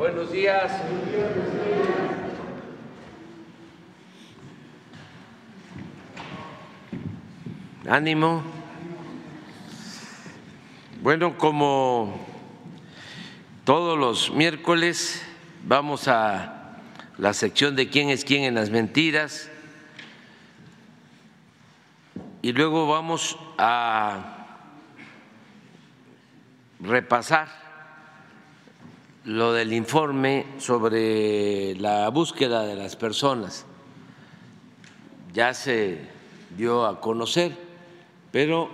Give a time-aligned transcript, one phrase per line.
[0.00, 0.72] Buenos días.
[7.86, 8.42] Ánimo.
[11.02, 12.18] Bueno, como
[13.64, 15.22] todos los miércoles
[15.66, 16.78] vamos a
[17.18, 19.50] la sección de quién es quién en las mentiras
[22.40, 24.46] y luego vamos a
[26.80, 27.59] repasar
[29.30, 33.64] lo del informe sobre la búsqueda de las personas.
[35.32, 36.00] Ya se
[36.56, 37.56] dio a conocer,
[38.32, 38.68] pero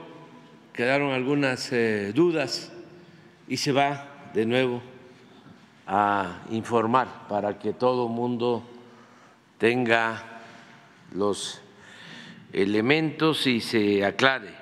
[0.72, 2.72] quedaron algunas eh, dudas
[3.46, 4.80] y se va de nuevo
[5.86, 8.62] a informar para que todo mundo
[9.58, 10.40] tenga
[11.12, 11.60] los
[12.54, 14.54] elementos y se aclare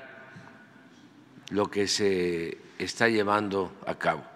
[1.50, 4.33] lo que se está llevando a cabo.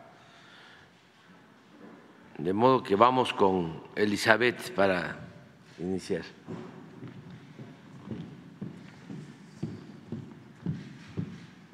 [2.38, 5.16] De modo que vamos con Elizabeth para
[5.80, 6.22] iniciar.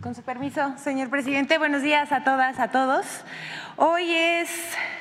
[0.01, 3.05] Con su permiso, señor presidente, buenos días a todas, a todos.
[3.77, 4.49] Hoy es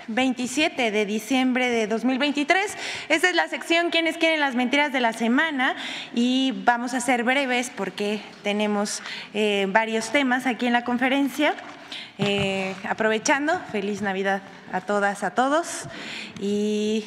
[0.10, 2.78] 27 de diciembre de 2023.
[3.08, 5.78] Esta es la sección Quienes quieren las mentiras de la semana
[6.14, 9.02] y vamos a ser breves porque tenemos
[9.34, 11.56] eh, varios temas aquí en la conferencia.
[12.18, 14.42] Eh, aprovechando, feliz Navidad
[14.74, 15.86] a todas, a todos
[16.42, 17.06] y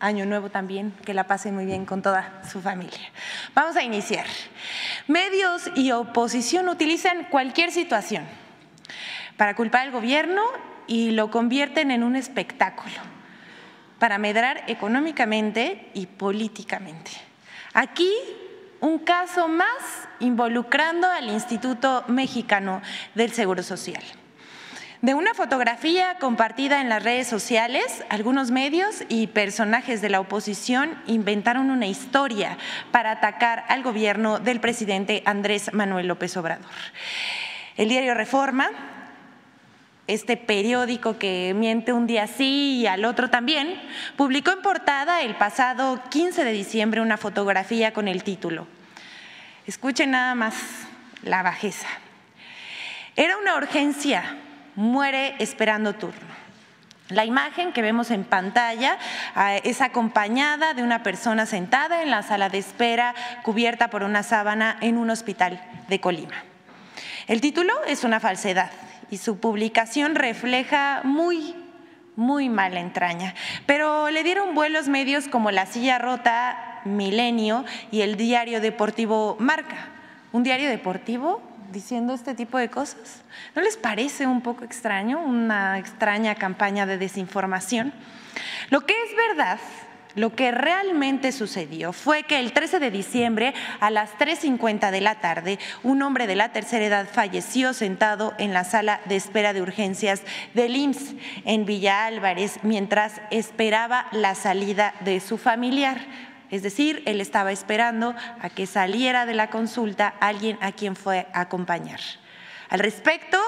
[0.00, 3.10] año nuevo también, que la pasen muy bien con toda su familia.
[3.54, 4.26] Vamos a iniciar.
[5.08, 8.24] Medios y oposición utilizan cualquier situación
[9.36, 10.42] para culpar al gobierno
[10.86, 12.94] y lo convierten en un espectáculo
[13.98, 17.10] para medrar económicamente y políticamente.
[17.72, 18.12] Aquí
[18.80, 22.82] un caso más involucrando al Instituto Mexicano
[23.14, 24.02] del Seguro Social.
[25.04, 30.98] De una fotografía compartida en las redes sociales, algunos medios y personajes de la oposición
[31.06, 32.56] inventaron una historia
[32.90, 36.70] para atacar al gobierno del presidente Andrés Manuel López Obrador.
[37.76, 38.70] El diario Reforma
[40.06, 43.78] este periódico que miente un día sí y al otro también,
[44.16, 48.66] publicó en portada el pasado 15 de diciembre una fotografía con el título.
[49.66, 50.54] Escuchen nada más
[51.22, 51.88] la bajeza.
[53.16, 54.38] Era una urgencia,
[54.76, 56.44] muere esperando turno.
[57.10, 58.98] La imagen que vemos en pantalla
[59.34, 64.22] ah, es acompañada de una persona sentada en la sala de espera cubierta por una
[64.22, 66.42] sábana en un hospital de Colima.
[67.26, 68.70] El título es una falsedad
[69.10, 71.54] y su publicación refleja muy,
[72.16, 73.34] muy mala entraña.
[73.66, 79.88] Pero le dieron vuelos medios como La Silla Rota, Milenio y el diario deportivo Marca.
[80.32, 81.42] ¿Un diario deportivo
[81.74, 83.22] diciendo este tipo de cosas?
[83.54, 87.92] ¿No les parece un poco extraño, una extraña campaña de desinformación?
[88.70, 89.58] Lo que es verdad
[90.14, 95.16] lo que realmente sucedió fue que el 13 de diciembre a las 3.50 de la
[95.16, 99.62] tarde, un hombre de la tercera edad falleció sentado en la sala de espera de
[99.62, 100.22] urgencias
[100.54, 101.14] del IMSS
[101.44, 105.98] en Villa Álvarez mientras esperaba la salida de su familiar.
[106.54, 111.26] Es decir, él estaba esperando a que saliera de la consulta alguien a quien fue
[111.32, 111.98] a acompañar.
[112.68, 113.38] Al respecto,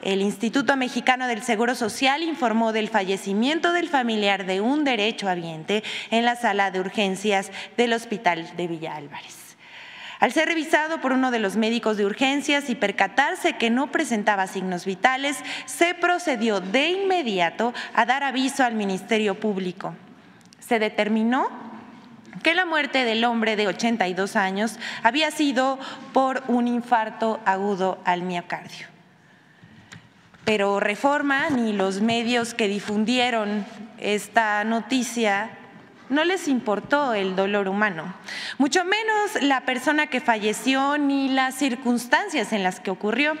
[0.00, 5.82] el Instituto Mexicano del Seguro Social informó del fallecimiento del familiar de un derecho habiente
[6.12, 9.56] en la sala de urgencias del Hospital de Villa Álvarez.
[10.20, 14.46] Al ser revisado por uno de los médicos de urgencias y percatarse que no presentaba
[14.46, 15.36] signos vitales,
[15.66, 19.96] se procedió de inmediato a dar aviso al Ministerio Público.
[20.60, 21.71] Se determinó
[22.42, 25.78] que la muerte del hombre de 82 años había sido
[26.12, 28.86] por un infarto agudo al miocardio.
[30.44, 33.64] Pero Reforma ni los medios que difundieron
[33.98, 35.50] esta noticia
[36.08, 38.14] no les importó el dolor humano,
[38.58, 43.34] mucho menos la persona que falleció ni las circunstancias en las que ocurrió.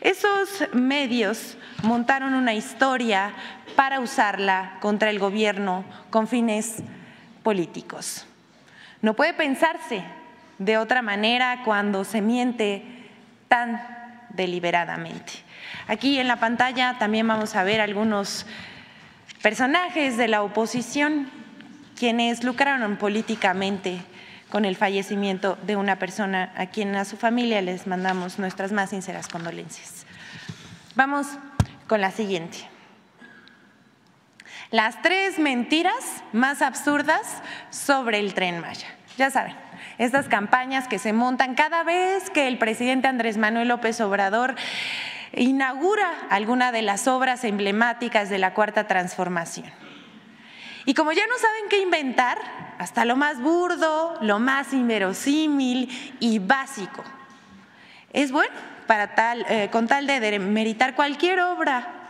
[0.00, 3.32] Esos medios montaron una historia
[3.74, 6.76] para usarla contra el gobierno con fines
[7.42, 8.26] políticos.
[9.02, 10.02] No puede pensarse
[10.58, 12.84] de otra manera cuando se miente
[13.48, 13.82] tan
[14.30, 15.32] deliberadamente.
[15.88, 18.46] Aquí en la pantalla también vamos a ver algunos
[19.42, 21.28] personajes de la oposición
[21.98, 24.00] quienes lucraron políticamente
[24.50, 28.90] con el fallecimiento de una persona a quien a su familia les mandamos nuestras más
[28.90, 30.06] sinceras condolencias.
[30.94, 31.26] Vamos
[31.88, 32.71] con la siguiente.
[34.72, 38.86] Las tres mentiras más absurdas sobre el tren Maya.
[39.18, 39.54] Ya saben,
[39.98, 44.54] estas campañas que se montan cada vez que el presidente Andrés Manuel López Obrador
[45.34, 49.70] inaugura alguna de las obras emblemáticas de la Cuarta Transformación.
[50.86, 52.38] Y como ya no saben qué inventar,
[52.78, 57.04] hasta lo más burdo, lo más inverosímil y básico.
[58.14, 58.54] Es bueno
[58.86, 62.01] para tal, eh, con tal de meritar cualquier obra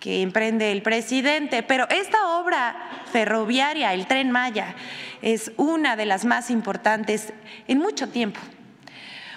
[0.00, 4.74] que emprende el presidente, pero esta obra ferroviaria, el tren Maya,
[5.22, 7.32] es una de las más importantes
[7.68, 8.40] en mucho tiempo.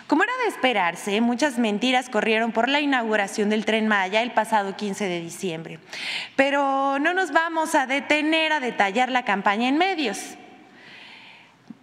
[0.07, 4.75] Como era de esperarse, muchas mentiras corrieron por la inauguración del tren Maya el pasado
[4.75, 5.79] 15 de diciembre.
[6.35, 10.37] Pero no nos vamos a detener a detallar la campaña en medios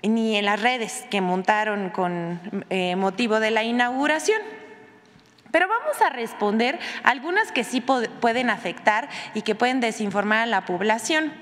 [0.03, 2.41] ni en las redes que montaron con
[2.71, 4.41] eh, motivo de la inauguración.
[5.51, 10.65] Pero vamos a responder algunas que sí pueden afectar y que pueden desinformar a la
[10.65, 11.33] población.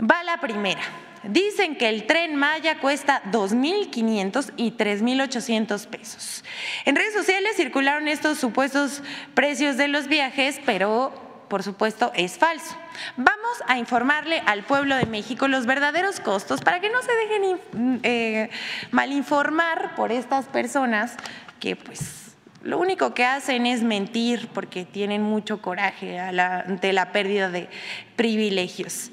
[0.00, 0.82] Va la primera.
[1.24, 6.44] Dicen que el tren Maya cuesta 2.500 y 3.800 pesos.
[6.84, 9.02] En redes sociales circularon estos supuestos
[9.32, 11.12] precios de los viajes, pero
[11.48, 12.76] por supuesto es falso.
[13.16, 18.00] Vamos a informarle al pueblo de México los verdaderos costos para que no se dejen
[18.02, 18.50] eh,
[18.90, 21.16] malinformar por estas personas
[21.58, 22.23] que pues
[22.64, 27.68] lo único que hacen es mentir porque tienen mucho coraje ante la pérdida de
[28.16, 29.10] privilegios.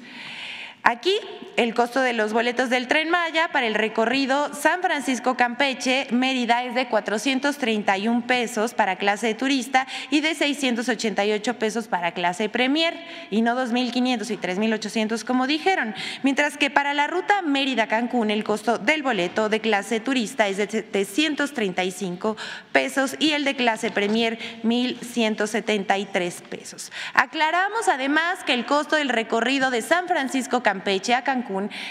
[0.82, 1.14] Aquí
[1.56, 6.64] el costo de los boletos del tren Maya para el recorrido San Francisco Campeche Mérida
[6.64, 12.94] es de 431 pesos para clase de turista y de 688 pesos para clase Premier
[13.30, 15.94] y no 2.500 y 3.800 como dijeron.
[16.22, 20.56] Mientras que para la ruta Mérida Cancún el costo del boleto de clase turista es
[20.58, 22.36] de 735
[22.72, 26.92] pesos y el de clase Premier 1.173 pesos.
[27.14, 31.41] Aclaramos además que el costo del recorrido de San Francisco Campeche Campeche a Cancún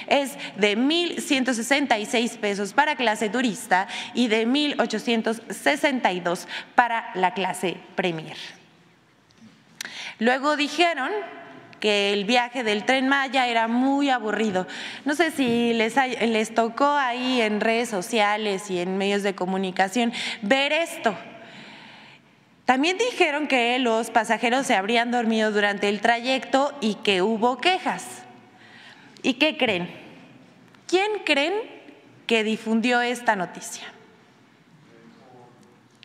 [0.07, 6.45] es de 1.166 pesos para clase turista y de 1.862
[6.75, 8.37] para la clase Premier.
[10.19, 11.09] Luego dijeron
[11.79, 14.67] que el viaje del tren Maya era muy aburrido.
[15.03, 20.13] No sé si les, les tocó ahí en redes sociales y en medios de comunicación
[20.43, 21.17] ver esto.
[22.65, 28.20] También dijeron que los pasajeros se habrían dormido durante el trayecto y que hubo quejas.
[29.23, 29.89] ¿Y qué creen?
[30.87, 31.53] ¿Quién creen
[32.27, 33.83] que difundió esta noticia?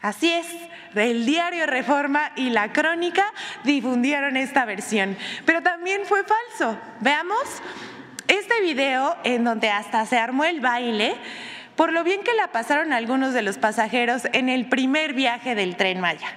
[0.03, 0.47] Así es,
[0.95, 3.25] el diario Reforma y la Crónica
[3.65, 6.79] difundieron esta versión, pero también fue falso.
[7.01, 7.43] Veamos
[8.29, 11.17] este video en donde hasta se armó el baile
[11.77, 15.77] por lo bien que la pasaron algunos de los pasajeros en el primer viaje del
[15.77, 16.29] tren Maya.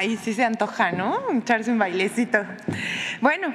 [0.00, 1.20] Ahí sí se antoja, ¿no?
[1.30, 2.38] Echarse un bailecito.
[3.20, 3.54] Bueno,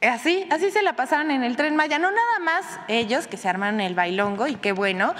[0.00, 1.98] así, así se la pasaron en el tren Maya.
[1.98, 5.12] No nada más ellos que se armaron el bailongo y qué bueno,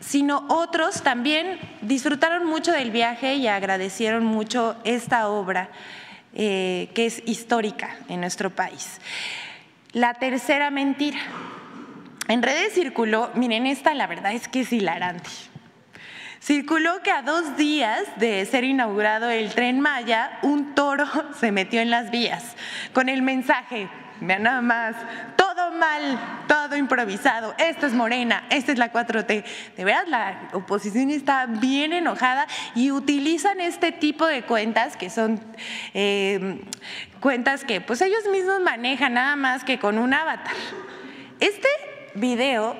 [0.00, 5.68] sino otros también disfrutaron mucho del viaje y agradecieron mucho esta obra
[6.32, 9.02] eh, que es histórica en nuestro país.
[9.92, 11.18] La tercera mentira.
[12.28, 15.28] En redes circuló, miren, esta la verdad es que es hilarante.
[16.46, 21.04] Circuló que a dos días de ser inaugurado el tren Maya, un toro
[21.40, 22.54] se metió en las vías
[22.92, 23.88] con el mensaje,
[24.20, 24.94] vean nada más,
[25.34, 29.44] todo mal, todo improvisado, esto es Morena, esta es la 4T.
[29.76, 35.40] De veras, la oposición está bien enojada y utilizan este tipo de cuentas que son
[35.94, 36.64] eh,
[37.18, 40.54] cuentas que pues ellos mismos manejan nada más que con un avatar.
[41.40, 41.66] Este
[42.14, 42.76] video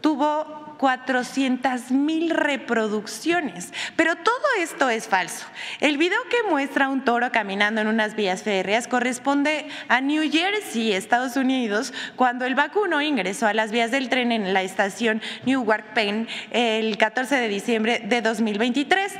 [0.00, 3.72] tuvo 400 mil reproducciones.
[3.96, 5.46] Pero todo esto es falso.
[5.80, 10.92] El video que muestra un toro caminando en unas vías férreas corresponde a New Jersey,
[10.92, 15.94] Estados Unidos, cuando el vacuno ingresó a las vías del tren en la estación Newark
[15.94, 19.14] Penn el 14 de diciembre de 2023.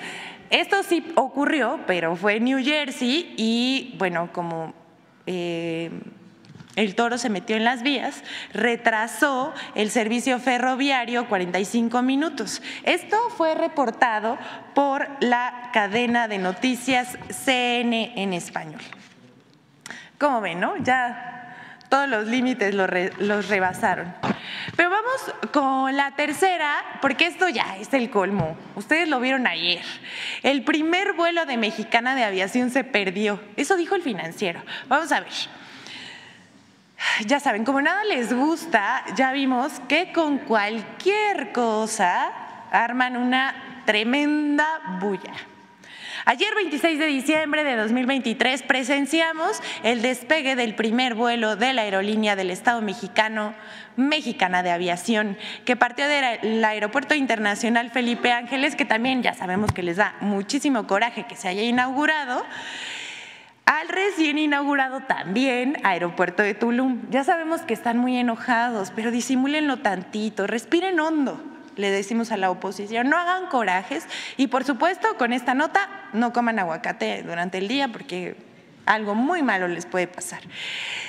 [0.51, 4.75] Esto sí ocurrió, pero fue en New Jersey y bueno, como...
[5.27, 5.91] Eh,
[6.77, 12.63] el toro se metió en las vías, retrasó el servicio ferroviario 45 minutos.
[12.83, 14.39] Esto fue reportado
[14.75, 18.81] por la cadena de noticias CN en español.
[20.19, 20.77] Como ven, no?
[20.79, 21.35] Ya
[21.89, 24.13] todos los límites los, rebasaron.
[24.77, 28.57] Pero vamos con la tercera, porque esto ya es el colmo.
[28.75, 29.85] Ustedes lo vieron ayer.
[30.43, 33.41] El primer vuelo de Mexicana de Aviación se perdió.
[33.57, 34.63] Eso dijo el financiero.
[34.89, 35.33] Vamos a ver.
[37.27, 42.33] Ya saben, como nada les gusta, ya vimos que con cualquier cosa
[42.71, 45.33] arman una tremenda bulla.
[46.27, 52.35] Ayer 26 de diciembre de 2023 presenciamos el despegue del primer vuelo de la aerolínea
[52.35, 53.55] del Estado mexicano,
[53.97, 59.83] Mexicana de Aviación, que partió del Aeropuerto Internacional Felipe Ángeles, que también ya sabemos que
[59.83, 62.45] les da muchísimo coraje que se haya inaugurado
[63.67, 67.03] al recién inaugurado también aeropuerto de Tulum.
[67.11, 72.51] Ya sabemos que están muy enojados, pero disimúlenlo tantito, respiren hondo le decimos a la
[72.51, 74.07] oposición, no hagan corajes
[74.37, 78.37] y por supuesto con esta nota no coman aguacate durante el día porque
[78.87, 80.41] algo muy malo les puede pasar.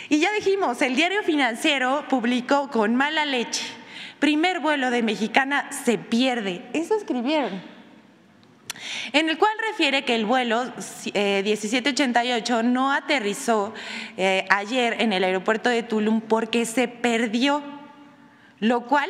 [0.10, 3.66] Y ya dijimos, el diario financiero publicó con mala leche,
[4.20, 7.75] primer vuelo de mexicana se pierde, eso escribieron
[9.14, 13.74] en el cual refiere que el vuelo 1788 eh, no aterrizó
[14.18, 17.64] eh, ayer en el aeropuerto de Tulum porque se perdió,
[18.60, 19.10] lo cual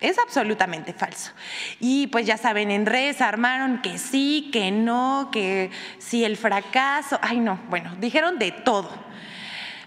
[0.00, 1.32] es absolutamente falso.
[1.80, 7.18] Y pues ya saben, en redes armaron que sí, que no, que sí el fracaso.
[7.22, 9.13] Ay, no, bueno, dijeron de todo.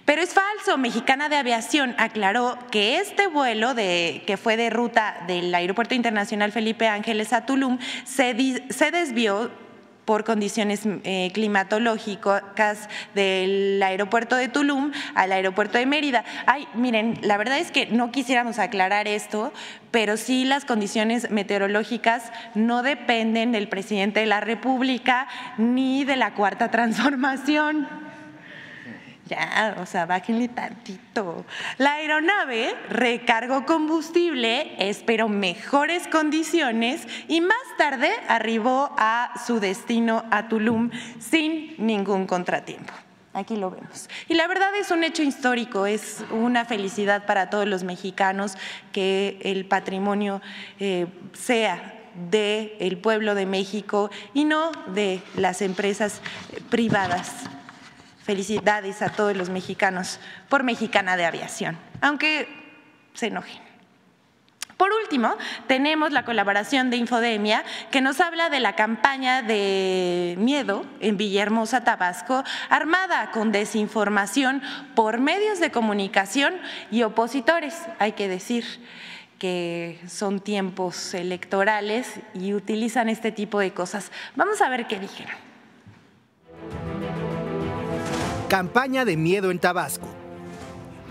[0.08, 0.78] Pero es falso.
[0.78, 6.54] Mexicana de Aviación aclaró que este vuelo de, que fue de ruta del Aeropuerto Internacional
[6.54, 9.52] Felipe Ángeles a Tulum se, se desvió
[10.06, 16.24] por condiciones eh, climatológicas del aeropuerto de Tulum al aeropuerto de Mérida.
[16.46, 19.52] Ay, miren, la verdad es que no quisiéramos aclarar esto,
[19.92, 26.34] pero sí las condiciones meteorológicas no dependen del presidente de la República ni de la
[26.34, 28.07] cuarta transformación.
[29.28, 31.46] Ya, o sea, bájenle tantito.
[31.78, 40.48] La aeronave recargó combustible, esperó mejores condiciones y más tarde arribó a su destino, a
[40.48, 42.94] Tulum, sin ningún contratiempo.
[43.34, 44.10] Aquí lo vemos.
[44.28, 48.58] Y la verdad es un hecho histórico, es una felicidad para todos los mexicanos
[48.92, 50.42] que el patrimonio
[50.80, 51.94] eh, sea
[52.32, 56.22] del pueblo de México y no de las empresas
[56.70, 57.32] privadas.
[58.28, 60.20] Felicidades a todos los mexicanos
[60.50, 62.50] por Mexicana de Aviación, aunque
[63.14, 63.62] se enojen.
[64.76, 65.34] Por último,
[65.68, 71.86] tenemos la colaboración de Infodemia, que nos habla de la campaña de miedo en Villahermosa,
[71.86, 74.62] Tabasco, armada con desinformación
[74.94, 76.54] por medios de comunicación
[76.92, 78.66] y opositores, hay que decir
[79.40, 84.12] que son tiempos electorales y utilizan este tipo de cosas.
[84.36, 85.48] Vamos a ver qué dijeron.
[88.50, 90.08] Campaña de miedo en Tabasco.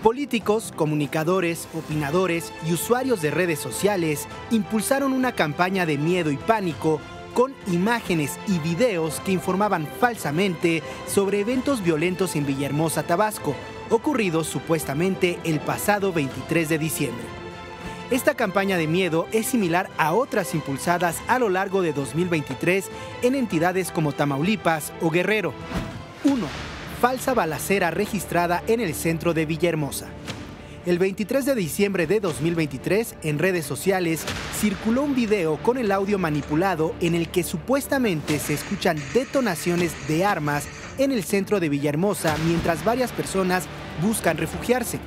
[0.01, 6.99] Políticos, comunicadores, opinadores y usuarios de redes sociales impulsaron una campaña de miedo y pánico
[7.35, 13.55] con imágenes y videos que informaban falsamente sobre eventos violentos en Villahermosa, Tabasco,
[13.91, 17.25] ocurridos supuestamente el pasado 23 de diciembre.
[18.09, 22.89] Esta campaña de miedo es similar a otras impulsadas a lo largo de 2023
[23.21, 25.53] en entidades como Tamaulipas o Guerrero.
[26.23, 30.07] 1 falsa balacera registrada en el centro de Villahermosa.
[30.85, 34.25] El 23 de diciembre de 2023, en redes sociales,
[34.59, 40.25] circuló un video con el audio manipulado en el que supuestamente se escuchan detonaciones de
[40.25, 40.65] armas
[40.97, 43.65] en el centro de Villahermosa mientras varias personas
[44.01, 44.99] buscan refugiarse.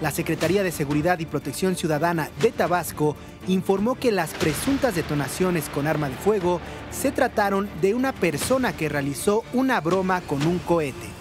[0.00, 3.16] La Secretaría de Seguridad y Protección Ciudadana de Tabasco
[3.48, 8.88] informó que las presuntas detonaciones con arma de fuego se trataron de una persona que
[8.88, 11.20] realizó una broma con un cohete.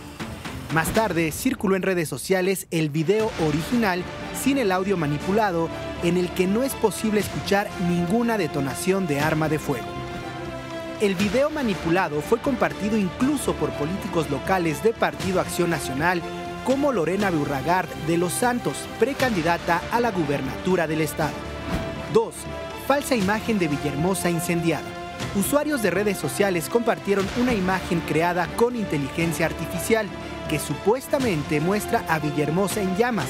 [0.73, 4.01] Más tarde circuló en redes sociales el video original
[4.41, 5.67] sin el audio manipulado
[6.03, 9.87] en el que no es posible escuchar ninguna detonación de arma de fuego.
[11.01, 16.21] El video manipulado fue compartido incluso por políticos locales de Partido Acción Nacional
[16.65, 21.33] como Lorena Burragard de los Santos, precandidata a la gubernatura del estado.
[22.13, 22.33] 2.
[22.87, 24.87] Falsa imagen de Villahermosa incendiada.
[25.35, 30.07] Usuarios de redes sociales compartieron una imagen creada con inteligencia artificial
[30.49, 33.27] que supuestamente muestra a Villahermosa en llamas,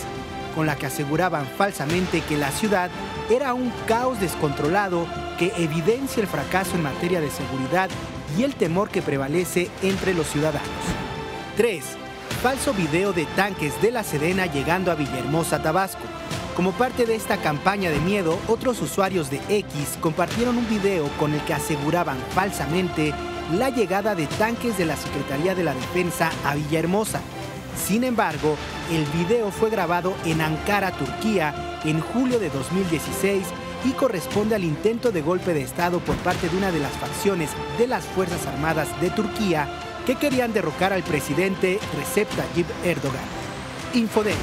[0.56, 2.90] con la que aseguraban falsamente que la ciudad
[3.30, 5.06] era un caos descontrolado
[5.38, 7.90] que evidencia el fracaso en materia de seguridad
[8.38, 10.70] y el temor que prevalece entre los ciudadanos.
[11.58, 12.09] 3
[12.40, 16.04] falso video de tanques de la Sedena llegando a Villahermosa, Tabasco.
[16.56, 21.34] Como parte de esta campaña de miedo, otros usuarios de X compartieron un video con
[21.34, 23.14] el que aseguraban falsamente
[23.58, 27.20] la llegada de tanques de la Secretaría de la Defensa a Villahermosa.
[27.76, 28.56] Sin embargo,
[28.90, 33.48] el video fue grabado en Ankara, Turquía, en julio de 2016
[33.84, 37.50] y corresponde al intento de golpe de Estado por parte de una de las facciones
[37.78, 39.68] de las Fuerzas Armadas de Turquía
[40.10, 43.22] que querían derrocar al presidente Recep Tayyip Erdogan.
[43.94, 44.36] Infodem.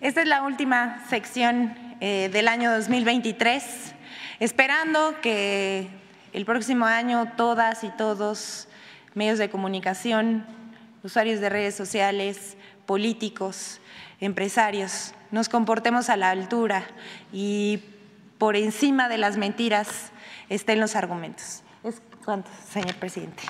[0.00, 3.94] Esta es la última sección eh, del año 2023,
[4.40, 5.86] esperando que
[6.32, 8.66] el próximo año todas y todos,
[9.14, 10.44] medios de comunicación,
[11.04, 12.56] usuarios de redes sociales,
[12.86, 13.80] políticos,
[14.18, 16.82] empresarios, nos comportemos a la altura
[17.32, 17.84] y
[18.36, 20.10] por encima de las mentiras
[20.48, 21.63] estén los argumentos.
[22.24, 23.42] Señor presidente.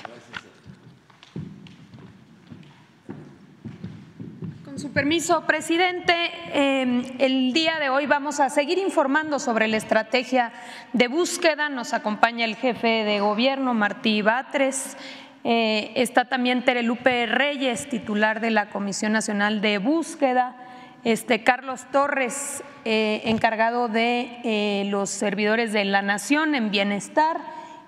[4.65, 6.13] Con su permiso, presidente,
[6.51, 10.51] em, el día de hoy vamos a seguir informando sobre la estrategia
[10.91, 11.69] de búsqueda.
[11.69, 14.97] Nos acompaña el jefe de gobierno, Martí Batres.
[15.45, 20.57] Eh, está también Terelupe Reyes, titular de la Comisión Nacional de Búsqueda
[21.05, 27.37] este, Carlos Torres, eh, encargado de eh, los servidores de la Nación en Bienestar,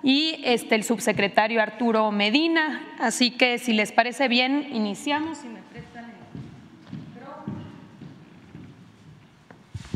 [0.08, 2.82] y este, el subsecretario Arturo Medina.
[2.98, 5.40] Así que, si les parece bien, iniciamos.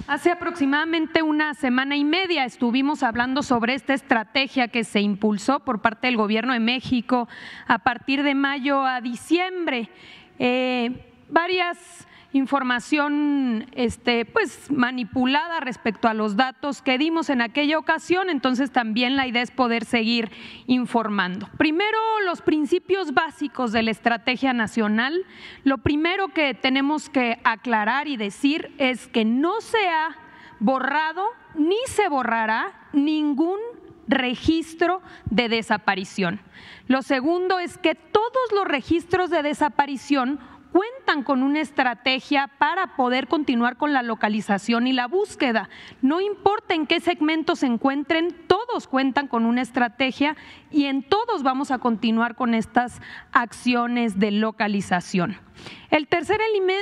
[0.08, 5.82] Hace aproximadamente una semana y media estuvimos hablando sobre esta estrategia que se impulsó por
[5.82, 7.30] parte del Gobierno de México
[7.66, 9.88] a partir de mayo a diciembre.
[10.40, 18.30] Eh, varias información este, pues, manipulada respecto a los datos que dimos en aquella ocasión,
[18.30, 20.32] entonces también la idea es poder seguir
[20.68, 21.50] informando.
[21.58, 25.26] Primero, los principios básicos de la estrategia nacional.
[25.64, 30.18] Lo primero que tenemos que aclarar y decir es que no se ha
[30.60, 33.58] borrado ni se borrará ningún
[34.08, 36.42] registro de desaparición.
[36.88, 40.40] Lo segundo es que todos los registros de desaparición
[40.72, 45.70] cuentan con una estrategia para poder continuar con la localización y la búsqueda.
[46.02, 50.36] No importa en qué segmento se encuentren, todos cuentan con una estrategia
[50.72, 55.38] y en todos vamos a continuar con estas acciones de localización.
[55.92, 56.40] El tercer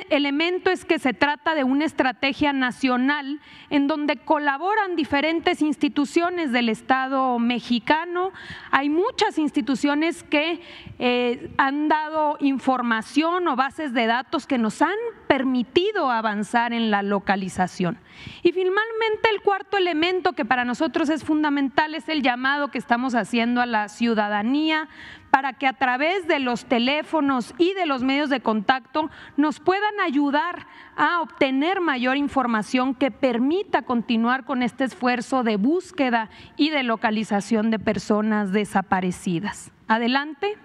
[0.10, 6.70] elemento es que se trata de una estrategia nacional en donde colaboran diferentes instituciones del
[6.70, 8.32] Estado mexicano.
[8.72, 10.62] Hay muchas instituciones que
[11.00, 14.98] eh, han dado información o bases de datos que nos han
[15.30, 18.00] permitido avanzar en la localización.
[18.42, 23.14] Y finalmente el cuarto elemento que para nosotros es fundamental es el llamado que estamos
[23.14, 24.90] haciendo a la ciudadanía
[25.30, 30.00] para que a través de los teléfonos y de los medios de contacto nos puedan
[30.00, 30.66] ayudar
[30.98, 37.70] a obtener mayor información que permita continuar con este esfuerzo de búsqueda y de localización
[37.70, 39.72] de personas desaparecidas.
[39.88, 40.58] Adelante.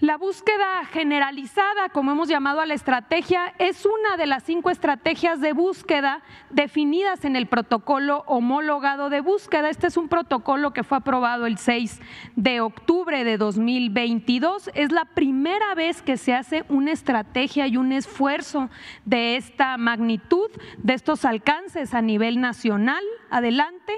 [0.00, 5.42] La búsqueda generalizada, como hemos llamado a la estrategia, es una de las cinco estrategias
[5.42, 9.68] de búsqueda definidas en el protocolo homologado de búsqueda.
[9.68, 12.00] Este es un protocolo que fue aprobado el 6
[12.34, 14.70] de octubre de 2022.
[14.72, 18.70] Es la primera vez que se hace una estrategia y un esfuerzo
[19.04, 23.04] de esta magnitud, de estos alcances a nivel nacional.
[23.28, 23.92] Adelante.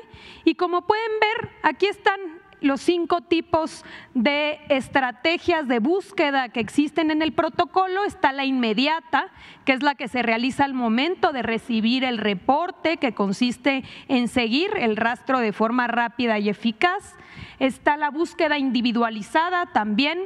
[0.45, 7.11] Y como pueden ver, aquí están los cinco tipos de estrategias de búsqueda que existen
[7.11, 8.05] en el protocolo.
[8.05, 9.29] Está la inmediata,
[9.64, 14.29] que es la que se realiza al momento de recibir el reporte, que consiste en
[14.29, 17.16] seguir el rastro de forma rápida y eficaz.
[17.59, 20.18] Está la búsqueda individualizada también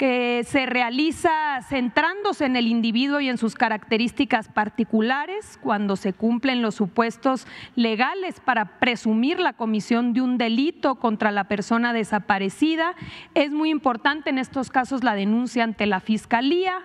[0.00, 6.62] que se realiza centrándose en el individuo y en sus características particulares cuando se cumplen
[6.62, 12.94] los supuestos legales para presumir la comisión de un delito contra la persona desaparecida.
[13.34, 16.78] Es muy importante en estos casos la denuncia ante la Fiscalía.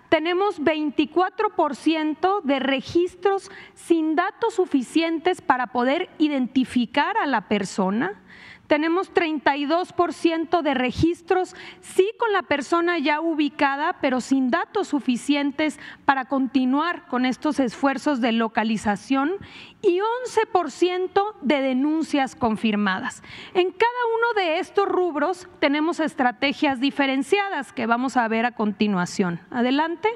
[0.07, 8.22] Tenemos 24% de registros sin datos suficientes para poder identificar a la persona
[8.67, 16.25] tenemos 32% de registros, sí con la persona ya ubicada, pero sin datos suficientes para
[16.25, 19.33] continuar con estos esfuerzos de localización
[19.81, 23.21] y 11% de denuncias confirmadas.
[23.53, 29.41] En cada uno de estos rubros tenemos estrategias diferenciadas que vamos a ver a continuación.
[29.51, 30.09] Adelante.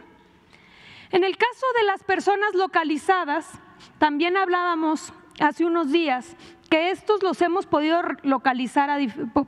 [1.11, 3.59] En el caso de las personas localizadas,
[3.97, 6.35] también hablábamos hace unos días
[6.67, 8.89] que estos los hemos podido localizar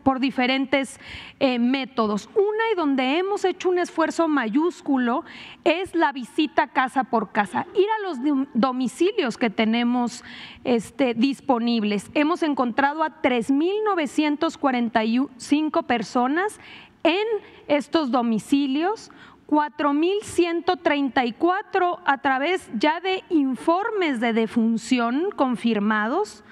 [0.04, 1.00] por diferentes
[1.40, 2.30] eh, métodos.
[2.36, 5.24] Una y donde hemos hecho un esfuerzo mayúsculo
[5.64, 8.18] es la visita casa por casa, ir a los
[8.54, 10.26] domicilios que tenemos
[10.64, 12.10] este, disponibles.
[12.14, 16.60] Hemos encontrado a 3.945 personas
[17.04, 17.26] en
[17.68, 19.12] estos domicilios.
[19.48, 26.44] 4.134 a través ya de informes de defunción confirmados,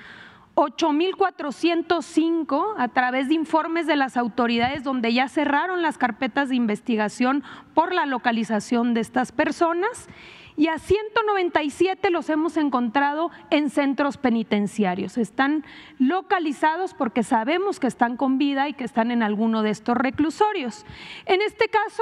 [0.57, 7.43] 8.405 a través de informes de las autoridades donde ya cerraron las carpetas de investigación
[7.75, 10.07] por la localización de estas personas
[10.55, 15.19] y a 197 los hemos encontrado en centros penitenciarios.
[15.19, 15.63] Están
[15.99, 20.87] localizados porque sabemos que están con vida y que están en alguno de estos reclusorios.
[21.27, 22.01] En este caso,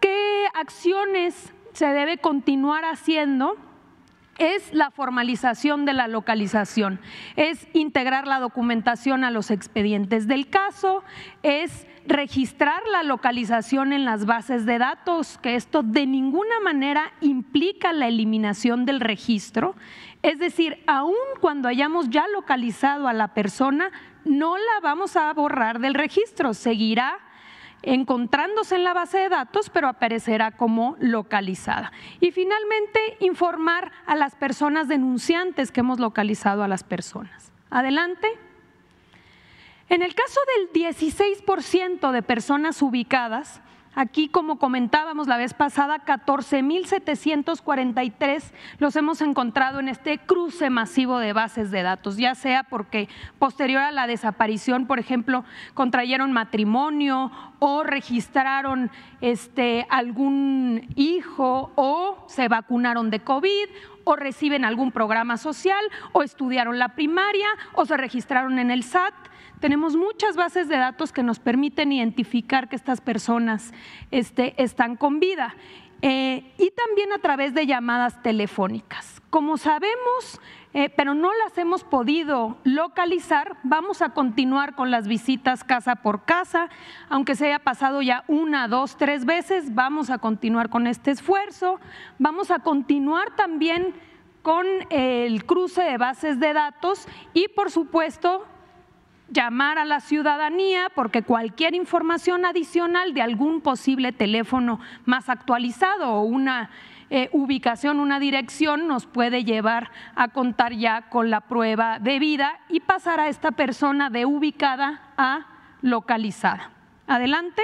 [0.00, 3.58] ¿qué acciones se debe continuar haciendo?
[4.42, 7.00] Es la formalización de la localización,
[7.36, 10.26] es integrar la documentación a los expedientes.
[10.26, 11.04] Del caso,
[11.44, 17.92] es registrar la localización en las bases de datos, que esto de ninguna manera implica
[17.92, 19.76] la eliminación del registro,
[20.22, 23.92] es decir, aun cuando hayamos ya localizado a la persona,
[24.24, 27.18] no la vamos a borrar del registro, seguirá
[27.82, 31.92] encontrándose en la base de datos, pero aparecerá como localizada.
[32.20, 37.52] Y finalmente, informar a las personas denunciantes que hemos localizado a las personas.
[37.70, 38.28] Adelante.
[39.88, 43.60] En el caso del 16% de personas ubicadas,
[43.94, 48.42] Aquí, como comentábamos la vez pasada, 14.743
[48.78, 53.82] los hemos encontrado en este cruce masivo de bases de datos, ya sea porque posterior
[53.82, 63.10] a la desaparición, por ejemplo, contrayeron matrimonio o registraron este, algún hijo o se vacunaron
[63.10, 63.68] de COVID
[64.04, 69.12] o reciben algún programa social o estudiaron la primaria o se registraron en el SAT
[69.62, 73.72] tenemos muchas bases de datos que nos permiten identificar que estas personas
[74.10, 75.54] este, están con vida.
[76.02, 79.22] Eh, y también a través de llamadas telefónicas.
[79.30, 80.40] Como sabemos,
[80.74, 86.24] eh, pero no las hemos podido localizar, vamos a continuar con las visitas casa por
[86.24, 86.68] casa,
[87.08, 91.78] aunque se haya pasado ya una, dos, tres veces, vamos a continuar con este esfuerzo,
[92.18, 93.94] vamos a continuar también
[94.42, 98.44] con el cruce de bases de datos y por supuesto
[99.32, 106.22] llamar a la ciudadanía porque cualquier información adicional de algún posible teléfono más actualizado o
[106.22, 106.70] una
[107.10, 112.60] eh, ubicación, una dirección nos puede llevar a contar ya con la prueba de vida
[112.68, 115.46] y pasar a esta persona de ubicada a
[115.82, 116.70] localizada.
[117.06, 117.62] Adelante.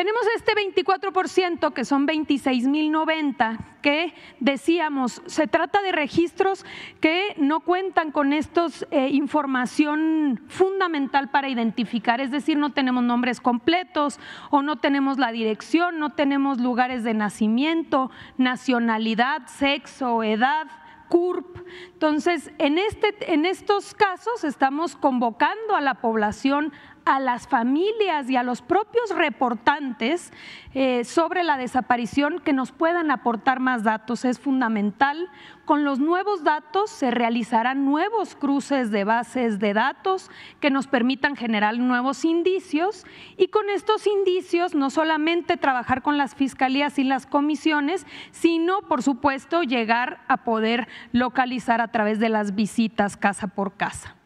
[0.00, 6.64] Tenemos este 24% que son 26.090 que decíamos, se trata de registros
[7.02, 13.42] que no cuentan con estos eh, información fundamental para identificar, es decir, no tenemos nombres
[13.42, 20.66] completos o no tenemos la dirección, no tenemos lugares de nacimiento, nacionalidad, sexo, edad,
[21.10, 21.58] CURP.
[21.92, 26.72] Entonces, en, este, en estos casos estamos convocando a la población
[27.04, 30.32] a las familias y a los propios reportantes
[30.74, 34.24] eh, sobre la desaparición que nos puedan aportar más datos.
[34.24, 35.28] Es fundamental.
[35.64, 41.36] Con los nuevos datos se realizarán nuevos cruces de bases de datos que nos permitan
[41.36, 47.26] generar nuevos indicios y con estos indicios no solamente trabajar con las fiscalías y las
[47.26, 53.76] comisiones, sino, por supuesto, llegar a poder localizar a través de las visitas casa por
[53.76, 54.16] casa.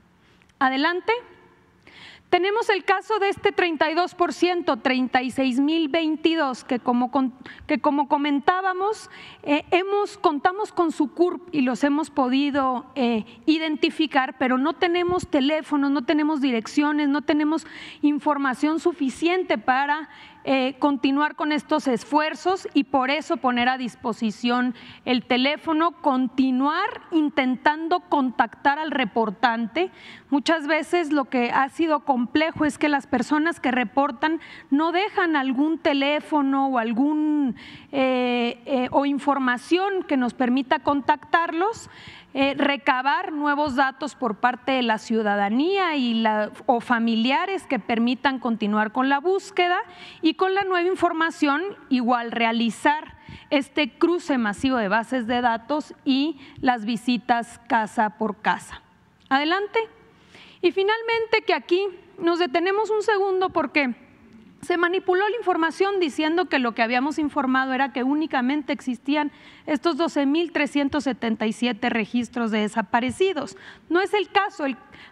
[0.58, 1.12] Adelante.
[2.34, 7.12] Tenemos el caso de este 32%, 36.022, que como,
[7.68, 9.08] que como comentábamos,
[9.44, 15.28] eh, hemos, contamos con su CURP y los hemos podido eh, identificar, pero no tenemos
[15.28, 17.68] teléfonos, no tenemos direcciones, no tenemos
[18.02, 20.08] información suficiente para
[20.46, 24.74] eh, continuar con estos esfuerzos y por eso poner a disposición
[25.06, 29.90] el teléfono, continuar intentando contactar al reportante.
[30.28, 35.34] Muchas veces lo que ha sido complejo es que las personas que reportan no dejan
[35.34, 37.56] algún teléfono o algún
[37.90, 41.88] eh, eh, o información que nos permita contactarlos.
[42.36, 48.40] Eh, recabar nuevos datos por parte de la ciudadanía y la, o familiares que permitan
[48.40, 49.78] continuar con la búsqueda
[50.20, 53.16] y con la nueva información igual realizar
[53.50, 58.82] este cruce masivo de bases de datos y las visitas casa por casa.
[59.28, 59.78] Adelante.
[60.60, 61.86] Y finalmente que aquí
[62.18, 63.94] nos detenemos un segundo porque
[64.64, 69.30] se manipuló la información diciendo que lo que habíamos informado era que únicamente existían
[69.66, 73.56] estos 12.377 registros de desaparecidos.
[73.88, 74.64] No es el caso.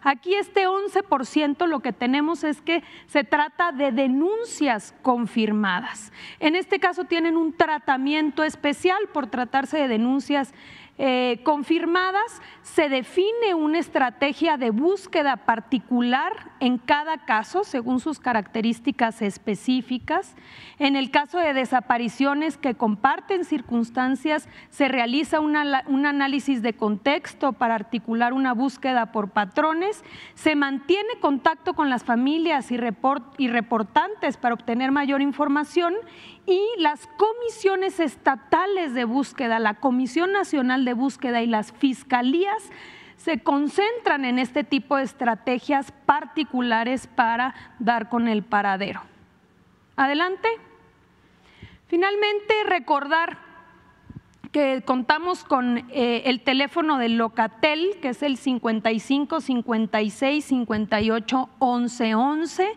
[0.02, 6.12] aquí este 11% lo que tenemos es que se trata de denuncias confirmadas.
[6.40, 10.52] En este caso tienen un tratamiento especial por tratarse de denuncias
[10.98, 19.22] eh, confirmadas, se define una estrategia de búsqueda particular en cada caso, según sus características
[19.22, 20.36] específicas.
[20.78, 25.56] En el caso de desapariciones que comparten circunstancias, se realiza un
[26.06, 32.70] análisis de contexto para articular una búsqueda por patrones, se mantiene contacto con las familias
[32.70, 32.78] y,
[33.38, 35.94] y reportantes para obtener mayor información
[36.46, 42.70] y las comisiones estatales de búsqueda, la Comisión Nacional de Búsqueda y las fiscalías
[43.16, 49.02] se concentran en este tipo de estrategias particulares para dar con el paradero.
[49.94, 50.48] Adelante.
[51.86, 53.38] Finalmente, recordar
[54.50, 62.14] que contamos con eh, el teléfono del Locatel, que es el 55 56 58 11
[62.14, 62.68] 11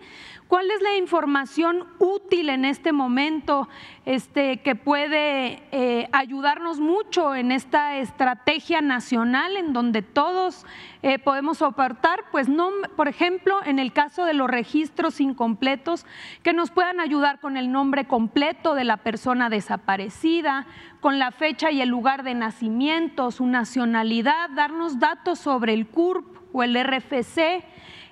[0.48, 3.68] ¿Cuál es la información útil en este momento
[4.06, 10.68] este, que puede eh, ayudarnos mucho en esta estrategia nacional en donde todos
[11.02, 12.26] eh, podemos soportar?
[12.32, 16.06] Pues no, por ejemplo, en el caso de los registros incompletos,
[16.44, 20.68] que nos puedan ayudar con el nombre completo de la persona desaparecida,
[21.02, 26.38] con la fecha y el lugar de nacimiento, su nacionalidad, darnos datos sobre el CURP
[26.54, 27.66] o el RFC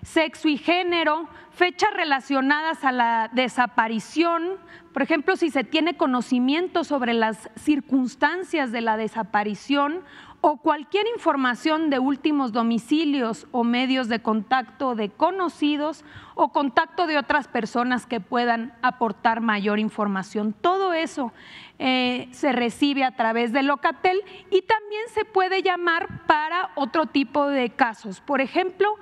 [0.03, 4.57] sexo y género, fechas relacionadas a la desaparición,
[4.91, 10.01] por ejemplo, si se tiene conocimiento sobre las circunstancias de la desaparición
[10.45, 16.03] o cualquier información de últimos domicilios o medios de contacto de conocidos
[16.35, 20.53] o contacto de otras personas que puedan aportar mayor información.
[20.53, 21.31] Todo eso
[21.79, 27.47] eh, se recibe a través de Locatel y también se puede llamar para otro tipo
[27.47, 28.19] de casos.
[28.19, 28.97] Por ejemplo,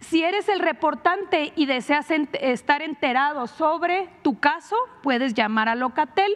[0.00, 6.32] si eres el reportante y deseas estar enterado sobre tu caso, puedes llamar a Locatel.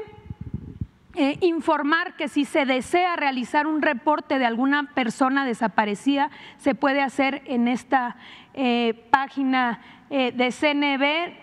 [1.20, 7.02] eh, informar que si se desea realizar un reporte de alguna persona desaparecida, se puede
[7.02, 8.14] hacer en esta
[8.54, 11.42] eh, página eh, de CNB,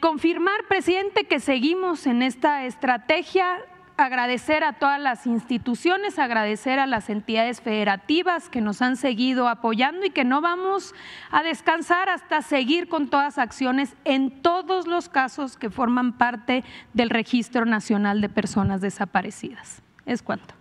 [0.00, 3.58] confirmar, presidente, que seguimos en esta estrategia
[3.98, 10.06] agradecer a todas las instituciones, agradecer a las entidades federativas que nos han seguido apoyando
[10.06, 10.94] y que no vamos
[11.30, 17.10] a descansar hasta seguir con todas acciones en todos los casos que forman parte del
[17.10, 19.82] Registro Nacional de Personas Desaparecidas.
[20.06, 20.54] Es cuanto.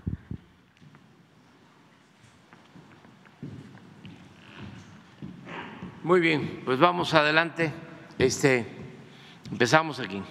[6.03, 7.71] Muy bien, pues vamos adelante.
[8.17, 8.65] Este,
[9.51, 10.23] empezamos aquí.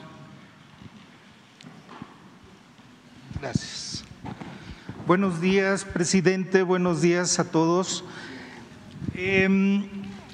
[3.41, 4.05] Gracias.
[5.07, 6.63] Buenos días, presidente.
[6.63, 8.05] Buenos días a todos.
[9.15, 9.89] Eh,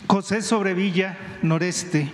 [0.06, 2.10] José Sobrevilla, Noreste.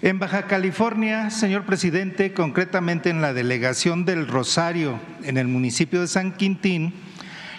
[0.00, 6.08] En Baja California, señor presidente, concretamente en la delegación del Rosario, en el municipio de
[6.08, 6.94] San Quintín,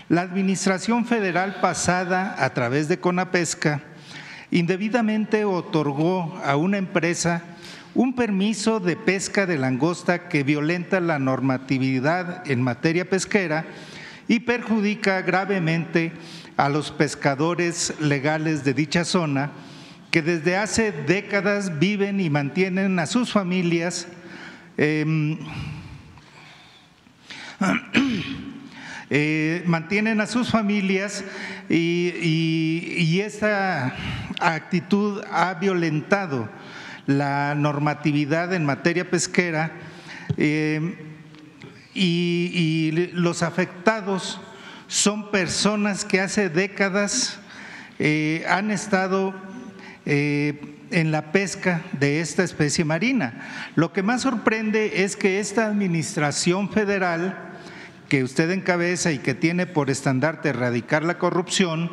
[0.09, 3.81] la administración federal pasada a través de Conapesca
[4.49, 7.43] indebidamente otorgó a una empresa
[7.95, 13.65] un permiso de pesca de langosta que violenta la normatividad en materia pesquera
[14.27, 16.11] y perjudica gravemente
[16.57, 19.51] a los pescadores legales de dicha zona
[20.11, 24.07] que desde hace décadas viven y mantienen a sus familias
[24.77, 25.37] em,
[29.09, 31.23] eh, mantienen a sus familias
[31.69, 33.93] y, esta
[34.39, 36.47] actitud ha violentado
[37.07, 39.71] la normatividad en materia pesquera
[40.37, 40.77] y,
[41.93, 44.39] y, los afectados
[44.87, 47.39] son personas que hace décadas
[47.99, 49.33] eh, han estado
[50.05, 53.71] eh, en la pesca de esta especie marina.
[53.75, 57.37] Lo que más sorprende es que esta administración federal
[58.07, 61.91] que usted encabeza y que tiene por estandarte erradicar la corrupción,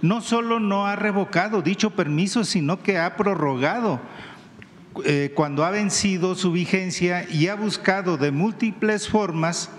[0.00, 4.00] no solo no ha revocado dicho permiso, sino que ha prorrogado
[5.04, 9.70] eh, cuando ha vencido su vigencia y ha buscado de múltiples formas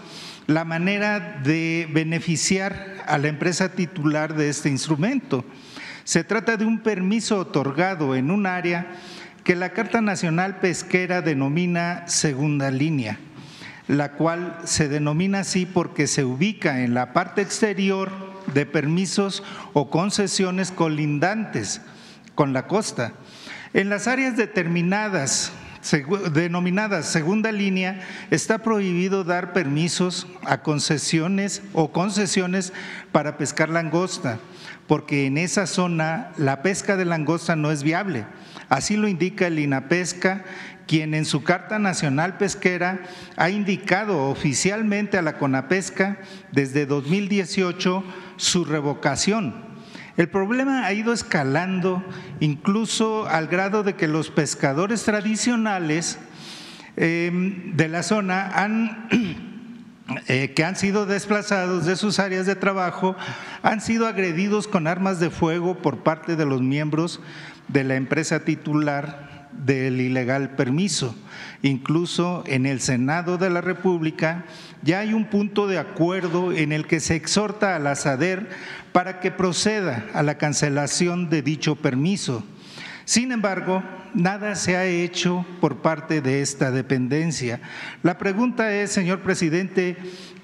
[0.48, 5.46] la manera de beneficiar a la empresa titular de este instrumento.
[6.04, 8.88] Se trata de un permiso otorgado en un área
[9.44, 13.18] que la Carta Nacional Pesquera denomina segunda línea,
[13.88, 18.12] la cual se denomina así porque se ubica en la parte exterior
[18.54, 19.44] de permisos
[19.74, 21.82] o concesiones colindantes
[22.36, 23.14] con la costa.
[23.74, 25.54] En las áreas determinadas
[26.34, 32.72] denominadas segunda línea, está prohibido dar permisos a concesiones o concesiones
[33.12, 34.40] para pescar langosta,
[34.88, 38.26] porque en esa zona la pesca de langosta no es viable.
[38.70, 40.44] Así lo indica el INAPESCA,
[40.86, 43.00] quien en su Carta Nacional Pesquera
[43.38, 46.18] ha indicado oficialmente a la CONAPESCA
[46.52, 48.04] desde 2018
[48.38, 49.71] su revocación
[50.18, 52.04] el problema ha ido escalando
[52.40, 56.20] incluso al grado de que los pescadores tradicionales
[56.98, 59.08] em, de la zona han,
[60.28, 63.16] eh, que han sido desplazados de sus áreas de trabajo
[63.64, 67.22] han sido agredidos con armas de fuego por parte de los miembros
[67.70, 71.16] de la empresa titular del ilegal permiso.
[71.62, 74.46] Incluso en el Senado de la República
[74.82, 77.96] ya hay un punto de acuerdo en el que se exhorta a la
[78.92, 82.44] para que proceda a la cancelación de dicho permiso.
[83.06, 83.84] Sin embargo,
[84.14, 87.62] nada se ha hecho por parte de esta dependencia.
[88.04, 89.98] La pregunta es, señor presidente,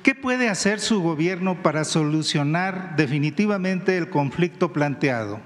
[0.03, 5.39] ¿qué puede hacer su gobierno para solucionar definitivamente el conflicto planteado?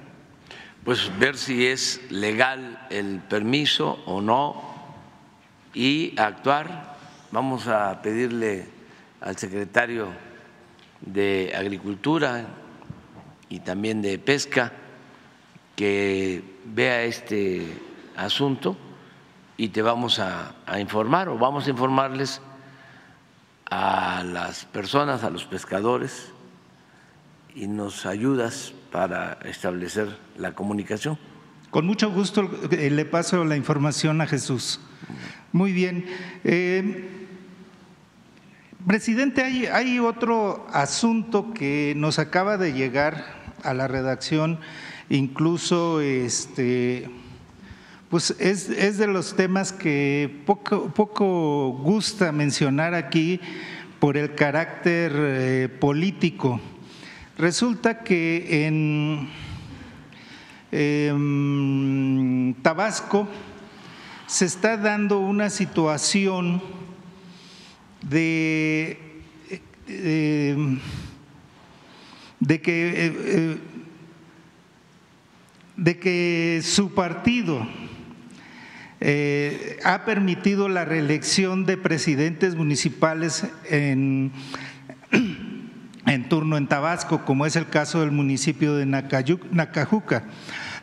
[0.83, 4.63] Pues ver si es legal el permiso o no
[5.75, 6.97] y actuar.
[7.31, 8.67] Vamos a pedirle
[9.21, 10.07] al secretario
[11.01, 12.47] de Agricultura
[13.47, 14.71] y también de Pesca
[15.75, 17.79] que vea este
[18.15, 18.75] asunto
[19.57, 22.41] y te vamos a, informar o vamos a informarles
[23.69, 26.31] a las personas, a los pescadores
[27.53, 31.17] y nos ayudas para establecer la comunicación.
[31.69, 34.81] Con mucho gusto eh, le paso la información a Jesús.
[35.53, 36.05] Muy bien.
[36.43, 37.09] Eh,
[38.85, 43.23] presidente, hay, otro asunto que nos acaba de llegar
[43.63, 44.59] a la redacción,
[45.09, 47.09] incluso este,
[48.09, 53.39] pues es, de los temas que poco, poco gusta mencionar aquí
[53.99, 56.59] por el carácter eh, político.
[57.37, 59.29] Resulta que en
[62.61, 63.27] Tabasco
[64.27, 66.61] se está dando una situación
[68.01, 69.11] de
[72.41, 73.57] de que, eh, eh,
[75.77, 77.65] de que su partido
[78.99, 84.31] eh, ha permitido la reelección de presidentes municipales en,
[86.05, 90.23] en turno en Tabasco, como es el caso del municipio de Nacajuca,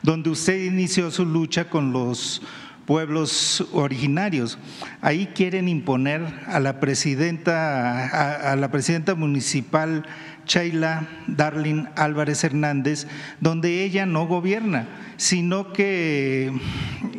[0.02, 2.42] donde usted inició su lucha con los
[2.88, 4.58] pueblos originarios.
[5.02, 10.06] Ahí quieren imponer a la presidenta, a, la presidenta municipal
[10.46, 13.06] Sheila Darlin Álvarez Hernández,
[13.40, 14.88] donde ella no gobierna,
[15.18, 16.50] sino que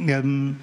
[0.08, 0.56] em,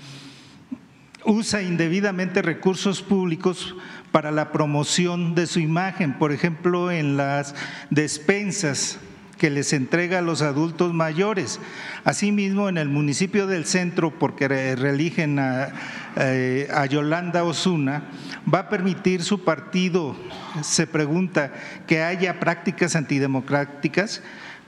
[1.24, 3.76] usa indebidamente recursos públicos
[4.16, 7.54] para la promoción de su imagen, por ejemplo, en las
[7.90, 8.98] despensas
[9.36, 11.60] que les entrega a los adultos mayores.
[12.02, 15.68] Asimismo, en el municipio del centro, porque reeligen a,
[16.16, 18.04] eh, a, Yolanda Osuna,
[18.50, 20.16] va a permitir su partido,
[20.62, 21.52] se pregunta,
[21.86, 24.22] que haya prácticas antidemocráticas.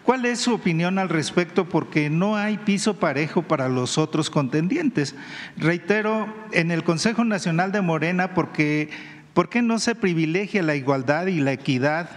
[0.04, 1.70] ¿Cuál es su opinión al respecto?
[1.70, 5.14] Porque no hay piso parejo para los otros contendientes.
[5.56, 8.90] Reitero, en el Consejo Nacional de Morena, porque
[9.38, 12.10] ¿por qué no se privilegia la igualdad y la equidad?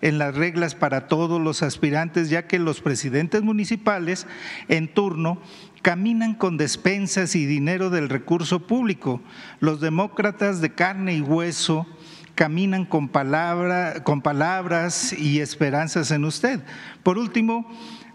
[0.00, 4.26] en las reglas para todos los aspirantes, ya que los presidentes municipales
[4.68, 5.40] en turno
[5.82, 9.22] caminan con despensas y dinero del recurso público.
[9.60, 11.86] Los demócratas de carne y hueso
[12.34, 16.60] caminan con, palabra, con palabras y esperanzas en usted.
[17.04, 17.70] Por último,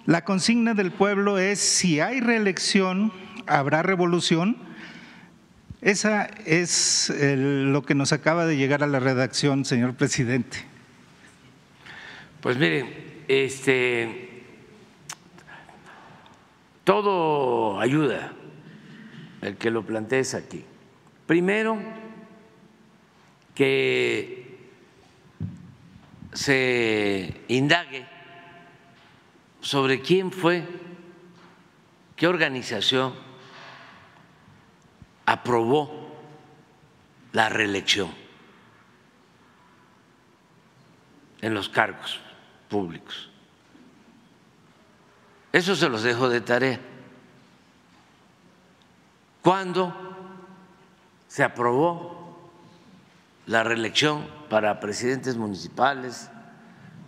[0.05, 3.13] la consigna del pueblo es, si hay reelección,
[3.47, 4.68] habrá revolución.
[5.81, 10.65] Esa es lo que nos acaba de llegar a la redacción, señor presidente.
[12.41, 14.43] Pues miren, este,
[16.83, 18.33] todo ayuda
[19.41, 20.65] el que lo plantees aquí.
[21.25, 21.77] Primero,
[23.55, 24.57] que
[26.33, 28.05] se indague
[29.61, 30.63] sobre quién fue,
[32.17, 33.28] qué organización
[35.29, 35.91] aprobó
[37.33, 38.11] la reelección
[41.39, 42.19] en los cargos
[42.67, 43.29] públicos.
[45.53, 46.79] Eso se los dejo de tarea.
[49.43, 49.93] ¿Cuándo
[51.27, 52.49] se aprobó
[53.45, 56.31] la reelección para presidentes municipales,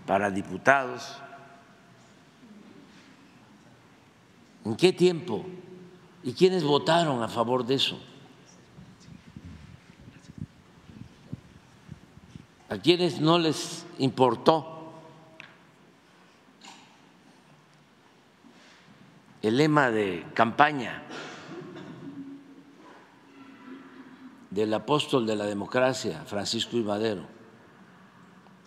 [0.06, 1.18] para diputados?
[4.64, 5.44] ¿En qué tiempo?
[6.22, 8.11] ¿Y quiénes votaron a favor de eso?
[12.72, 14.94] ¿A quiénes no les importó
[19.42, 21.04] el lema de campaña
[24.52, 26.84] del apóstol de la democracia, Francisco I.
[26.84, 27.26] Madero,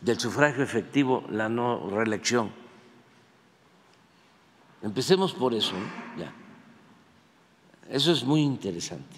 [0.02, 2.52] del sufragio efectivo, la no reelección.
[4.82, 5.76] Empecemos por eso,
[6.18, 6.30] ya.
[7.88, 9.16] Eso es muy interesante.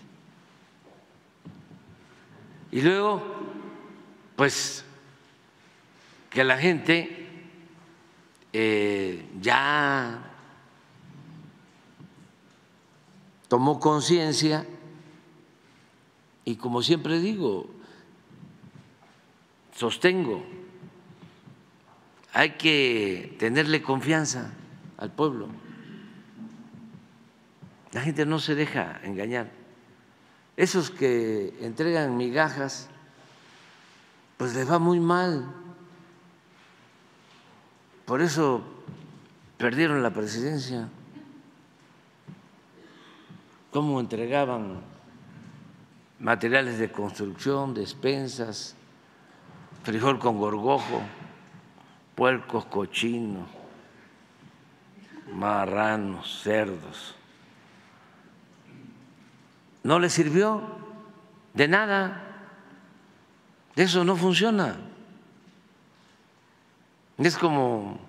[2.70, 3.35] Y luego,
[4.36, 4.84] pues,
[6.30, 7.26] que la gente
[8.52, 10.22] eh, ya
[13.48, 14.66] tomó conciencia
[16.44, 17.68] y como siempre digo,
[19.74, 20.44] sostengo,
[22.32, 24.52] hay que tenerle confianza
[24.96, 25.48] al pueblo.
[27.92, 29.50] La gente no se deja engañar.
[30.56, 32.90] Esos que entregan migajas,
[34.36, 35.46] pues les va muy mal.
[38.04, 38.62] Por eso
[39.58, 40.88] perdieron la presidencia
[43.76, 44.80] cómo entregaban
[46.18, 48.74] materiales de construcción, despensas,
[49.82, 51.02] frijol con gorgojo,
[52.14, 53.46] puercos, cochinos,
[55.30, 57.14] marranos, cerdos.
[59.82, 60.62] No les sirvió
[61.52, 62.25] de nada.
[63.76, 64.76] Eso no funciona.
[67.18, 68.00] Es como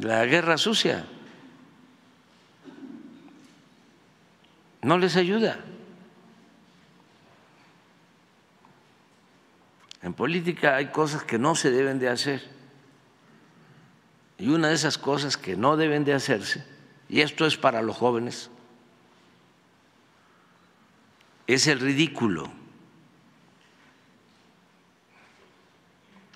[0.00, 1.04] la guerra sucia.
[4.82, 5.58] no les ayuda.
[10.02, 12.42] En política hay cosas que no se deben de hacer.
[14.38, 16.66] Y una de esas cosas que no deben de hacerse,
[17.08, 18.50] y esto es para los jóvenes,
[21.46, 22.50] es el ridículo.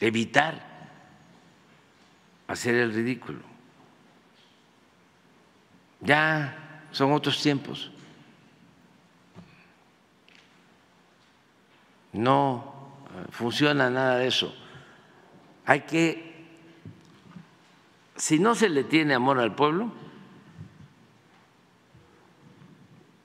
[0.00, 0.66] Evitar
[2.48, 3.40] hacer el ridículo.
[6.00, 7.90] Ya son otros tiempos.
[12.12, 12.74] No
[13.30, 14.54] funciona nada de eso.
[15.64, 16.46] Hay que,
[18.16, 19.92] si no se le tiene amor al pueblo,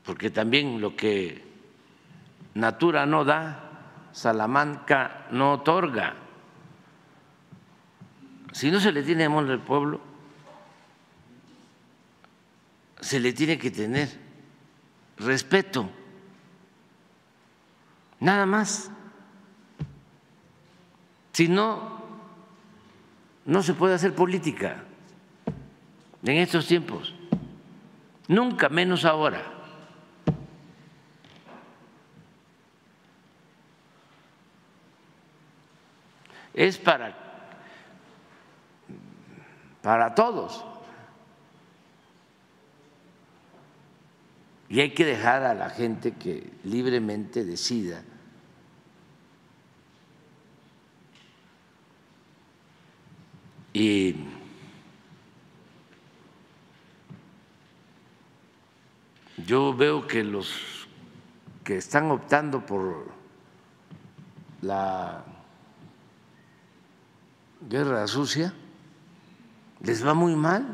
[0.03, 1.43] porque también lo que
[2.55, 3.69] Natura no da,
[4.11, 6.15] Salamanca no otorga.
[8.51, 10.01] Si no se le tiene amor al pueblo,
[12.99, 14.09] se le tiene que tener
[15.17, 15.89] respeto,
[18.19, 18.91] nada más.
[21.33, 22.01] Si no,
[23.45, 24.83] no se puede hacer política
[26.23, 27.15] en estos tiempos,
[28.27, 29.41] nunca menos ahora.
[36.53, 37.20] Es para,
[39.81, 40.65] para todos.
[44.69, 48.03] Y hay que dejar a la gente que libremente decida
[53.73, 54.15] Y
[59.45, 60.87] yo veo que los
[61.63, 63.11] que están optando por
[64.61, 65.23] la
[67.69, 68.53] guerra sucia
[69.83, 70.65] les va muy mal.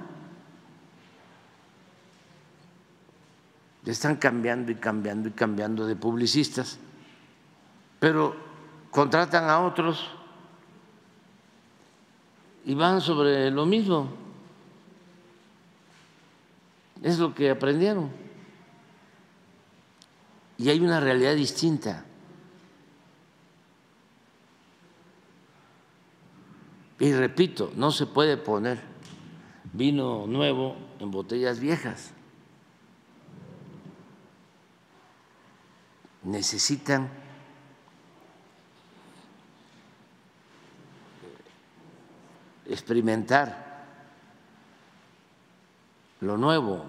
[3.86, 6.78] Están cambiando y cambiando y cambiando de publicistas,
[8.00, 8.36] pero
[8.92, 10.12] contratan a otros
[12.66, 14.10] y van sobre lo mismo.
[17.02, 18.12] Es lo que aprendieron.
[20.58, 22.04] Y hay una realidad distinta.
[27.00, 28.97] Y repito, no se puede poner
[29.74, 32.12] vino nuevo en botellas viejas.
[36.24, 37.10] Necesitan
[42.66, 43.68] experimentar
[46.22, 46.84] lo nuevo.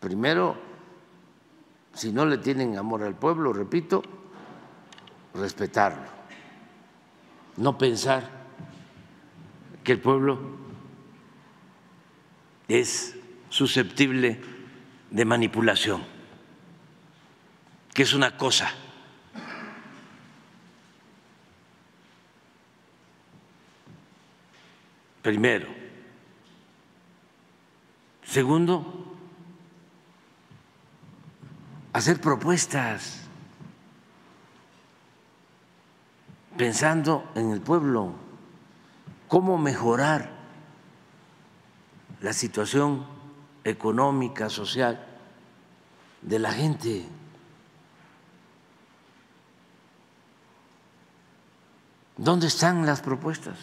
[0.00, 0.56] Primero,
[1.92, 4.02] si no le tienen amor al pueblo, repito,
[5.34, 6.08] respetarlo,
[7.60, 8.28] no pensar
[9.84, 10.40] que el pueblo
[12.68, 13.14] es
[13.50, 14.40] susceptible
[15.10, 16.02] de manipulación,
[17.92, 18.72] que es una cosa
[25.20, 25.68] primero.
[28.24, 29.16] Segundo,
[31.92, 33.29] hacer propuestas
[36.60, 38.12] pensando en el pueblo,
[39.28, 40.30] cómo mejorar
[42.20, 43.06] la situación
[43.64, 45.02] económica, social
[46.20, 47.08] de la gente.
[52.18, 53.56] ¿Dónde están las propuestas?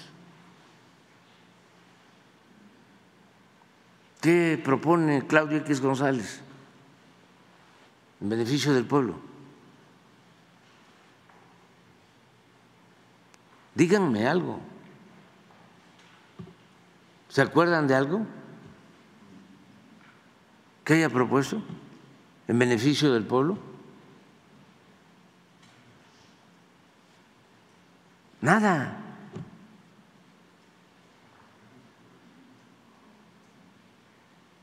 [4.21, 6.41] ¿Qué propone Claudio X González
[8.21, 9.36] en beneficio del pueblo?
[13.77, 14.59] Díganme algo.
[17.29, 18.25] ¿Se acuerdan de algo
[20.83, 21.61] que haya propuesto
[22.47, 23.59] en beneficio del pueblo?
[28.41, 28.97] Nada.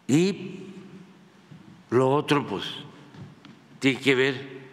[0.08, 0.74] Y
[1.90, 2.64] lo otro, pues,
[3.78, 4.64] tiene que ver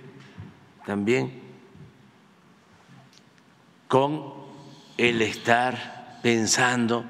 [0.84, 1.41] también
[3.92, 4.24] con
[4.98, 7.04] el estar pensando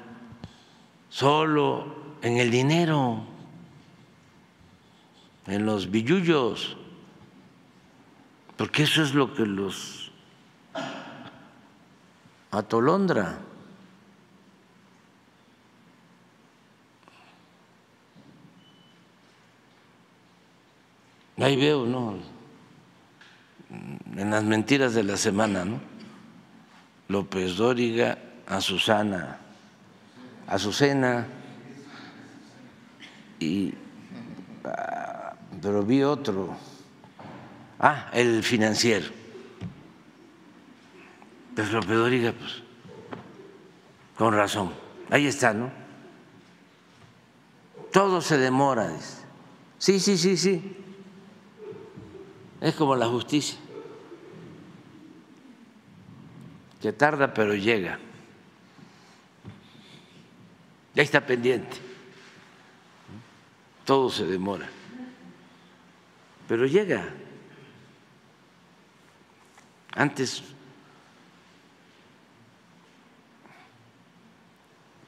[1.08, 3.22] solo en el dinero,
[5.46, 6.76] en los billullos,
[8.56, 10.10] porque eso es lo que los
[12.50, 13.38] atolondra.
[21.38, 22.16] Ahí veo, ¿no?
[24.16, 25.91] En las mentiras de la semana, ¿no?
[27.08, 29.38] López Dóriga, a Susana,
[30.46, 31.26] a Azucena,
[33.38, 33.74] y,
[34.64, 36.56] ah, pero vi otro,
[37.78, 39.06] ah, el financiero.
[41.54, 42.62] Pues López Dóriga, pues,
[44.16, 44.72] con razón,
[45.10, 45.70] ahí está, ¿no?
[47.92, 48.90] Todo se demora.
[49.78, 50.76] Sí, sí, sí, sí.
[52.60, 53.58] Es como la justicia,
[56.82, 57.98] que tarda pero llega.
[60.94, 61.78] Ya está pendiente.
[63.86, 64.68] Todo se demora.
[66.48, 67.08] Pero llega.
[69.94, 70.42] Antes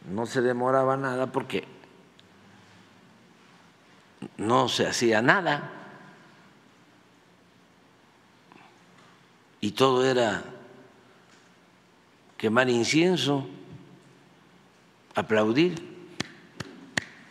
[0.09, 1.65] no se demoraba nada porque
[4.37, 5.75] no se hacía nada.
[9.65, 10.45] y todo era
[12.45, 13.47] quemar incienso,
[15.15, 15.83] aplaudir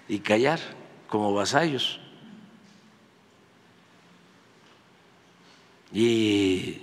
[0.07, 0.59] y callar
[1.07, 1.99] como vasallos.
[5.91, 6.81] Y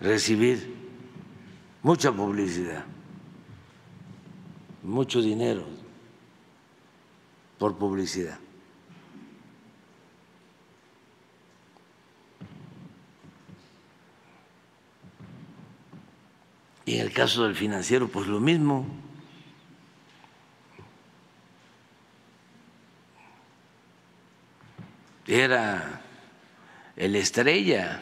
[0.00, 0.74] recibir
[1.82, 2.86] mucha publicidad,
[4.82, 5.66] mucho dinero
[7.58, 8.38] por publicidad.
[16.86, 18.86] Y en el caso del financiero, pues lo mismo.
[25.26, 26.00] Era
[26.94, 28.00] el estrella,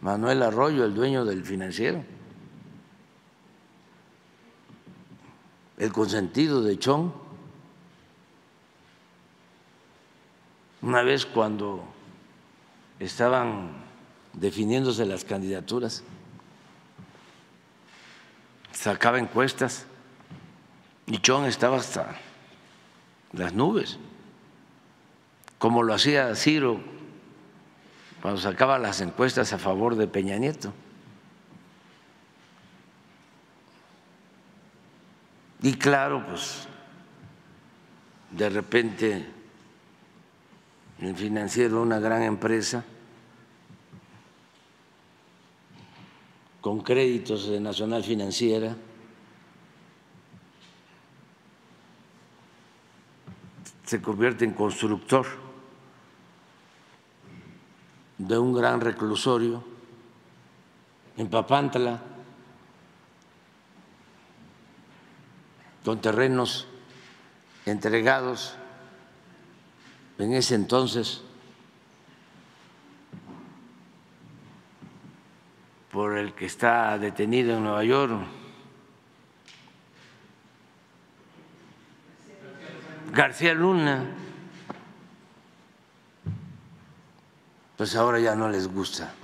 [0.00, 2.04] Manuel Arroyo, el dueño del financiero.
[5.78, 7.12] El consentido de Chong.
[10.82, 11.84] Una vez cuando
[12.98, 13.84] estaban
[14.32, 16.02] definiéndose las candidaturas,
[18.76, 19.86] sacaba encuestas
[21.06, 22.16] y Chong estaba hasta
[23.32, 23.98] las nubes,
[25.58, 26.80] como lo hacía Ciro
[28.20, 30.72] cuando sacaba las encuestas a favor de Peña Nieto.
[35.62, 36.68] Y claro, pues
[38.30, 39.26] de repente
[41.00, 42.84] el financiero, una gran empresa,
[46.60, 48.76] con créditos de Nacional Financiera,
[53.84, 55.26] se convierte en constructor
[58.18, 59.62] de un gran reclusorio
[61.16, 62.02] en Papantla,
[65.84, 66.66] con terrenos
[67.64, 68.54] entregados
[70.18, 71.22] en ese entonces
[75.96, 78.20] por el que está detenido en Nueva York.
[83.14, 84.04] García Luna,
[87.78, 89.14] pues ahora ya no les gusta.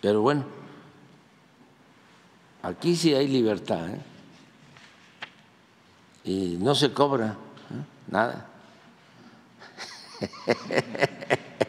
[0.00, 0.44] Pero bueno,
[2.62, 4.00] aquí sí hay libertad ¿eh?
[6.22, 7.84] y no se cobra ¿eh?
[8.06, 8.46] nada.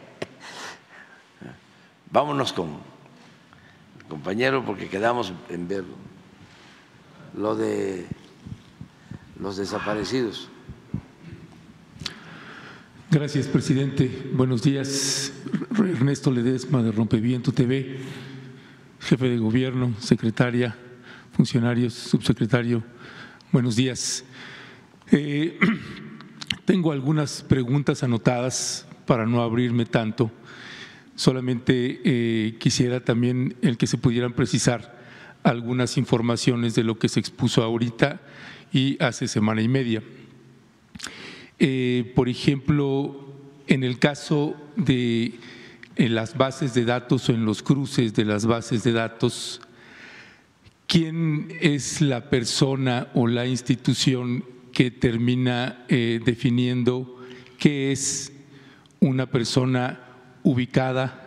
[2.10, 2.68] Vámonos con
[3.98, 5.84] el compañero porque quedamos en ver
[7.36, 8.06] lo de
[9.38, 10.48] los desaparecidos.
[13.10, 14.30] Gracias, presidente.
[14.32, 15.32] Buenos días.
[15.78, 17.98] Ernesto Ledesma de Rompeviento TV,
[19.00, 20.76] jefe de gobierno, secretaria,
[21.32, 22.82] funcionarios, subsecretario.
[23.52, 24.24] Buenos días.
[25.10, 25.58] Eh,
[26.64, 30.30] tengo algunas preguntas anotadas para no abrirme tanto
[31.16, 34.96] Solamente eh, quisiera también el que se pudieran precisar
[35.42, 38.20] algunas informaciones de lo que se expuso ahorita
[38.72, 40.02] y hace semana y media.
[41.58, 43.32] Eh, por ejemplo,
[43.66, 45.34] en el caso de
[45.96, 49.62] las bases de datos o en los cruces de las bases de datos,
[50.86, 57.18] ¿quién es la persona o la institución que termina eh, definiendo
[57.58, 58.32] qué es
[59.00, 60.05] una persona
[60.46, 61.26] ubicada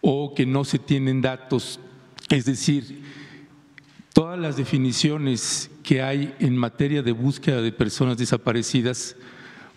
[0.00, 1.78] o que no se tienen datos.
[2.28, 3.00] Es decir,
[4.12, 9.14] todas las definiciones que hay en materia de búsqueda de personas desaparecidas,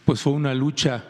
[0.05, 1.05] pues fue una lucha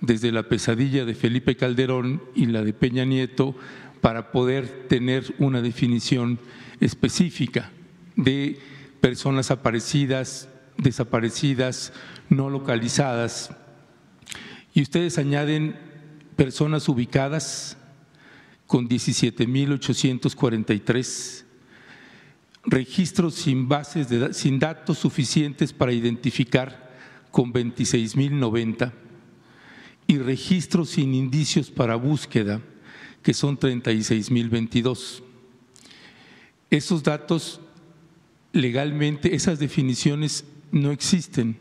[0.00, 3.56] desde la pesadilla de Felipe Calderón y la de Peña Nieto
[4.00, 6.38] para poder tener una definición
[6.78, 7.72] específica
[8.14, 8.60] de
[9.00, 10.48] personas aparecidas,
[10.78, 11.92] desaparecidas,
[12.28, 13.50] no localizadas.
[14.72, 15.89] Y ustedes añaden
[16.40, 17.76] personas ubicadas
[18.66, 21.44] con 17.843,
[22.64, 26.96] registros sin bases de, sin datos suficientes para identificar
[27.30, 28.90] con 26.090
[30.06, 32.62] y registros sin indicios para búsqueda
[33.22, 35.22] que son 36.022.
[36.70, 37.60] Esos datos
[38.54, 41.58] legalmente, esas definiciones no existen.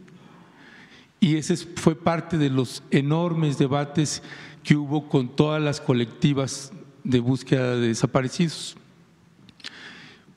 [1.20, 4.24] Y ese fue parte de los enormes debates
[4.64, 6.72] que hubo con todas las colectivas
[7.03, 8.76] de búsqueda de desaparecidos.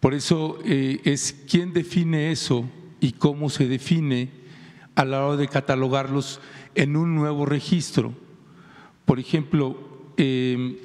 [0.01, 2.69] Por eso eh, es quién define eso
[3.01, 4.31] y cómo se define
[4.95, 6.41] a la hora de catalogarlos
[6.75, 8.13] en un nuevo registro.
[9.05, 9.77] Por ejemplo,
[10.17, 10.77] em,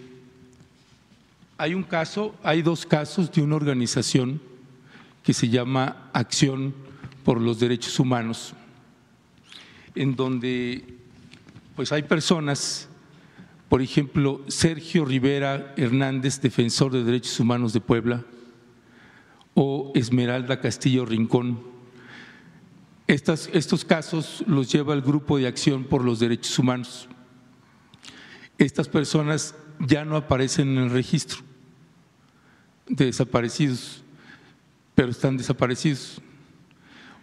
[1.57, 4.41] hay un caso, hay dos casos de una organización
[5.23, 6.73] que se llama Acción
[7.23, 8.53] por los Derechos Humanos,
[9.95, 10.83] en donde
[11.75, 12.87] pues hay personas
[13.69, 18.23] por ejemplo, Sergio Rivera Hernández, defensor de derechos humanos de Puebla,
[19.53, 21.59] o Esmeralda Castillo Rincón,
[23.07, 27.07] estos casos los lleva el Grupo de Acción por los Derechos Humanos.
[28.57, 31.39] Estas personas ya no aparecen en el registro
[32.87, 34.03] de desaparecidos,
[34.93, 36.21] pero están desaparecidos.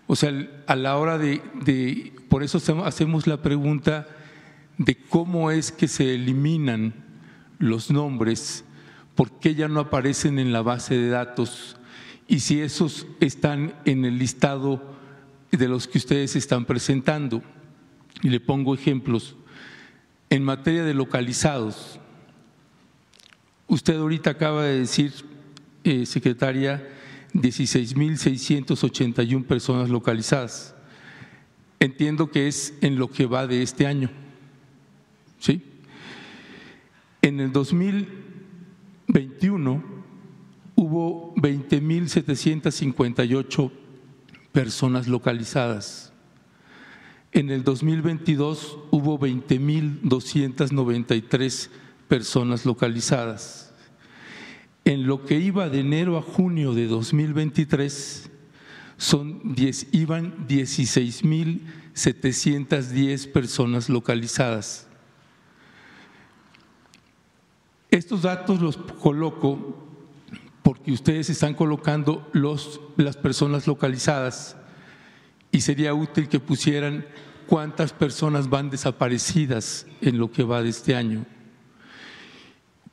[0.07, 0.32] O sea,
[0.66, 4.07] a la hora de, de, por eso hacemos la pregunta
[4.79, 6.95] de cómo es que se eliminan
[7.59, 8.64] los nombres,
[9.14, 11.77] por qué ya no aparecen en la base de datos
[12.27, 14.83] y si esos están en el listado
[15.51, 17.43] de los que ustedes están presentando.
[18.22, 19.37] Y le pongo ejemplos.
[20.31, 22.01] En materia de localizados,
[23.66, 25.12] usted ahorita acaba de decir,
[25.85, 26.89] eh, secretaria,
[27.35, 30.75] 16.681 personas localizadas.
[31.79, 34.11] Entiendo que es en lo que va de este año.
[35.45, 35.62] ¿Sí?
[37.20, 39.84] En el 2021
[40.74, 43.70] hubo 20.758
[44.53, 46.14] personas localizadas.
[47.32, 51.68] En el 2022 hubo 20.293
[52.09, 53.74] personas localizadas.
[54.86, 58.30] En lo que iba de enero a junio de 2023
[58.97, 64.84] son 10, iban 16.710 personas localizadas.
[67.95, 69.86] Estos datos los coloco
[70.64, 74.57] porque ustedes están colocando los, las personas localizadas
[75.53, 77.07] y sería útil que pusieran
[77.47, 81.24] cuántas personas van desaparecidas en lo que va de este año.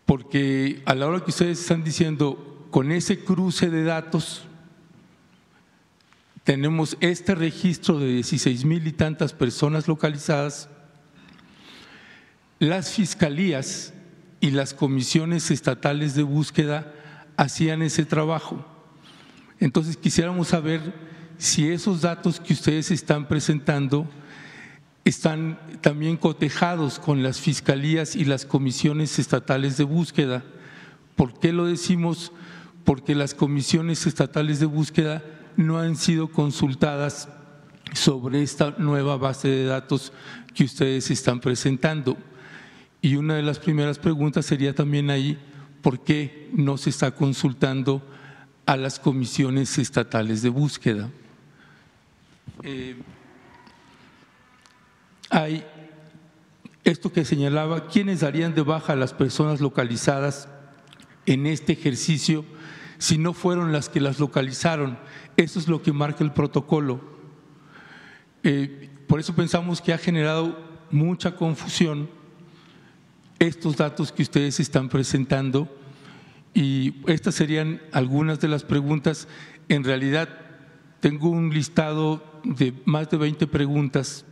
[0.05, 4.43] Porque a la hora que ustedes están diciendo, con ese cruce de datos,
[6.43, 10.69] tenemos este registro de 16 mil y tantas personas localizadas,
[12.59, 13.95] las fiscalías
[14.41, 16.91] y las comisiones estatales de búsqueda
[17.37, 18.65] hacían ese trabajo.
[19.59, 20.81] Entonces quisiéramos saber
[21.37, 24.09] si esos datos que ustedes están presentando
[25.05, 30.43] están también cotejados con las fiscalías y las comisiones estatales de búsqueda.
[31.15, 32.31] ¿Por qué lo decimos?
[32.83, 35.23] Porque las comisiones estatales de búsqueda
[35.55, 37.29] no han sido consultadas
[37.93, 40.13] sobre esta nueva base de datos
[40.55, 42.17] que ustedes están presentando.
[43.01, 45.39] Y una de las primeras preguntas sería también ahí,
[45.81, 48.03] ¿por qué no se está consultando
[48.67, 51.09] a las comisiones estatales de búsqueda?
[52.61, 52.95] Eh,
[55.31, 55.65] hay
[56.83, 60.47] esto que señalaba, ¿quiénes darían de baja a las personas localizadas
[61.25, 62.45] en este ejercicio
[62.99, 64.99] si no fueron las que las localizaron?
[65.37, 67.01] Eso es lo que marca el protocolo.
[68.43, 70.57] Eh, por eso pensamos que ha generado
[70.91, 72.20] mucha confusión
[73.41, 75.67] estos datos que ustedes están presentando
[76.53, 79.27] y estas serían algunas de las preguntas.
[79.67, 80.29] En realidad
[80.99, 84.25] tengo un listado de más de 20 preguntas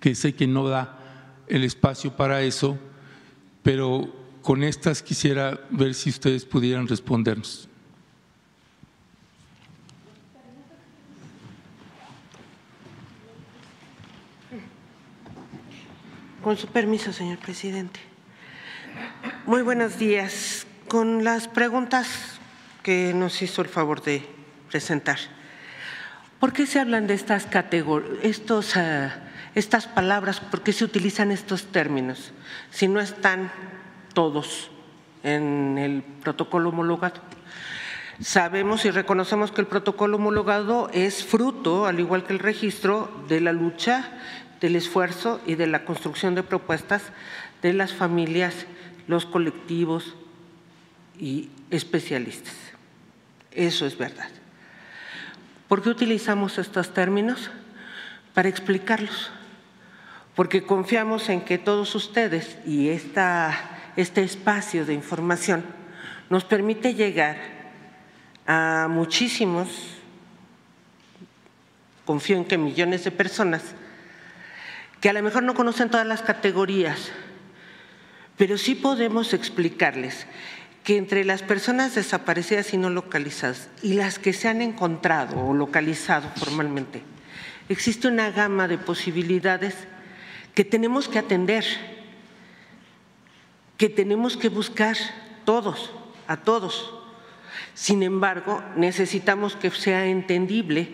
[0.00, 0.98] que sé que no da
[1.46, 2.76] el espacio para eso,
[3.62, 4.12] pero
[4.42, 7.68] con estas quisiera ver si ustedes pudieran respondernos.
[16.42, 18.11] Con su permiso, señor presidente.
[19.46, 20.66] Muy buenos días.
[20.88, 22.38] Con las preguntas
[22.82, 24.26] que nos hizo el favor de
[24.70, 25.18] presentar.
[26.38, 28.40] ¿Por qué se hablan de estas categorías,
[28.76, 29.10] eh,
[29.54, 30.40] estas palabras?
[30.40, 32.32] ¿Por qué se utilizan estos términos
[32.70, 33.50] si no están
[34.12, 34.70] todos
[35.22, 37.20] en el protocolo homologado?
[38.20, 43.40] Sabemos y reconocemos que el protocolo homologado es fruto, al igual que el registro, de
[43.40, 44.10] la lucha,
[44.60, 47.02] del esfuerzo y de la construcción de propuestas
[47.62, 48.66] de las familias
[49.06, 50.14] los colectivos
[51.18, 52.54] y especialistas.
[53.50, 54.28] Eso es verdad.
[55.68, 57.50] ¿Por qué utilizamos estos términos?
[58.34, 59.30] Para explicarlos.
[60.34, 65.64] Porque confiamos en que todos ustedes y esta, este espacio de información
[66.30, 67.36] nos permite llegar
[68.46, 69.68] a muchísimos,
[72.06, 73.62] confío en que millones de personas,
[75.00, 77.12] que a lo mejor no conocen todas las categorías
[78.42, 80.26] pero sí podemos explicarles
[80.82, 85.54] que entre las personas desaparecidas y no localizadas y las que se han encontrado o
[85.54, 87.04] localizado formalmente,
[87.68, 89.76] existe una gama de posibilidades
[90.56, 91.64] que tenemos que atender,
[93.78, 94.96] que tenemos que buscar
[95.44, 95.92] todos,
[96.26, 96.94] a todos.
[97.74, 100.88] Sin embargo, necesitamos que sea entendible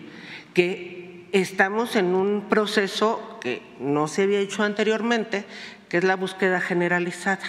[0.53, 5.45] que estamos en un proceso que no se había hecho anteriormente,
[5.89, 7.45] que es la búsqueda generalizada,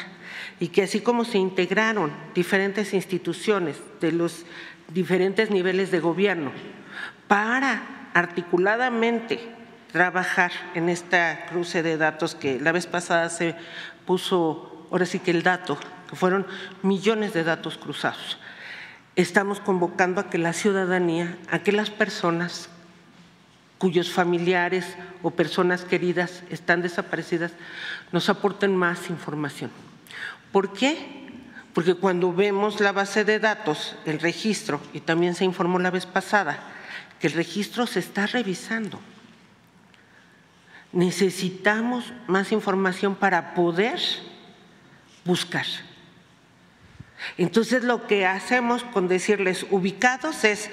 [0.59, 4.45] y que así como se integraron diferentes instituciones de los
[4.88, 6.53] diferentes niveles de gobierno
[7.28, 9.41] para articuladamente
[9.93, 13.55] trabajar en esta cruce de datos que la vez pasada se
[14.07, 15.78] puso, ahora sí que el dato,
[16.09, 16.47] que fueron
[16.82, 18.38] millones de datos cruzados.
[19.16, 22.68] Estamos convocando a que la ciudadanía, a que las personas
[23.80, 24.84] cuyos familiares
[25.22, 27.52] o personas queridas están desaparecidas,
[28.12, 29.70] nos aporten más información.
[30.52, 30.98] ¿Por qué?
[31.72, 36.04] Porque cuando vemos la base de datos, el registro, y también se informó la vez
[36.04, 36.60] pasada,
[37.18, 39.00] que el registro se está revisando.
[40.92, 43.98] Necesitamos más información para poder
[45.24, 45.64] buscar.
[47.38, 50.68] Entonces lo que hacemos con decirles ubicados es,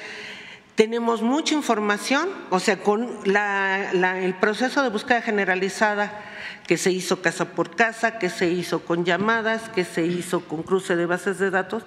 [0.78, 6.22] tenemos mucha información, o sea, con el proceso de búsqueda generalizada
[6.68, 10.62] que se hizo casa por casa, que se hizo con llamadas, que se hizo con
[10.62, 11.82] cruce de bases de datos,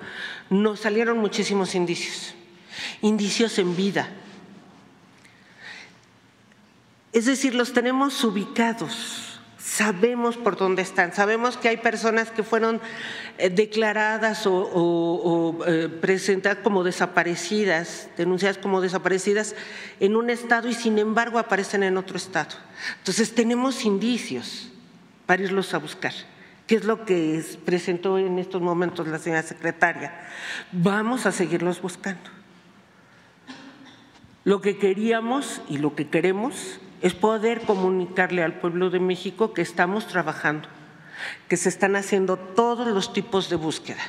[0.50, 2.34] nos salieron muchísimos indicios,
[3.00, 4.08] indicios en vida,
[7.12, 9.29] es decir, los tenemos ubicados,
[9.62, 12.80] sabemos por dónde están, sabemos que hay personas que fueron
[13.38, 19.54] eh, declaradas o, eh, presentadas como desaparecidas, denunciadas como desaparecidas
[20.00, 22.56] en un estado y sin embargo aparecen en otro estado.
[22.98, 24.70] Entonces tenemos indicios
[25.26, 26.14] para irlos a buscar
[26.66, 30.14] que es lo que presentó en estos momentos la señora secretaria.
[30.70, 32.30] Vamos a seguirlos buscando.
[34.44, 39.62] Lo que queríamos y lo que queremos es poder comunicarle al pueblo de México que
[39.62, 40.68] estamos trabajando,
[41.48, 44.02] que se están haciendo todos los tipos de búsqueda,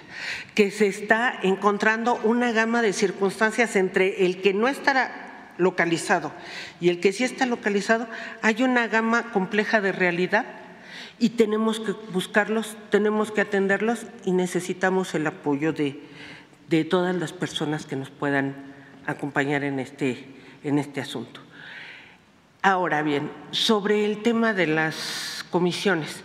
[0.55, 6.31] que se está encontrando una gama de circunstancias entre el que no estará localizado
[6.79, 8.07] y el que sí está localizado,
[8.41, 10.45] hay una gama compleja de realidad
[11.19, 16.01] y tenemos que buscarlos, tenemos que atenderlos y necesitamos el apoyo de,
[16.69, 18.55] de todas las personas que nos puedan
[19.05, 20.25] acompañar en este,
[20.63, 21.41] en este asunto.
[22.63, 26.21] Ahora bien, sobre el tema de las comisiones,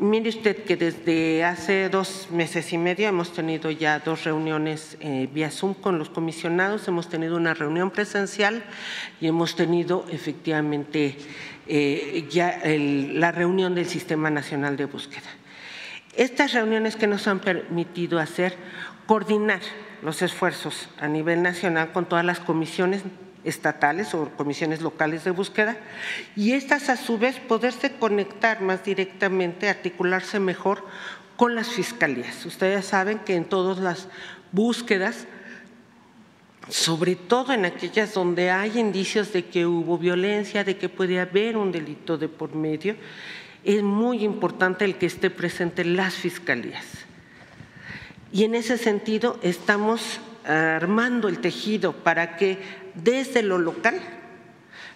[0.00, 5.28] mire usted que desde hace dos meses y medio hemos tenido ya dos reuniones eh,
[5.32, 8.64] vía Zoom con los comisionados, hemos tenido una reunión presencial
[9.20, 11.16] y hemos tenido efectivamente
[11.68, 15.30] eh, ya la reunión del Sistema Nacional de Búsqueda.
[16.16, 18.56] Estas reuniones que nos han permitido hacer
[19.06, 19.60] coordinar
[20.02, 23.04] los esfuerzos a nivel nacional con todas las comisiones
[23.44, 25.76] estatales o comisiones locales de búsqueda
[26.36, 30.84] y estas a su vez poderse conectar más directamente, articularse mejor
[31.36, 32.44] con las fiscalías.
[32.46, 34.08] Ustedes saben que en todas las
[34.52, 35.26] búsquedas,
[36.68, 41.56] sobre todo en aquellas donde hay indicios de que hubo violencia, de que puede haber
[41.56, 42.96] un delito de por medio,
[43.64, 46.84] es muy importante el que esté presente las fiscalías.
[48.32, 52.58] Y en ese sentido estamos armando el tejido para que
[52.94, 54.00] desde lo local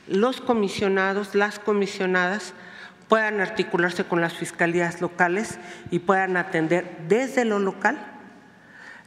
[0.09, 2.55] los comisionados, las comisionadas
[3.09, 5.59] puedan articularse con las fiscalías locales
[5.91, 7.99] y puedan atender desde lo local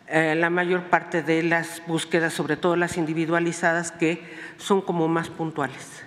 [0.07, 4.23] eh, la mayor parte de las búsquedas, sobre todo las individualizadas, que
[4.57, 6.03] son como más puntuales.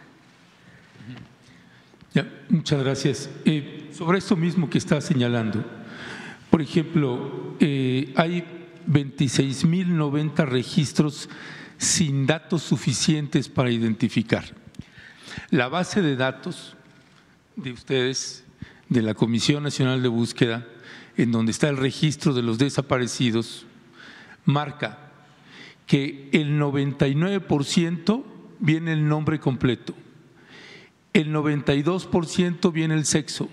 [2.49, 3.31] muchas gracias.
[3.45, 5.65] Eh, sobre esto mismo que está señalando,
[6.51, 8.45] por ejemplo, eh, hay
[8.89, 11.29] 26.090 registros
[11.83, 14.45] sin datos suficientes para identificar.
[15.51, 16.77] La base de datos
[17.57, 18.45] de ustedes,
[18.89, 20.65] de la Comisión Nacional de Búsqueda,
[21.17, 23.67] en donde está el registro de los desaparecidos,
[24.45, 25.11] marca
[25.89, 28.25] que el 99%
[28.61, 29.93] viene el nombre completo,
[31.13, 33.51] el 92% viene el sexo,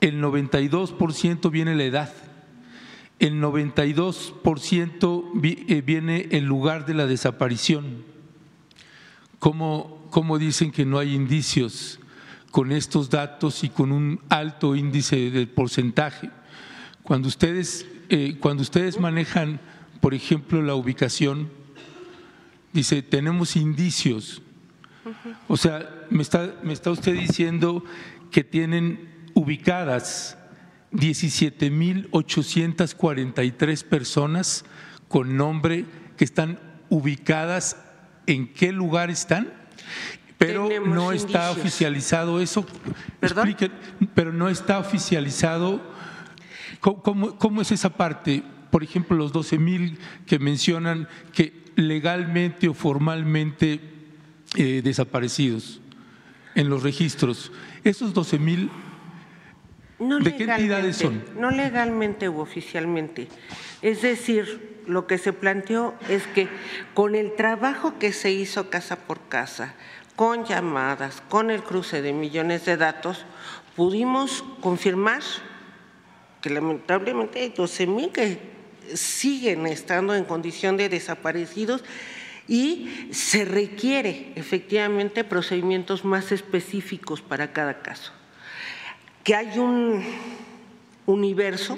[0.00, 2.12] el 92% viene la edad,
[3.18, 5.30] el 92%
[5.68, 8.04] eh, viene en lugar de la desaparición.
[9.38, 11.98] ¿Cómo, ¿Cómo, dicen que no hay indicios
[12.50, 16.30] con estos datos y con un alto índice de porcentaje?
[17.02, 19.60] Cuando ustedes, eh, cuando ustedes manejan,
[20.00, 21.48] por ejemplo, la ubicación,
[22.72, 24.42] dice, tenemos indicios.
[25.48, 27.84] O sea, me está, me está usted diciendo
[28.30, 30.36] que tienen ubicadas
[30.96, 34.64] 17.843 personas
[35.08, 35.84] con nombre
[36.16, 37.76] que están ubicadas
[38.26, 39.52] en qué lugar están,
[40.38, 42.66] pero no está oficializado eso.
[44.14, 45.80] pero no está oficializado.
[46.80, 48.42] ¿Cómo, es esa parte?
[48.70, 53.80] Por ejemplo, los 12.000 que mencionan que legalmente o formalmente
[54.56, 55.80] eh, desaparecidos
[56.54, 57.52] en los registros.
[57.84, 58.68] Esos 12.000
[59.98, 61.14] No ¿De qué entidades son?
[61.14, 63.28] legalmente, No legalmente u oficialmente.
[63.82, 66.48] Es decir, lo que se planteó es que
[66.94, 69.74] con el trabajo que se hizo casa por casa,
[70.14, 73.24] con llamadas, con el cruce de millones de datos,
[73.74, 75.22] pudimos confirmar
[76.40, 78.38] que lamentablemente hay 12 mil que
[78.94, 81.82] siguen estando en condición de desaparecidos
[82.48, 88.12] y se requiere efectivamente procedimientos más específicos para cada caso.
[89.26, 90.04] Que hay un
[91.04, 91.76] universo,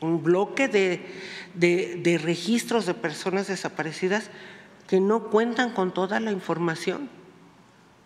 [0.00, 1.04] un bloque de,
[1.52, 4.30] de, registros de personas desaparecidas
[4.88, 7.10] que no cuentan con toda la información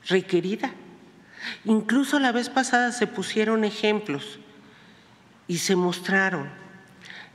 [0.09, 0.73] requerida.
[1.65, 4.41] Incluso la vez pasada se pusieron ejemplos
[5.47, 6.51] y se mostraron.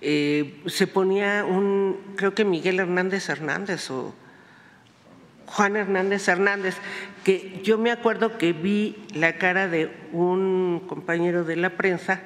[0.02, 4.14] Eh, se ponía un, creo que Miguel Hernández Hernández o
[5.46, 6.76] Juan Hernández Hernández,
[7.24, 12.22] que yo me acuerdo que vi la cara de un compañero de la prensa,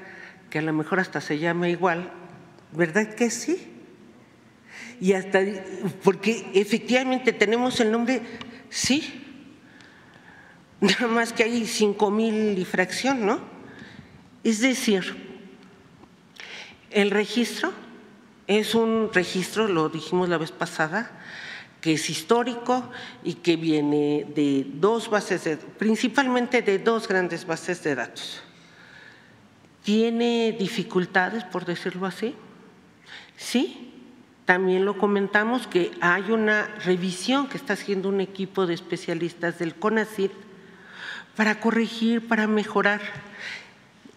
[0.50, 2.12] que a lo mejor hasta se llama igual,
[2.72, 3.74] ¿verdad que sí?
[5.00, 5.40] Y hasta,
[6.04, 8.22] porque efectivamente tenemos el nombre,
[8.70, 9.24] sí,
[10.82, 13.40] nada más que hay cinco mil y fracción, ¿no?
[14.44, 15.28] Es decir,
[16.90, 17.74] el registro
[18.48, 21.12] es un registro, lo dijimos la vez pasada,
[21.82, 22.90] que es histórico
[23.24, 28.42] y que viene de dos bases, de, principalmente de dos grandes bases de datos.
[29.84, 32.36] ¿Tiene dificultades, por decirlo así?
[33.38, 33.94] Sí,
[34.46, 39.76] también lo comentamos que hay una revisión que está haciendo un equipo de especialistas del
[39.76, 40.32] CONACYT
[41.36, 43.02] para corregir, para mejorar.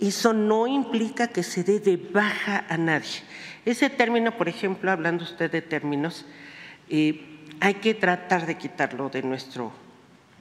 [0.01, 3.23] Eso no implica que se dé de baja a nadie.
[3.67, 6.25] Ese término, por ejemplo, hablando usted de términos,
[6.89, 7.30] eh,
[7.61, 9.73] hay que tratar de quitarlo de, nuestro,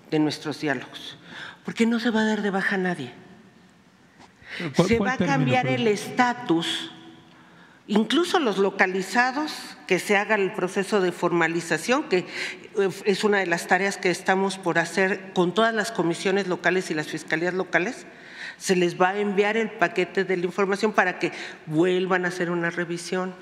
[0.09, 1.17] de nuestros diálogos,
[1.65, 3.11] porque no se va a dar de baja a nadie.
[4.87, 6.91] Se va a cambiar el estatus,
[7.87, 9.51] incluso los localizados,
[9.85, 14.09] que se haga el proceso de formalización, que eh, es una de las tareas que
[14.09, 18.05] estamos por hacer con todas las comisiones locales y las fiscalías locales.
[18.57, 21.31] Se les va a enviar el paquete de la información para que
[21.65, 23.33] vuelvan a hacer una revisión,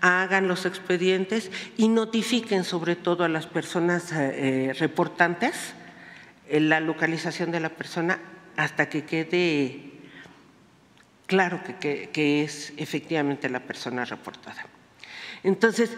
[0.00, 5.74] hagan los expedientes y notifiquen sobre todo a las personas eh, reportantes
[6.50, 8.18] la localización de la persona
[8.56, 9.92] hasta que quede
[11.26, 14.66] claro que es efectivamente la persona reportada.
[15.44, 15.90] Entonces,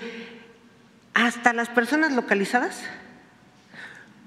[1.15, 2.83] hasta las personas localizadas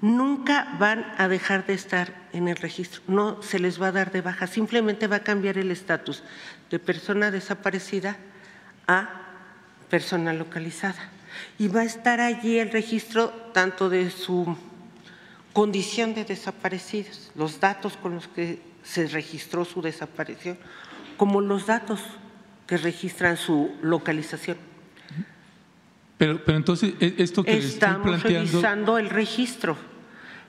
[0.00, 4.12] nunca van a dejar de estar en el registro, no se les va a dar
[4.12, 6.22] de baja, simplemente va a cambiar el estatus
[6.70, 8.16] de persona desaparecida
[8.86, 9.25] a
[9.90, 11.10] persona localizada.
[11.58, 14.56] Y va a estar allí el registro tanto de su
[15.52, 20.58] condición de desaparecidos, los datos con los que se registró su desaparición,
[21.16, 22.00] como los datos
[22.66, 24.58] que registran su localización.
[26.18, 28.50] Pero, pero entonces, e, esto que Estamos estoy planteando...
[28.50, 29.76] revisando el registro.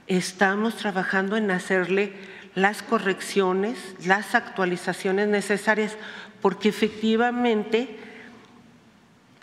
[0.08, 2.14] Estamos trabajando en hacerle
[2.56, 5.96] las correcciones, las actualizaciones necesarias,
[6.42, 8.00] porque efectivamente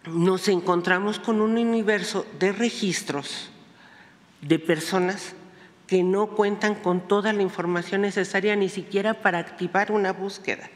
[0.07, 3.51] nos encontramos con un universo de registros
[4.43, 5.35] de personas
[5.87, 10.71] que no cuentan con toda la información necesaria ni siquiera para activar una búsqueda.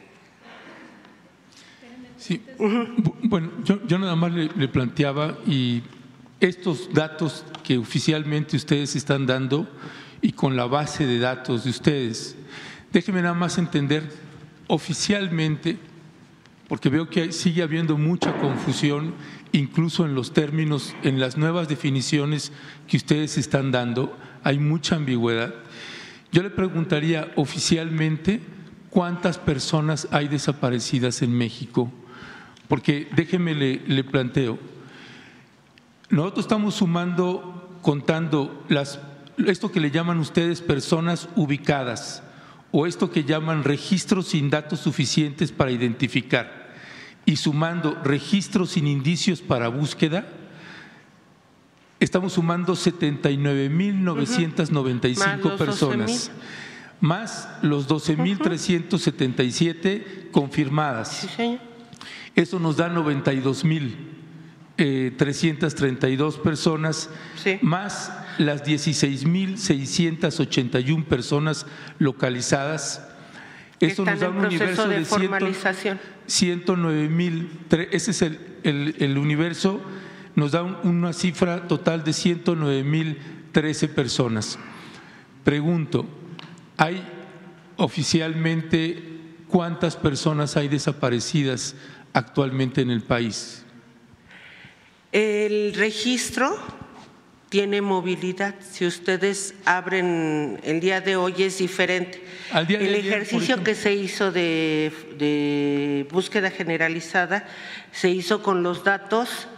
[2.16, 2.42] Sí,
[3.22, 5.82] bueno, yo, yo, nada más le, le, planteaba y
[6.40, 9.68] estos datos que oficialmente ustedes están dando
[10.20, 12.36] y con la base de datos de ustedes,
[12.92, 14.10] déjenme nada más entender
[14.66, 15.78] oficialmente,
[16.68, 19.14] porque veo que sigue habiendo mucha confusión,
[19.52, 22.52] incluso en los términos, en las nuevas definiciones
[22.86, 25.54] que ustedes están dando, hay mucha ambigüedad.
[26.30, 28.40] Yo le preguntaría oficialmente
[28.90, 31.90] cuántas personas hay desaparecidas en México
[32.68, 34.58] porque déjeme le, le, planteo,
[36.10, 39.00] nosotros estamos sumando, contando las,
[39.46, 42.22] esto que le llaman ustedes personas ubicadas
[42.70, 46.57] o esto que llaman registros sin datos suficientes para identificar
[47.28, 50.26] y sumando registros sin indicios para búsqueda,
[52.00, 55.58] estamos sumando 79.995 uh -huh.
[55.58, 56.30] personas,
[57.02, 59.00] más los 12.377 uh
[59.68, 60.30] -huh.
[60.30, 61.28] confirmadas.
[61.36, 61.58] Sí.
[62.34, 63.94] Eso nos da 92 mil
[64.78, 67.10] eh, 332 personas,
[67.44, 67.58] sí.
[67.60, 71.66] más las 16 mil 681 personas
[71.98, 73.06] localizadas.
[73.80, 76.00] Eso nos da un universo de, de formalización.
[76.26, 77.50] 109 mil,
[77.90, 79.80] ese es el, el, el, universo,
[80.34, 83.18] nos da un, una cifra total de 109 mil
[83.52, 84.58] 13 personas.
[85.44, 86.06] Pregunto,
[86.76, 87.02] ¿hay
[87.76, 89.18] oficialmente
[89.48, 91.74] cuántas personas hay desaparecidas
[92.12, 93.64] actualmente en el país.
[95.12, 96.56] El registro
[97.48, 98.54] tiene movilidad.
[98.60, 102.22] Si ustedes abren el día de hoy es diferente.
[102.52, 107.46] Al día de el ejercicio que se hizo de, de búsqueda generalizada
[107.92, 109.48] se hizo con los datos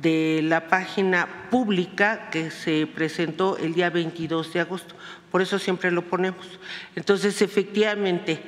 [0.00, 4.94] de la página pública que se presentó el día 22 de agosto.
[5.30, 6.46] Por eso siempre lo ponemos.
[6.94, 8.40] Entonces, efectivamente,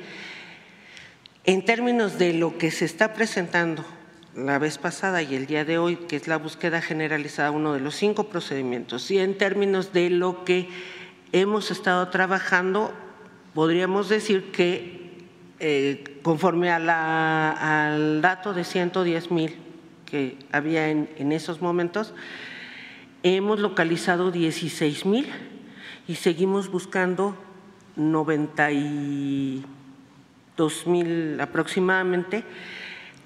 [1.43, 3.85] en términos de lo que se está presentando
[4.35, 7.79] la vez pasada y el día de hoy, que es la búsqueda generalizada, uno de
[7.79, 10.69] los cinco procedimientos, y en términos de lo que
[11.31, 12.93] hemos estado trabajando,
[13.53, 15.01] podríamos decir que
[15.59, 17.51] eh, conforme a la-
[17.91, 19.55] al dato de 110 mil
[20.05, 22.13] que había en, en esos momentos,
[23.21, 25.27] hemos localizado 16 mil
[26.07, 27.37] y seguimos buscando
[27.95, 32.43] 92 mil aproximadamente,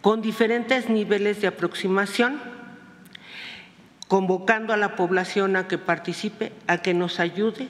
[0.07, 2.39] con diferentes niveles de aproximación,
[4.07, 7.67] convocando a la población a que participe, a que nos ayude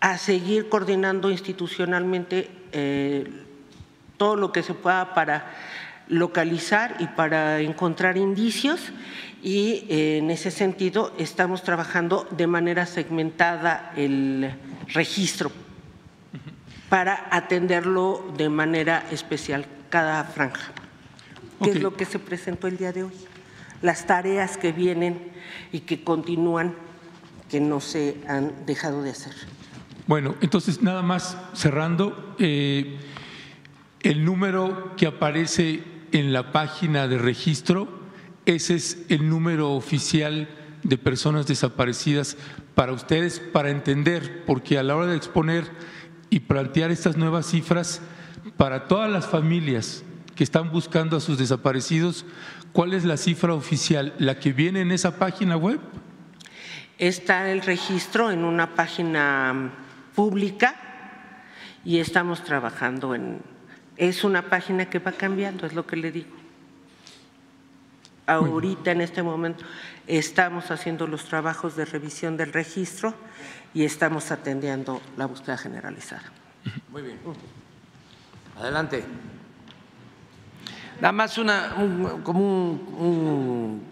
[0.00, 3.30] a seguir coordinando institucionalmente eh,
[4.16, 5.52] todo lo que se pueda para
[6.08, 8.80] localizar y para encontrar indicios.
[9.42, 14.50] Y eh, en ese sentido estamos trabajando de manera segmentada el
[14.94, 15.52] registro
[16.88, 20.72] para atenderlo de manera especial cada franja,
[21.62, 23.12] que es lo que se presentó el día de hoy.
[23.82, 25.18] Las tareas que vienen
[25.72, 26.74] y que continúan,
[27.48, 29.32] que no se han dejado de hacer.
[30.06, 32.98] Bueno, entonces nada más cerrando, eh,
[34.00, 35.82] el número que aparece
[36.12, 37.88] en la página de registro,
[38.46, 40.48] ese es el número oficial
[40.82, 42.36] de personas desaparecidas
[42.74, 45.64] para ustedes, para entender, porque a la hora de exponer
[46.30, 48.00] y plantear estas nuevas cifras,
[48.56, 50.04] para todas las familias
[50.38, 52.24] que están buscando a sus desaparecidos,
[52.72, 54.14] ¿cuál es la cifra oficial?
[54.18, 55.80] ¿La que viene en esa página web?
[56.96, 59.70] Está el registro en una página mm,
[60.14, 60.76] pública
[61.84, 63.40] y estamos trabajando en...
[63.96, 66.30] Es una página que va cambiando, es lo que le digo.
[68.28, 69.64] Ahorita, en este momento,
[70.06, 73.12] estamos haciendo los trabajos de revisión del registro
[73.74, 76.30] y estamos atendiendo la búsqueda generalizada.
[76.92, 77.18] Muy bien.
[78.56, 79.02] Adelante.
[81.00, 83.82] Nada más una, un- como un, un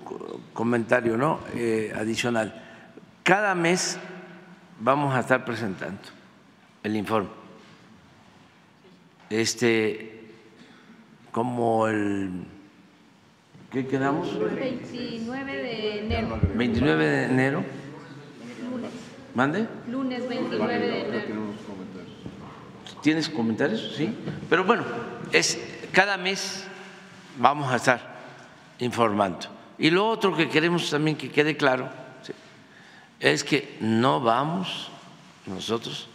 [0.52, 1.40] comentario ¿no?
[1.54, 2.62] Eh, adicional.
[3.22, 3.98] Cada mes
[4.80, 6.00] vamos a estar presentando
[6.82, 7.28] el informe.
[9.30, 10.24] Este,
[11.32, 12.30] como el,
[13.72, 14.28] ¿qué quedamos?
[14.38, 17.64] 29 de enero, 29 de enero.
[18.70, 18.90] lunes,
[19.34, 19.66] ¿Mande?
[19.90, 21.26] lunes 29 de enero.
[23.02, 23.94] ¿Tienes comentarios?
[23.96, 24.12] Sí.
[24.48, 24.84] Pero bueno,
[25.32, 25.60] es
[25.92, 26.66] cada mes
[27.36, 28.16] vamos a estar
[28.78, 29.48] informando.
[29.78, 31.90] Y lo otro que queremos también que quede claro
[33.20, 34.90] es que no vamos
[35.46, 36.08] nosotros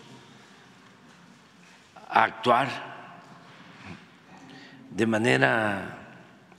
[2.09, 2.69] a actuar
[4.89, 5.97] de manera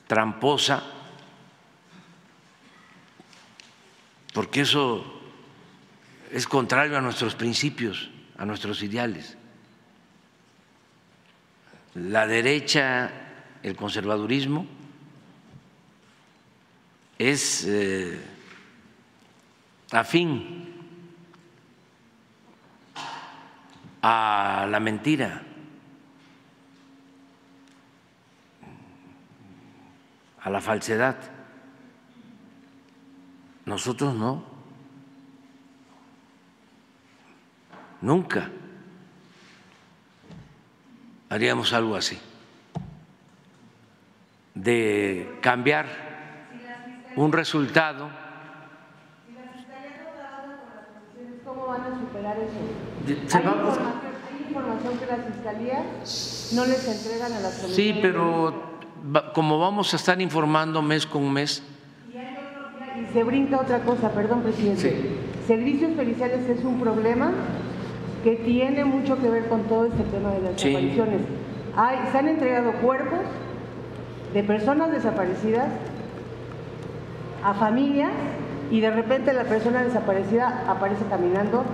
[0.07, 0.83] tramposa,
[4.33, 5.05] porque eso
[6.31, 9.37] es contrario a nuestros principios, a nuestros ideales
[11.95, 13.11] la derecha,
[13.63, 14.67] el conservadurismo,
[17.19, 18.21] es eh,
[19.93, 20.73] afín
[24.03, 25.43] a la mentira,
[30.43, 31.17] a la falsedad.
[33.65, 34.51] Nosotros no.
[38.01, 38.51] Nunca
[41.29, 42.19] haríamos algo así,
[44.55, 45.87] de cambiar
[47.17, 48.09] un resultado.
[51.45, 53.37] ¿Cómo van a superar eso?
[53.37, 53.87] Hay información,
[54.31, 57.77] hay información que las fiscalías no les entregan a las comisiones.
[57.77, 58.73] Sí, pero
[59.35, 61.63] como vamos a estar informando mes con mes,
[62.95, 65.17] Y se brinca otra cosa, perdón, presidente.
[65.47, 67.33] Servicios periciales es un problema
[68.23, 70.69] que tiene mucho que ver con todo este tema de las Sí.
[70.69, 71.21] desapariciones.
[71.75, 73.21] Hay, se han entregado cuerpos
[74.35, 75.67] de personas desaparecidas
[77.45, 78.11] a familias
[78.71, 81.65] y de repente la persona desaparecida aparece caminando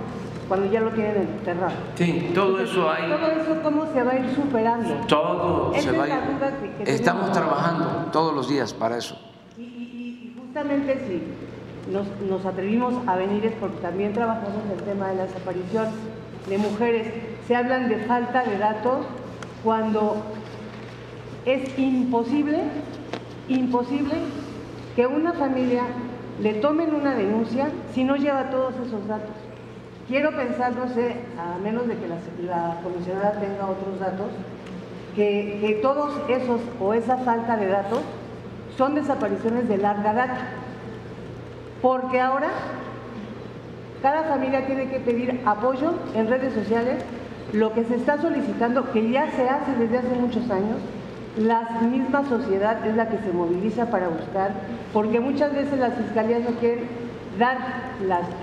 [0.47, 1.73] cuando ya lo tienen enterrado.
[1.95, 4.89] sí, todo eso hay, Todo eso, ¿cómo se va a ir superando?
[5.07, 6.13] todo Esa se va a ir.
[6.15, 9.15] duda que- que Estamos trabajando todos los días para eso.
[9.57, 14.63] Y, y- y- y justamente si nos, nos atrevimos a venir es porque también trabajamos
[14.75, 15.85] el tema de la desaparición
[16.49, 17.13] de mujeres.
[17.47, 19.05] Se hablan de falta de datos
[19.63, 20.17] cuando
[21.53, 22.59] es imposible,
[23.47, 24.15] imposible
[24.95, 25.83] que una familia
[26.41, 29.35] le tomen una denuncia si no lleva todos esos datos.
[30.07, 34.27] Quiero pensar, no sé, a menos de que la, comisionada tenga otros datos,
[35.15, 37.99] que, que todos esos o esa falta de datos
[38.77, 40.47] son desapariciones de larga data.
[41.81, 42.49] Porque ahora
[44.01, 47.03] cada familia tiene que pedir apoyo en redes sociales,
[47.53, 50.77] lo que se está solicitando, que ya se hace desde hace muchos años,
[51.37, 54.51] la misma sociedad es la que se moviliza para buscar,
[54.93, 56.87] porque muchas veces las fiscalías no quieren
[57.37, 57.57] dar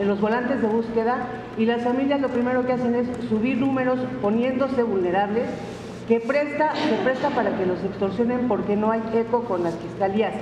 [0.05, 1.17] los volantes de búsqueda
[1.59, 5.45] y las familias lo primero que hacen es subir números poniéndose vulnerables,
[6.09, 10.33] que presta, se presta para que los extorsionen porque no hay eco con las fiscalías.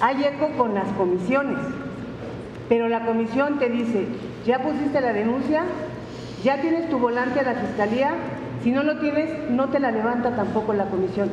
[0.00, 1.58] Hay eco con las comisiones,
[2.68, 4.06] pero la comisión te dice,
[4.44, 5.62] ya pusiste la denuncia,
[6.44, 8.12] ya tienes tu volante a la fiscalía,
[8.62, 11.30] si no lo tienes, no te la levanta tampoco la comisión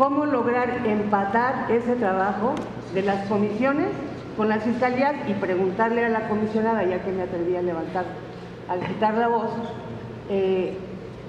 [0.00, 2.54] cómo lograr empatar ese trabajo
[2.94, 3.88] de las comisiones
[4.34, 8.06] con las fiscalías y preguntarle a la comisionada, ya que me atreví a levantar,
[8.70, 9.50] al quitar la voz,
[10.30, 10.74] eh,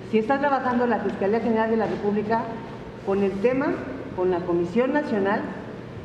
[0.09, 2.43] si está trabajando la Fiscalía General de la República
[3.05, 3.73] con el tema,
[4.15, 5.41] con la Comisión Nacional,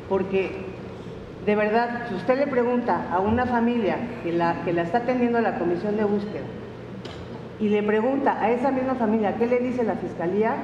[0.09, 0.65] porque
[1.45, 5.39] de verdad, si usted le pregunta a una familia que la, que la está atendiendo
[5.39, 6.43] la Comisión de Búsqueda
[7.61, 10.55] y le pregunta a esa misma familia qué le dice la Fiscalía,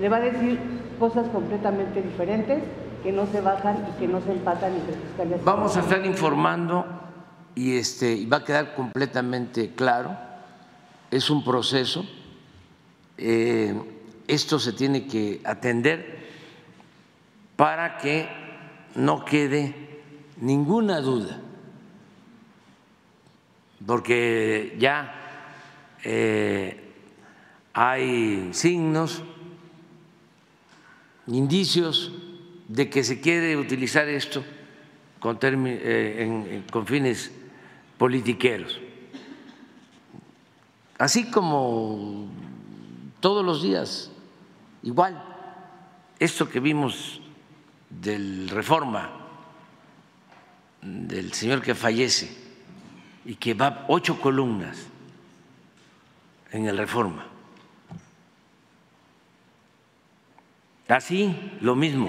[0.00, 2.62] le va a decir cosas completamente diferentes
[3.02, 5.44] que no se bajan y que no se empatan entre fiscalías.
[5.44, 6.84] Vamos a estar informando
[7.54, 10.16] y este va a quedar completamente claro.
[11.10, 12.04] Es un proceso.
[13.16, 13.74] Eh,
[14.26, 16.18] esto se tiene que atender
[17.56, 18.28] para que
[18.94, 20.02] no quede
[20.40, 21.40] ninguna duda,
[23.84, 25.14] porque ya
[26.04, 26.92] eh,
[27.72, 29.22] hay signos
[31.28, 32.12] indicios
[32.68, 34.44] de que se quiere utilizar esto
[35.20, 37.30] con, eh, con fines
[37.96, 38.78] politiqueros.
[40.98, 42.28] Así como
[43.20, 44.10] todos los días,
[44.82, 45.22] igual,
[46.18, 47.20] esto que vimos
[47.88, 49.10] del reforma,
[50.82, 52.36] del señor que fallece
[53.24, 54.86] y que va ocho columnas
[56.50, 57.37] en el reforma
[60.88, 62.08] Así, lo mismo.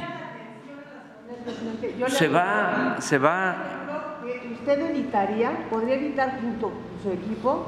[2.08, 4.22] Se va, se va.
[4.54, 7.66] Usted evitaría, podría evitar junto con su equipo,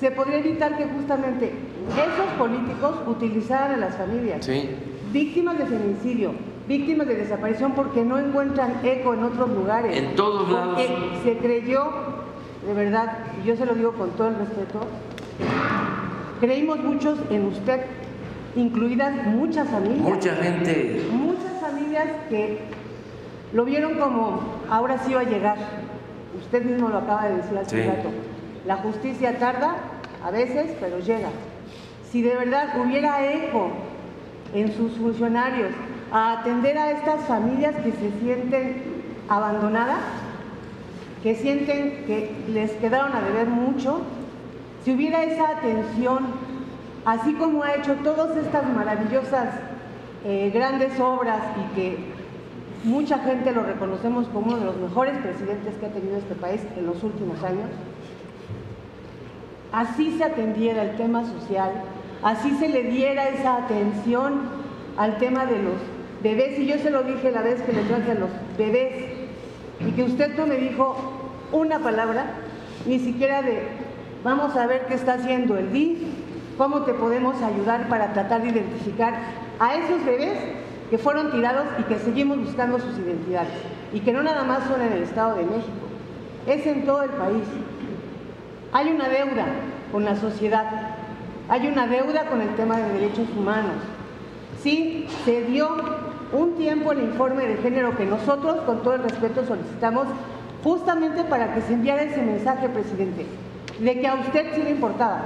[0.00, 1.52] se podría evitar que justamente
[1.92, 4.48] esos políticos utilizaran a las familias.
[5.12, 6.32] Víctimas de feminicidio,
[6.66, 9.98] víctimas de desaparición porque no encuentran eco en otros lugares.
[9.98, 10.80] En todos lados.
[11.24, 11.92] se creyó,
[12.66, 14.80] de verdad, y yo se lo digo con todo el respeto,
[16.40, 17.80] creímos muchos en usted
[18.56, 20.00] incluidas muchas familias.
[20.00, 21.06] Mucha gente.
[21.10, 22.58] Muchas familias que
[23.52, 25.56] lo vieron como ahora sí va a llegar.
[26.38, 28.10] Usted mismo lo acaba de decir hace un rato.
[28.66, 29.76] La justicia tarda
[30.24, 31.30] a veces, pero llega.
[32.10, 33.70] Si de verdad hubiera eco
[34.54, 35.70] en sus funcionarios
[36.12, 38.82] a atender a estas familias que se sienten
[39.28, 39.98] abandonadas,
[41.22, 44.02] que sienten que les quedaron a deber mucho,
[44.84, 46.26] si hubiera esa atención
[47.08, 49.54] así como ha hecho todas estas maravillosas
[50.26, 51.98] eh, grandes obras y que
[52.84, 56.60] mucha gente lo reconocemos como uno de los mejores presidentes que ha tenido este país
[56.76, 57.70] en los últimos años,
[59.72, 61.72] así se atendiera el tema social,
[62.22, 64.42] así se le diera esa atención
[64.98, 65.76] al tema de los
[66.22, 68.92] bebés, y yo se lo dije la vez que le traje a los bebés,
[69.80, 70.94] y que usted no me dijo
[71.52, 72.26] una palabra,
[72.84, 73.62] ni siquiera de
[74.22, 76.17] vamos a ver qué está haciendo el DIF,
[76.58, 79.14] cómo te podemos ayudar para tratar de identificar
[79.60, 80.36] a esos bebés
[80.90, 83.52] que fueron tirados y que seguimos buscando sus identidades.
[83.92, 85.86] Y que no nada más son en el Estado de México,
[86.46, 87.44] es en todo el país.
[88.72, 89.46] Hay una deuda
[89.92, 90.66] con la sociedad,
[91.48, 93.76] hay una deuda con el tema de derechos humanos.
[94.62, 95.70] Sí, se dio
[96.32, 100.08] un tiempo el informe de género que nosotros, con todo el respeto, solicitamos
[100.64, 103.26] justamente para que se enviara ese mensaje, presidente,
[103.78, 105.20] de que a usted sí le importaba,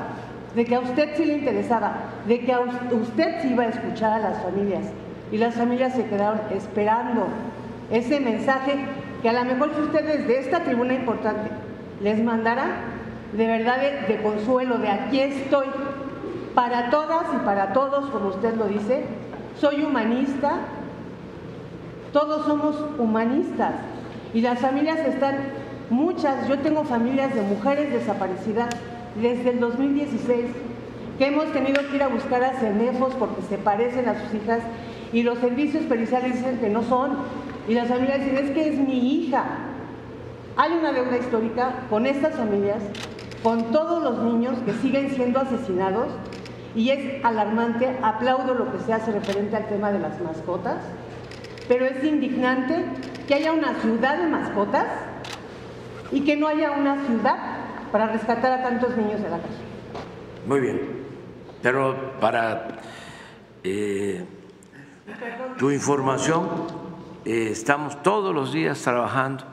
[0.55, 1.95] de que a usted sí le interesaba,
[2.27, 4.85] de que a usted sí iba a escuchar a las familias.
[5.31, 7.27] Y las familias se quedaron esperando
[7.91, 8.75] ese mensaje
[9.23, 11.51] que a lo mejor si usted desde esta tribuna importante
[12.03, 12.67] les mandara
[13.37, 15.67] de verdad de, de consuelo, de aquí estoy,
[16.55, 19.05] para todas y para todos, como usted lo dice,
[19.59, 20.57] soy humanista,
[22.13, 23.73] todos somos humanistas
[24.35, 25.37] y las familias están
[25.89, 28.69] muchas, yo tengo familias de mujeres desaparecidas
[29.21, 30.47] desde el 2016
[31.19, 34.61] que hemos tenido que ir a buscar a CENEFOS porque se parecen a sus hijas
[35.13, 37.19] y los servicios periciales dicen que no son,
[37.69, 39.45] y las familias dicen, es que es mi hija.
[40.57, 42.83] Hay una deuda histórica con estas familias,
[43.43, 46.09] con todos los niños que siguen siendo asesinados,
[46.75, 50.79] y es alarmante, aplaudo lo que se hace referente al tema de las mascotas,
[51.69, 52.85] pero es indignante
[53.29, 54.87] que haya una ciudad de mascotas
[56.11, 57.62] y que no haya una ciudad
[57.93, 59.55] para rescatar a tantos niños de la calle.
[60.47, 60.81] Muy bien,
[61.63, 62.81] pero para
[63.63, 64.25] eh,
[65.59, 66.49] tu información,
[67.27, 69.45] eh, estamos todos los días trabajando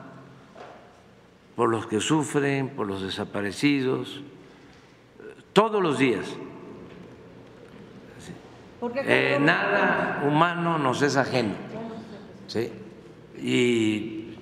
[1.54, 4.22] por los que sufren, por los desaparecidos,
[5.52, 6.24] todos los días.
[9.04, 11.52] Eh, nada humano nos es ajeno.
[12.46, 12.72] ¿sí?
[13.36, 14.38] Y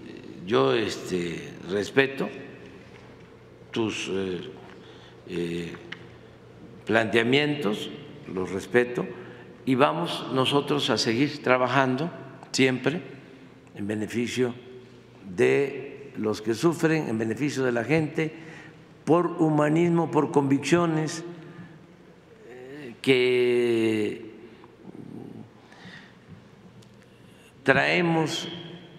[0.47, 2.29] yo este, respeto
[3.71, 4.41] tus eh,
[5.29, 5.73] eh,
[6.87, 7.91] planteamientos,
[8.33, 9.07] los respeto,
[9.65, 12.11] y vamos nosotros a seguir trabajando
[12.53, 13.03] siempre
[13.75, 14.55] en beneficio
[15.37, 18.33] de los que sufren, en beneficio de la gente,
[19.05, 21.25] por humanismo, por convicciones
[23.03, 24.29] que
[27.63, 28.49] traemos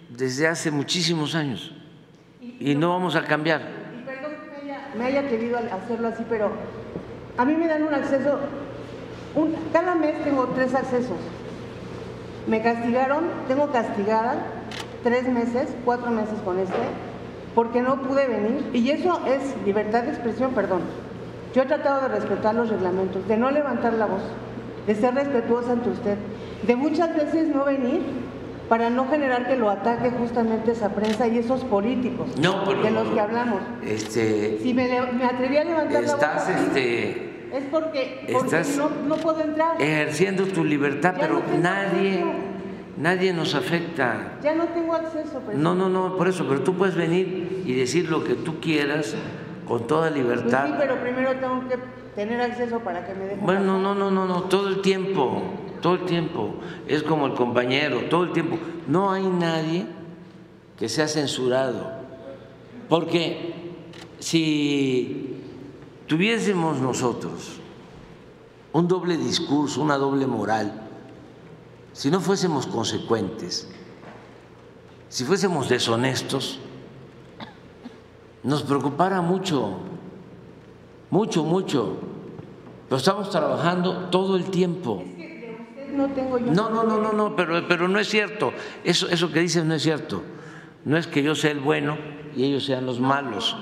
[0.10, 1.72] desde hace muchísimos años
[2.60, 3.79] y no vamos a cambiar.
[4.98, 6.52] Me haya, querido hacerlo así, pero
[7.38, 8.40] a mí me dan un acceso,
[9.72, 11.18] cada mes tengo tres accesos.
[12.48, 14.38] Me castigaron, tengo castigada
[15.04, 16.76] tres meses, cuatro meses con este,
[17.56, 18.70] porque no pude venir.
[18.74, 20.82] Y eso es libertad de expresión, perdón.
[21.54, 24.22] Yo he tratado de respetar los reglamentos, de no levantar la voz,
[24.86, 26.18] de ser respetuosa ante usted,
[26.66, 28.02] de muchas veces no venir
[28.70, 33.20] para no generar que lo ataque justamente esa prensa y esos políticos de los que
[33.20, 33.62] hablamos.
[33.84, 38.28] Este, si me, atreví a levantar la voz, este, es porque,
[39.08, 39.82] no, puedo entrar.
[39.82, 42.24] Ejerciendo tu libertad, pero nadie,
[42.96, 44.38] nadie nos afecta.
[44.44, 45.42] Ya no tengo acceso.
[45.56, 49.16] No, no, no, por eso, pero tú puedes venir y decir lo que tú quieras
[49.68, 50.68] con toda libertad.
[50.68, 51.78] Pues sí, pero primero tengo que
[52.16, 53.46] tener acceso para que me dejen.
[53.46, 55.42] Bueno, no, no, no, no, todo el tiempo
[55.82, 56.56] todo el tiempo,
[56.88, 58.58] es como el compañero, todo el tiempo.
[58.88, 59.86] No hay nadie
[60.78, 61.92] que sea censurado,
[62.88, 63.54] porque
[64.20, 65.42] si
[66.08, 67.60] tuviésemos nosotros
[68.72, 70.88] un doble discurso, una doble moral,
[71.94, 73.68] si no fuésemos consecuentes,
[75.10, 76.60] si fuésemos deshonestos,
[78.44, 79.80] nos preocupara mucho,
[81.10, 81.98] mucho, mucho,
[82.88, 85.04] pero estamos trabajando todo el tiempo
[85.94, 86.52] no tengo yo.
[86.52, 88.54] No, no, no, no, no, pero, pero no es cierto.
[88.84, 90.24] Eso, eso que dices no es cierto.
[90.86, 91.98] No es que yo sea el bueno
[92.36, 93.56] y ellos sean los malos.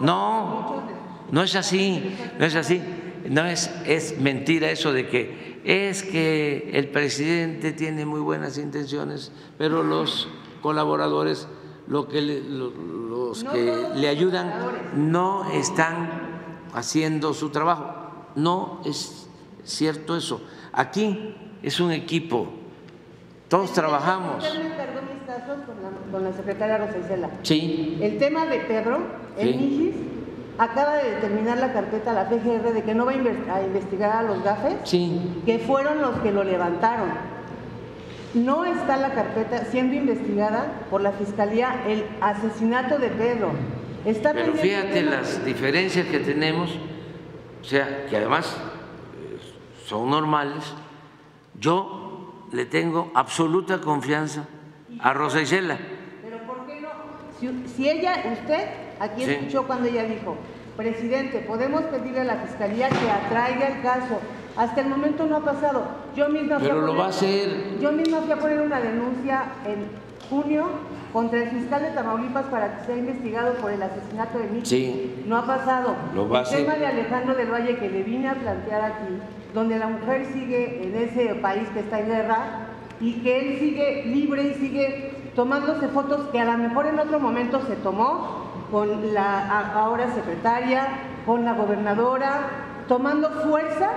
[0.00, 0.82] No,
[1.30, 2.82] no es así, no es así.
[3.28, 9.32] No es, es mentira eso de que es que el presidente tiene muy buenas intenciones,
[9.58, 10.28] pero los
[10.62, 11.48] colaboradores,
[11.88, 14.52] lo que los que le ayudan,
[14.94, 17.94] no están haciendo su trabajo.
[18.36, 19.28] No es
[19.64, 20.40] cierto eso.
[20.72, 22.48] Aquí es un equipo,
[23.48, 24.44] todos trabajamos.
[24.44, 27.30] Con la, con la secretaria Rosa Isela.
[27.42, 27.98] Sí.
[28.00, 28.98] El tema de Pedro,
[29.38, 29.94] el sí.
[30.58, 34.42] acaba de determinar la carpeta la PGR de que no va a, investigar a los
[34.42, 35.42] gafes, sí.
[35.44, 37.10] que fueron los que lo levantaron.
[38.34, 43.52] No está la carpeta siendo investigada por la Fiscalía el asesinato de Pedro.
[44.04, 46.70] Está Pero fíjate las diferencias que tenemos,
[47.60, 48.56] o sea, que además
[49.18, 49.38] eh,
[49.86, 50.74] son normales,
[51.60, 54.44] yo le tengo absoluta confianza
[55.00, 55.78] a Rosa Isela.
[56.22, 56.88] Pero ¿por qué no?
[57.74, 58.68] Si, ella, usted,
[59.00, 60.36] aquí escuchó cuando ella dijo,
[60.76, 64.20] presidente, podemos pedirle a la fiscalía que atraiga el caso.
[64.56, 65.84] Hasta el momento no ha pasado.
[66.14, 67.78] Yo misma Pero lo va a hacer.
[67.78, 69.86] Yo misma fui a poner una denuncia en
[70.30, 70.66] junio
[71.12, 74.66] contra el fiscal de Tamaulipas para que sea investigado por el asesinato de Miki.
[74.66, 75.24] Sí.
[75.26, 75.94] No ha pasado.
[76.14, 79.20] Lo va el tema de Alejandro del Valle que le vine a plantear aquí
[79.56, 82.66] donde la mujer sigue en ese país que está en guerra
[83.00, 87.18] y que él sigue libre y sigue tomándose fotos que a lo mejor en otro
[87.18, 90.86] momento se tomó con la ahora secretaria,
[91.24, 92.50] con la gobernadora,
[92.86, 93.92] tomando fuerza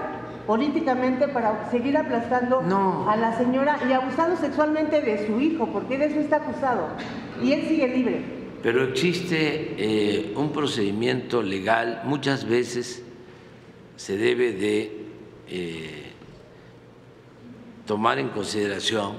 [0.48, 2.61] políticamente para seguir aplastando
[3.10, 6.88] a la señora y abusando sexualmente de su hijo, porque de eso está acusado.
[7.44, 8.22] Y él sigue libre.
[8.64, 13.03] Pero existe eh, un procedimiento legal, muchas veces
[13.98, 14.98] se debe de
[15.49, 16.11] eh,
[17.85, 19.17] tomar en consideración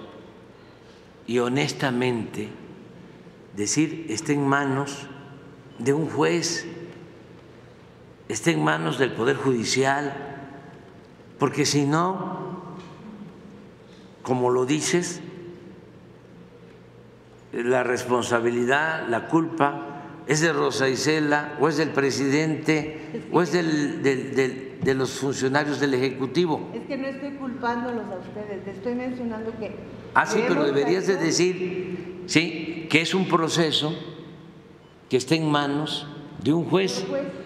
[1.26, 2.48] y honestamente
[3.56, 5.06] decir está en manos
[5.78, 6.66] de un juez,
[8.28, 10.14] está en manos del Poder Judicial,
[11.38, 12.76] porque si no,
[14.22, 15.20] como lo dices,
[17.52, 24.69] la responsabilidad, la culpa es de Rosa Isela o es del presidente o es del,
[24.82, 26.70] de los funcionarios del Ejecutivo.
[26.74, 29.72] Es que no estoy culpándolos a ustedes, te estoy mencionando que...
[30.14, 33.94] Ah, sí, pero deberías de decir, sí, que es un proceso
[35.08, 36.06] que está en manos
[36.42, 37.04] de un juez,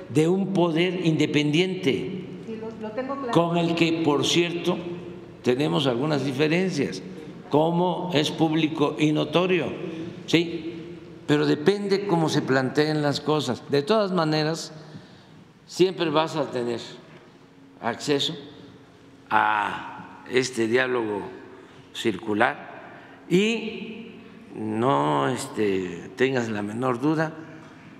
[0.09, 3.33] de un poder independiente, Sí, lo, lo tengo claro.
[3.33, 4.77] con el que, por cierto,
[5.43, 7.03] tenemos algunas diferencias,
[7.51, 9.67] como es público y notorio,
[10.27, 10.71] sí,
[11.27, 13.63] pero depende cómo se planteen las cosas.
[13.71, 14.73] De todas maneras,
[15.67, 16.81] siempre vas a tener
[17.85, 18.35] acceso
[19.31, 21.23] a este diálogo
[21.93, 22.73] circular
[23.29, 24.17] y
[24.55, 27.33] no este, tengas la menor duda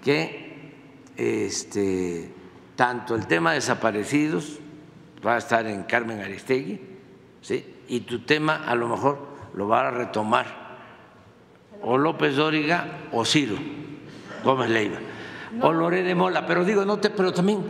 [0.03, 0.73] que
[1.17, 2.31] este,
[2.77, 4.59] tanto el tema de desaparecidos
[5.25, 6.81] va a estar en Carmen Aristegui,
[7.41, 7.65] ¿sí?
[7.89, 9.19] y tu tema a lo mejor
[9.55, 10.65] lo va a retomar
[11.83, 13.57] o López Dóriga o Ciro
[14.43, 14.99] Gómez Leiva
[15.61, 17.63] o Lorena Mola, pero digo, no te, pero también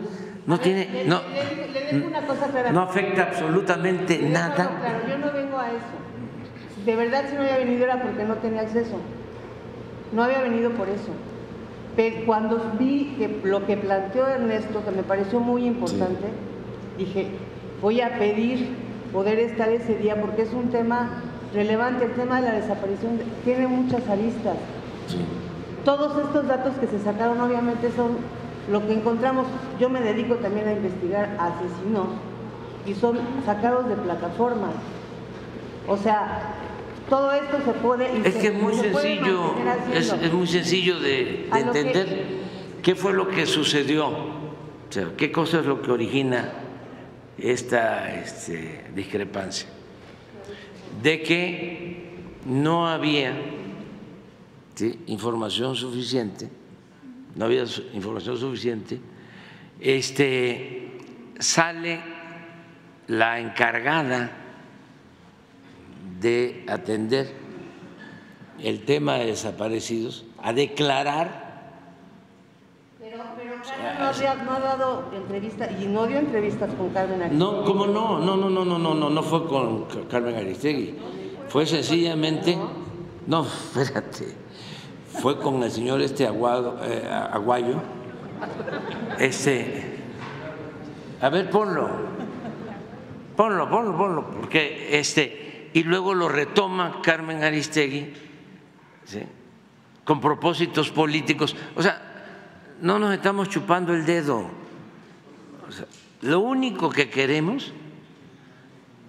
[0.47, 2.71] no tiene, Le- no, le- le- le dejo una cosa clara.
[2.71, 4.55] no afecta absolutamente nada.
[4.55, 6.85] Claro, yo no vengo a eso.
[6.85, 8.97] De verdad, si no había venido era porque no tenía acceso.
[10.13, 11.09] No había venido por eso.
[11.95, 16.27] Pero cuando vi que lo que planteó Ernesto, que me pareció muy importante,
[16.97, 17.29] dije,
[17.81, 18.75] voy a pedir
[19.11, 21.09] poder estar ese día porque es un tema
[21.53, 22.05] relevante.
[22.05, 24.57] El tema de la desaparición de- tiene muchas aristas.
[25.83, 28.17] Todos estos datos que se sacaron obviamente son
[28.69, 29.47] lo que encontramos.
[29.79, 32.07] Yo me dedico también a investigar asesinos
[32.85, 34.71] y son sacados de plataformas.
[35.87, 36.53] O sea,
[37.09, 38.05] todo esto se puede...
[38.17, 39.53] y Es se- que es muy sencillo,
[39.93, 42.25] es, muy sencillo de, que- entender
[42.81, 46.49] qué fue lo que sucedió, o sea, qué cosa es lo que origina
[47.37, 49.67] esta este, discrepancia.
[51.03, 52.15] De que
[52.45, 53.33] no había
[54.75, 54.99] ¿sí?
[55.07, 56.49] información suficiente,
[57.35, 58.99] no había información suficiente,
[59.79, 60.99] este,
[61.37, 61.99] sale
[63.07, 64.31] la encargada
[66.19, 67.33] de atender
[68.59, 71.43] el tema de desaparecidos a declarar.
[72.99, 77.37] Pero, pero Carmen no, ha dado entrevista y no dio entrevistas con Carmen Aristegui.
[77.37, 78.19] No, ¿cómo no?
[78.19, 80.95] No, no, no, no, no, no, no fue con Carmen Aristegui.
[81.49, 82.57] Fue sencillamente.
[83.27, 83.45] No,
[83.75, 84.44] espérate
[85.19, 87.81] fue con el señor este Aguado, eh, Aguayo.
[89.19, 89.99] Este
[91.21, 91.89] a ver ponlo.
[93.35, 98.13] Ponlo ponlo ponlo porque este y luego lo retoma Carmen Aristegui
[100.03, 101.55] con propósitos políticos.
[101.75, 102.01] O sea
[102.81, 104.49] no nos estamos chupando el dedo.
[106.21, 107.73] Lo único que queremos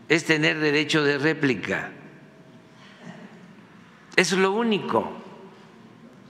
[0.08, 1.90] es tener derecho de réplica.
[4.14, 5.25] Es lo único.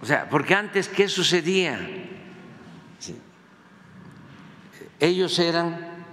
[0.03, 1.79] O sea, porque antes, ¿qué sucedía?
[2.99, 3.17] Sí.
[5.01, 6.05] Ellos eran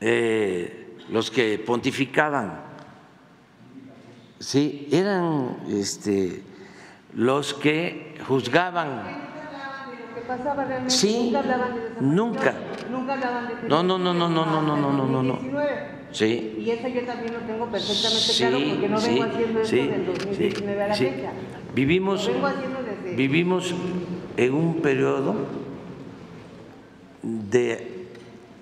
[0.00, 2.60] eh, los que pontificaban,
[4.38, 6.42] sí, eran este,
[7.14, 9.24] los que juzgaban.
[10.88, 12.54] Sí, nunca hablaban de desaparición, nunca.
[12.90, 15.32] Nunca hablaban de No, no, no, no, no, no, no, no, no, no, no.
[15.34, 15.94] 2019.
[16.12, 16.56] Sí.
[16.58, 19.76] Y eso yo también lo tengo perfectamente Sí, claro porque no sí, vengo haciendo esto
[19.76, 21.04] sí, del 2019 a la sí.
[21.06, 21.32] fecha.
[21.74, 22.30] Vivimos,
[23.16, 23.74] vivimos
[24.36, 25.34] en un periodo
[27.22, 28.08] de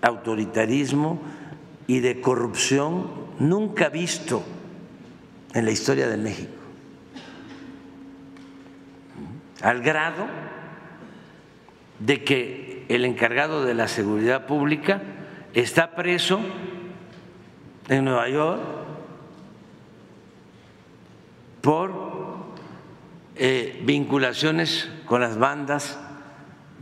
[0.01, 1.21] autoritarismo
[1.87, 4.43] y de corrupción nunca visto
[5.53, 6.53] en la historia de México,
[9.61, 10.27] al grado
[11.99, 15.03] de que el encargado de la seguridad pública
[15.53, 16.41] está preso
[17.89, 18.61] en Nueva York
[21.61, 22.12] por
[23.35, 25.99] eh, vinculaciones con las bandas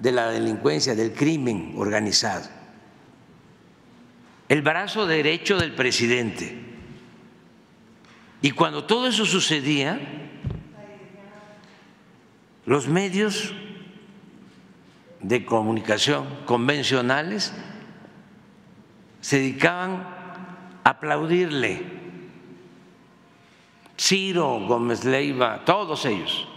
[0.00, 2.48] de la delincuencia, del crimen organizado.
[4.48, 6.58] El brazo derecho del presidente.
[8.42, 10.00] Y cuando todo eso sucedía,
[12.66, 13.54] los medios
[15.20, 17.52] de comunicación convencionales
[19.20, 19.92] se dedicaban
[20.82, 21.99] a aplaudirle.
[24.00, 26.48] Ciro Gómez Leiva, todos ellos,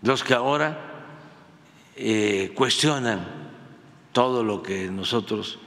[0.00, 0.78] los que ahora
[1.96, 3.26] eh, cuestionan
[4.12, 5.58] todo lo que nosotros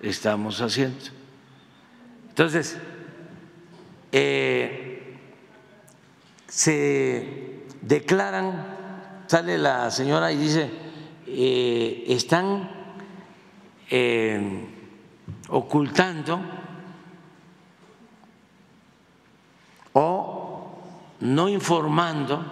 [0.00, 1.04] estamos haciendo.
[2.28, 2.78] Entonces,
[4.12, 5.18] eh,
[6.46, 10.70] se declaran, sale la señora y dice,
[11.26, 12.70] eh, están
[15.48, 16.40] ocultando
[21.20, 22.44] no informando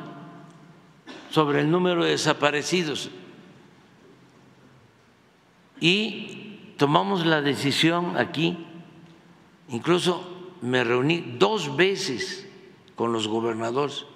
[1.30, 3.10] sobre el número de desaparecidos
[5.80, 8.56] y tomamos la decisión aquí,
[9.68, 10.24] incluso
[10.62, 12.48] me reuní dos veces
[12.94, 14.06] con los gobernadores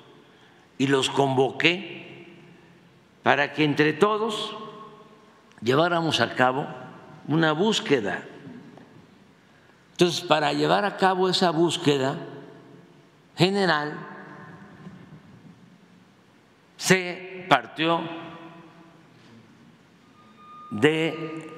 [0.78, 2.26] y los convoqué
[3.22, 4.56] para que entre todos
[5.60, 6.66] lleváramos a cabo
[7.26, 8.24] una búsqueda.
[9.90, 12.16] Entonces, para llevar a cabo esa búsqueda
[13.38, 13.96] general,
[16.76, 18.00] se partió
[20.72, 21.48] de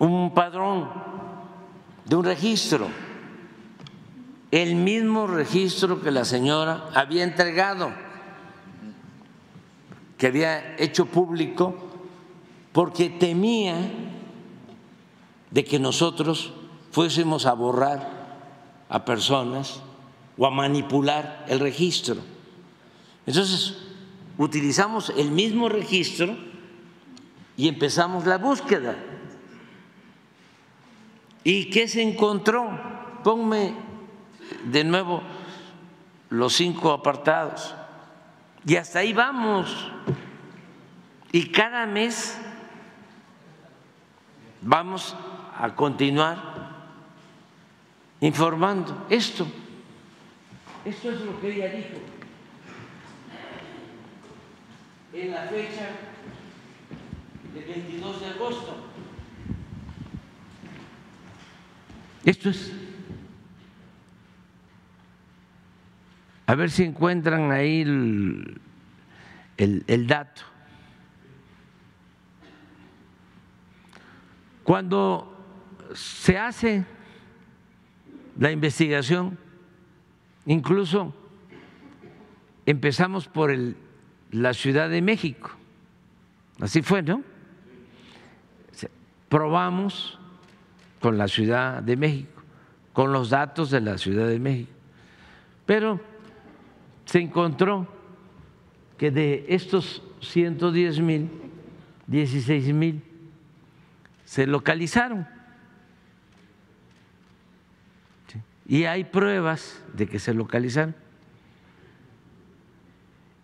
[0.00, 0.90] un padrón,
[2.04, 2.88] de un registro,
[4.50, 7.92] el mismo registro que la señora había entregado,
[10.18, 11.76] que había hecho público,
[12.72, 13.76] porque temía
[15.52, 16.52] de que nosotros
[16.90, 18.20] fuésemos a borrar
[18.88, 19.80] a personas
[20.40, 22.16] o a manipular el registro.
[23.26, 23.76] Entonces,
[24.38, 26.34] utilizamos el mismo registro
[27.58, 28.96] y empezamos la búsqueda.
[31.44, 32.70] ¿Y qué se encontró?
[33.22, 33.74] Ponme
[34.64, 35.22] de nuevo
[36.30, 37.74] los cinco apartados.
[38.64, 39.90] Y hasta ahí vamos.
[41.32, 42.38] Y cada mes
[44.62, 45.14] vamos
[45.54, 46.70] a continuar
[48.22, 49.46] informando esto.
[50.84, 52.00] Esto es lo que ella dijo.
[55.12, 55.90] En la fecha
[57.54, 58.76] del 22 de agosto.
[62.24, 62.72] Esto es.
[66.46, 68.60] A ver si encuentran ahí el,
[69.56, 70.42] el, el dato.
[74.64, 75.36] Cuando
[75.94, 76.84] se hace
[78.38, 79.38] la investigación,
[80.50, 81.14] incluso
[82.66, 83.76] empezamos por el,
[84.32, 85.50] la Ciudad de México,
[86.58, 87.22] así fue, ¿no?
[89.28, 90.18] Probamos
[91.00, 92.42] con la Ciudad de México,
[92.92, 94.72] con los datos de la Ciudad de México.
[95.66, 96.00] Pero
[97.04, 97.86] se encontró
[98.98, 101.30] que de estos 110 mil,
[102.08, 103.02] 16 mil
[104.24, 105.28] se localizaron.
[108.70, 110.94] Y hay pruebas de que se localizaron.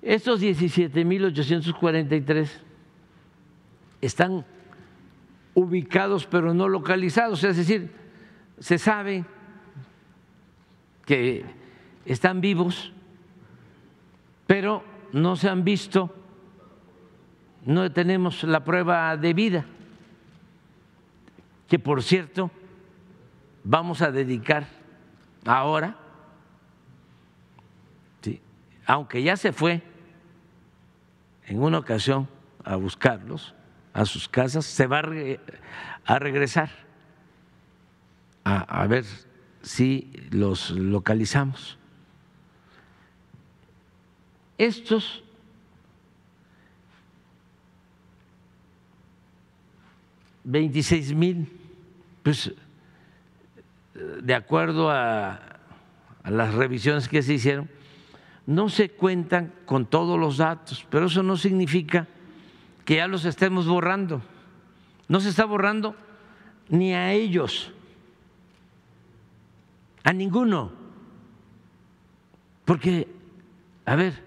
[0.01, 2.49] Estos 17.843
[4.01, 4.47] están
[5.53, 7.91] ubicados pero no localizados, es decir,
[8.61, 9.25] se sabe
[11.05, 11.45] que
[12.05, 12.93] están vivos,
[14.47, 16.15] pero no se han visto,
[17.65, 19.67] no tenemos la prueba de vida,
[21.67, 22.49] que por cierto
[23.65, 24.76] vamos a dedicar
[25.47, 25.97] ahora,
[28.21, 28.41] sí,
[28.87, 29.83] aunque ya se fue
[31.47, 32.29] en una ocasión
[32.65, 33.55] a buscarlos,
[33.93, 34.99] a sus casas, se va
[36.05, 36.71] a regresar
[38.45, 39.05] a, a ver
[39.63, 41.79] si los localizamos.
[44.59, 45.23] Estos
[50.45, 51.49] veintiséis mil,
[52.23, 52.53] pues
[54.23, 55.41] de acuerdo a,
[56.25, 57.71] las revisiones que se hicieron,
[58.47, 62.09] no se cuentan con todos los datos, pero eso no significa
[62.85, 64.23] que ya los estemos borrando.
[65.09, 65.95] No se está borrando
[66.69, 67.73] ni a ellos,
[70.03, 70.73] a ninguno.
[72.65, 73.07] Porque,
[73.85, 74.25] a ver,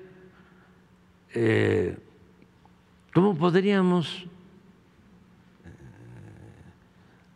[1.33, 1.97] eh,
[3.13, 4.25] ¿cómo podríamos
[5.65, 5.69] eh,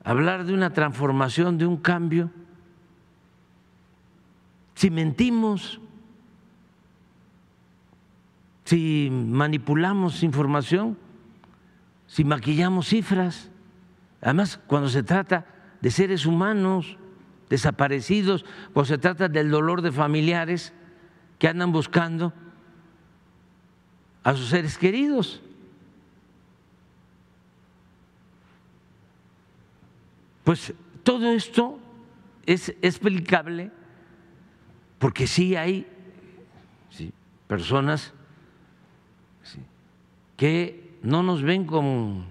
[0.03, 2.31] hablar de una transformación, de un cambio,
[4.75, 5.79] si mentimos?
[8.65, 10.97] si manipulamos información,
[12.07, 13.49] si maquillamos cifras.
[14.21, 15.45] Además, cuando se trata
[15.81, 16.97] de seres humanos
[17.49, 20.73] desaparecidos, cuando se trata del dolor de familiares
[21.39, 22.33] que andan buscando
[24.23, 25.41] a sus seres queridos.
[30.43, 31.79] Pues todo esto
[32.45, 33.71] es explicable
[34.99, 35.87] porque sí hay
[37.47, 38.13] personas
[40.37, 42.25] que no nos ven con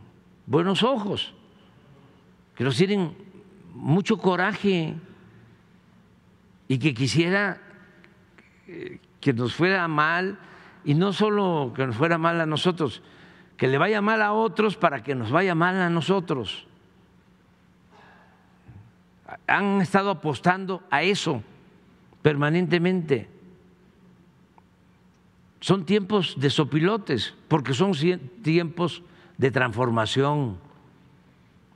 [0.46, 1.34] buenos ojos,
[2.54, 3.16] que nos tienen
[3.74, 4.94] mucho coraje
[6.68, 7.60] y que quisiera
[9.20, 10.38] que nos fuera mal
[10.84, 13.02] y no solo que nos fuera mal a nosotros,
[13.56, 16.66] que le vaya mal a otros para que nos vaya mal a nosotros.
[19.46, 21.42] Han estado apostando a eso
[22.22, 23.28] permanentemente.
[25.60, 27.92] son tiempos de sopilotes, porque son
[28.42, 29.02] tiempos
[29.38, 30.58] de transformación.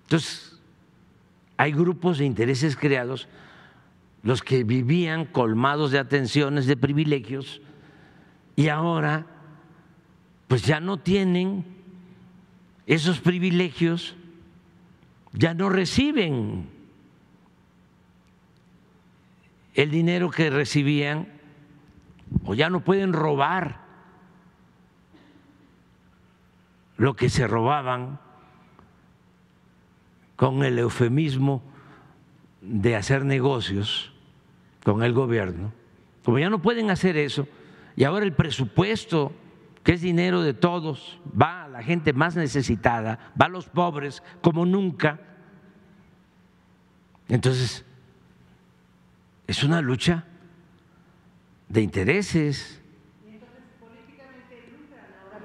[0.03, 0.59] Entonces,
[1.57, 3.29] hay grupos de intereses creados,
[4.25, 7.61] los que vivían colmados de atenciones, de privilegios,
[8.57, 9.27] y ahora
[10.49, 11.65] pues ya no tienen
[12.87, 14.17] esos privilegios,
[15.33, 16.69] ya no reciben
[19.77, 21.29] el dinero que recibían
[22.45, 23.85] o ya no pueden robar
[26.97, 28.19] lo que se robaban
[30.35, 31.63] con el eufemismo
[32.63, 34.13] de hacer negocios
[34.83, 35.73] con el gobierno,
[36.25, 37.47] como ya no pueden hacer eso,
[37.97, 39.33] y ahora el presupuesto,
[39.85, 44.23] que es dinero de todos, va a la gente más necesitada, va a los pobres
[44.41, 45.21] como nunca,
[47.29, 47.85] entonces
[49.47, 50.25] es una lucha
[51.69, 52.81] de intereses.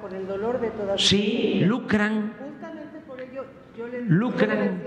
[0.02, 2.34] Por el dolor de todas Sí, lucran.
[2.40, 3.46] Justamente por ello
[3.78, 4.82] yo le lucran.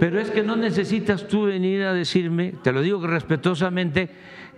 [0.00, 4.08] Pero es que no necesitas tú venir a decirme, te lo digo respetuosamente,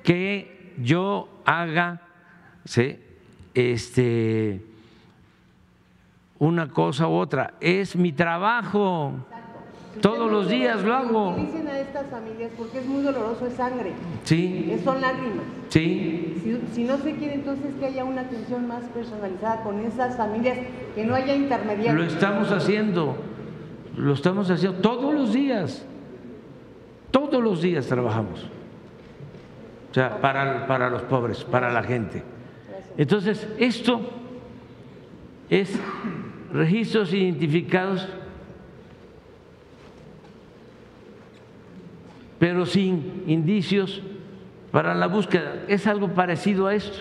[0.03, 2.03] que yo haga
[2.65, 2.99] ¿sí?
[3.55, 4.63] este,
[6.39, 7.55] una cosa u otra.
[7.61, 9.27] Es mi trabajo.
[10.01, 11.31] Todos los días lo hago.
[11.31, 13.93] Utilicen a estas familias porque es muy doloroso, es sangre.
[14.25, 14.69] Sí.
[14.71, 15.45] Es- Son lágrimas.
[15.69, 16.35] Sí.
[16.43, 20.59] Si, si no se quiere entonces que haya una atención más personalizada con esas familias,
[20.95, 22.13] que no haya Lo intermediarios.
[22.13, 23.17] estamos haciendo.
[23.97, 25.85] Lo estamos haciendo todos los días.
[27.11, 28.45] Todos los días trabajamos.
[29.91, 32.23] O sea, para, para los pobres, para la gente.
[32.99, 34.01] Entonces, esto
[35.49, 35.79] es
[36.53, 38.07] registros identificados,
[42.39, 44.03] pero sin indicios
[44.71, 45.65] para la búsqueda.
[45.69, 46.99] Es algo parecido a esto.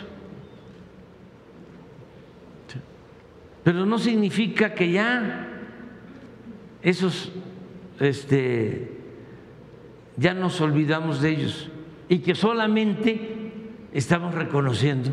[3.64, 5.48] Pero no significa que ya
[6.82, 7.32] esos
[8.00, 8.92] este,
[10.18, 11.70] ya nos olvidamos de ellos
[12.08, 13.52] y que solamente
[13.92, 15.10] estamos reconociendo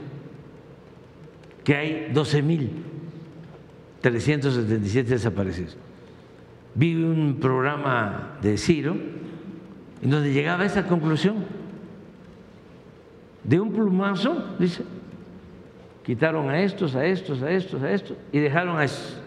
[1.64, 5.78] que hay 12.377 desaparecidos.
[6.74, 8.96] Vi un programa de Ciro
[10.02, 11.36] en donde llegaba a esa conclusión.
[13.44, 14.84] De un plumazo, dice,
[16.04, 19.20] quitaron a estos, a estos, a estos, a estos y dejaron a estos.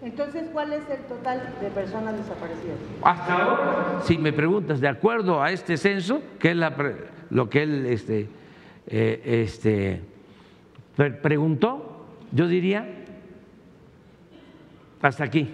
[0.00, 2.76] Entonces, ¿cuál es el total de personas desaparecidas?
[3.02, 6.74] Hasta ahora, si me preguntas, de acuerdo a este censo, que es la
[7.30, 8.28] lo que él este,
[8.86, 10.00] eh, este,
[10.96, 12.86] pre- preguntó, yo diría
[15.02, 15.50] hasta aquí.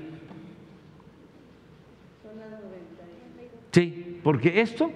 [3.75, 4.89] Sí, porque esto,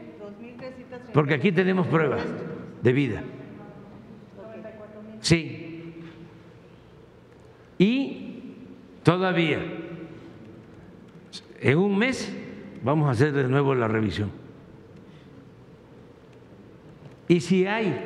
[1.12, 2.24] porque aquí tenemos pruebas
[2.80, 3.24] de vida.
[5.20, 5.94] Sí.
[7.76, 8.54] Y
[9.02, 9.58] todavía,
[11.60, 12.32] en un mes,
[12.84, 14.30] vamos a hacer de nuevo la revisión.
[17.26, 17.98] Y si hay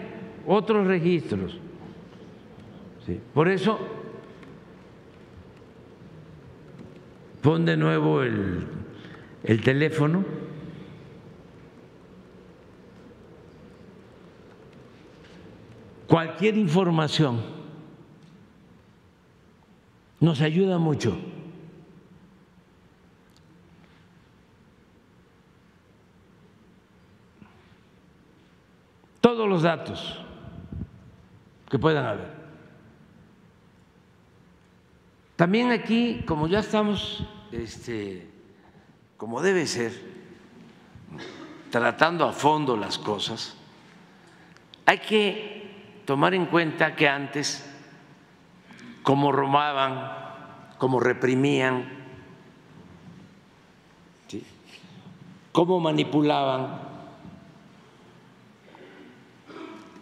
[0.46, 1.60] otros registros,
[3.04, 3.78] sí, por eso
[7.42, 8.66] pon de nuevo el,
[9.44, 10.40] el teléfono.
[16.12, 17.40] Cualquier información
[20.20, 21.16] nos ayuda mucho.
[29.22, 30.20] Todos los datos
[31.70, 32.30] que puedan haber.
[35.36, 38.28] También aquí, como ya estamos, este,
[39.16, 39.98] como debe ser,
[41.70, 43.56] tratando a fondo las cosas,
[44.84, 45.61] hay que
[46.04, 47.64] tomar en cuenta que antes,
[49.02, 50.22] como robaban,
[50.78, 51.88] como reprimían,
[54.28, 54.44] ¿sí?
[55.52, 56.80] cómo manipulaban,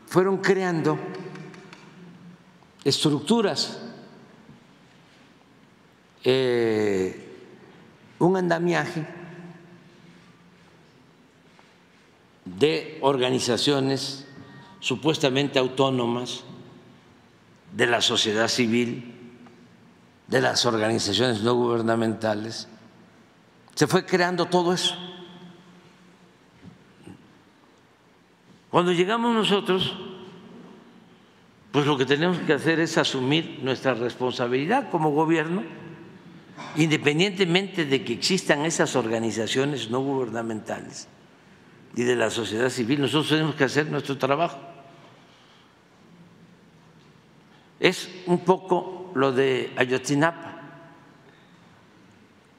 [0.06, 0.98] fueron creando
[2.84, 3.80] estructuras,
[6.24, 7.26] eh,
[8.18, 9.06] un andamiaje
[12.44, 14.26] de organizaciones
[14.80, 16.42] supuestamente autónomas
[17.72, 19.14] de la sociedad civil,
[20.26, 22.68] de las organizaciones no gubernamentales.
[23.74, 24.96] Se fue creando todo eso.
[28.70, 29.96] Cuando llegamos nosotros,
[31.72, 35.62] pues lo que tenemos que hacer es asumir nuestra responsabilidad como gobierno,
[36.76, 41.08] independientemente de que existan esas organizaciones no gubernamentales
[41.96, 44.58] y de la sociedad civil, nosotros tenemos que hacer nuestro trabajo.
[47.80, 50.60] Es un poco lo de Ayotzinapa,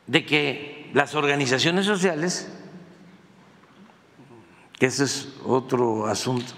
[0.07, 2.51] de que las organizaciones sociales,
[4.77, 6.53] que ese es otro asunto,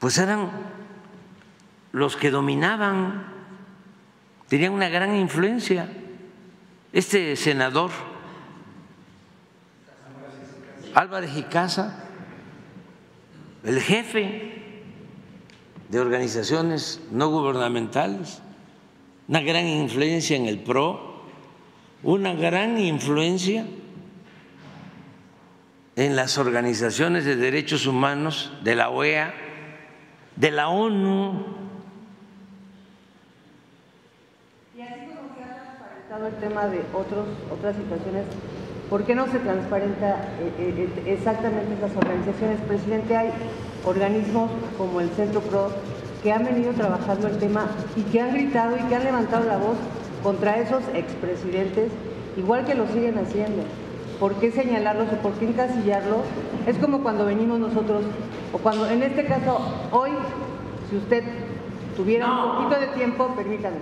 [0.00, 0.50] pues eran
[1.92, 3.26] los que dominaban,
[4.48, 5.88] tenían una gran influencia.
[6.92, 7.90] Este senador
[10.94, 12.08] Álvarez y Casa,
[13.62, 14.57] el jefe
[15.88, 18.40] de organizaciones no gubernamentales,
[19.26, 21.22] una gran influencia en el PRO,
[22.02, 23.66] una gran influencia
[25.96, 29.34] en las organizaciones de derechos humanos de la OEA,
[30.36, 31.44] de la ONU.
[34.76, 38.26] Y así como se ha transparentado el tema de otros, otras situaciones,
[38.88, 42.60] ¿por qué no se transparenta eh, eh, exactamente las organizaciones?
[42.60, 43.32] Presidente, hay
[43.84, 45.70] organismos como el Centro PRO
[46.22, 49.56] que han venido trabajando el tema y que han gritado y que han levantado la
[49.56, 49.76] voz
[50.22, 51.90] contra esos expresidentes,
[52.36, 53.62] igual que lo siguen haciendo.
[54.18, 56.22] ¿Por qué señalarlos o por qué encasillarlos?
[56.66, 58.02] Es como cuando venimos nosotros,
[58.52, 59.60] o cuando en este caso,
[59.92, 60.10] hoy,
[60.90, 61.22] si usted
[61.96, 63.76] tuviera un poquito de tiempo, permítame.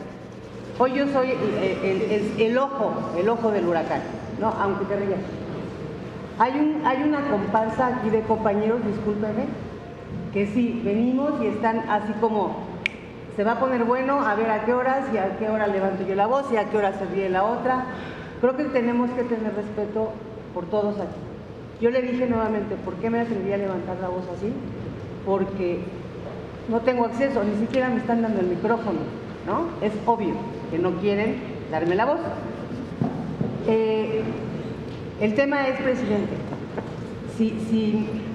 [0.79, 4.03] Hoy yo soy el, el- el ojo, el ojo del huracán,
[4.39, 4.49] ¿no?
[4.61, 5.21] Aunque te rías.
[6.39, 9.47] Hay, un, hay una comparsa aquí de compañeros, discúlpeme,
[10.37, 12.57] que sí, venimos y están así como,
[13.37, 16.07] se va a poner bueno, a ver a qué horas y a qué hora levanto
[16.07, 17.87] yo la voz y a qué hora se ríe la otra.
[18.43, 20.11] Creo que tenemos que tener respeto
[20.53, 21.17] por todos aquí.
[21.81, 24.53] Yo le dije nuevamente, ¿por qué me atreví a levantar la voz así?
[25.25, 25.79] Porque
[26.69, 28.99] no tengo acceso, ni siquiera me están dando el micrófono,
[29.47, 29.69] ¿no?
[29.81, 30.35] Es obvio
[30.71, 31.37] que no quieren
[31.71, 32.21] darme la voz.
[33.69, 34.23] Eh,
[35.19, 36.35] el tema es, presidente,
[37.39, 38.26] si, si,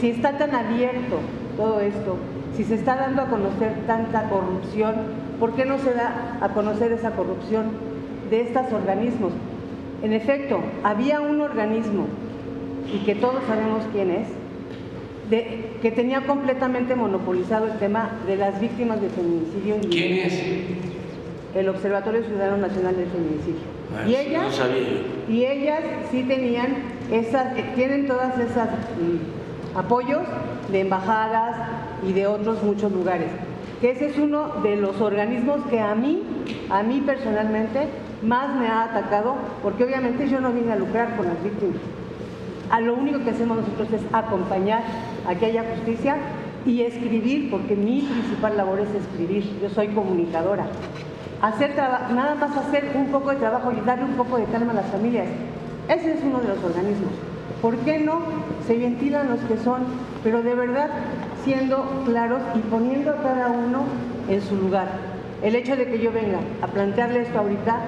[0.00, 1.18] si está tan abierto
[1.56, 2.16] todo esto,
[2.56, 4.94] si se está dando a conocer tanta corrupción,
[5.40, 7.66] ¿por qué no se da a conocer esa corrupción
[8.30, 9.32] de estos organismos?
[10.02, 12.06] En efecto, había un organismo,
[12.92, 14.26] y que todos sabemos quién es,
[15.30, 19.76] de- que tenía completamente monopolizado el tema de las víctimas de feminicidio.
[19.90, 20.40] ¿Quién es?
[21.56, 23.60] El Observatorio Ciudadano Nacional del Feminicidio.
[23.96, 24.82] Ah, y ellas, no sabía
[25.28, 25.80] y ellas
[26.10, 26.66] sí tenían
[27.12, 29.43] esas, eh, tienen todas esas mm,
[29.74, 30.22] apoyos
[30.70, 31.56] de embajadas
[32.06, 33.28] y de otros muchos lugares.
[33.80, 36.22] Que ese es uno de los organismos que a mí,
[36.70, 37.88] a mí personalmente,
[38.22, 41.76] más me ha atacado, porque obviamente yo no vine a lucrar con las víctimas.
[42.70, 44.82] A lo único que hacemos nosotros es acompañar
[45.28, 46.16] a que haya justicia
[46.64, 49.58] y escribir, porque mi principal labor es escribir.
[49.60, 50.66] Yo soy comunicadora.
[51.42, 54.76] Hacer nada más hacer un poco de trabajo y darle un poco de calma a
[54.76, 55.28] las familias.
[55.88, 57.12] Ese es uno de los organismos.
[57.64, 58.20] ¿Por qué no
[58.66, 59.84] se ventilan los que son,
[60.22, 60.90] pero de verdad
[61.44, 63.84] siendo claros y poniendo a cada uno
[64.28, 64.86] en su lugar?
[65.42, 67.80] El hecho de que yo venga a plantearle esto ahorita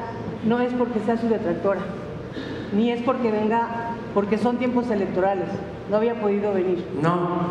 [0.47, 1.81] no es porque sea su detractora,
[2.75, 5.49] ni es porque venga, porque son tiempos electorales.
[5.91, 7.51] No había podido venir, No,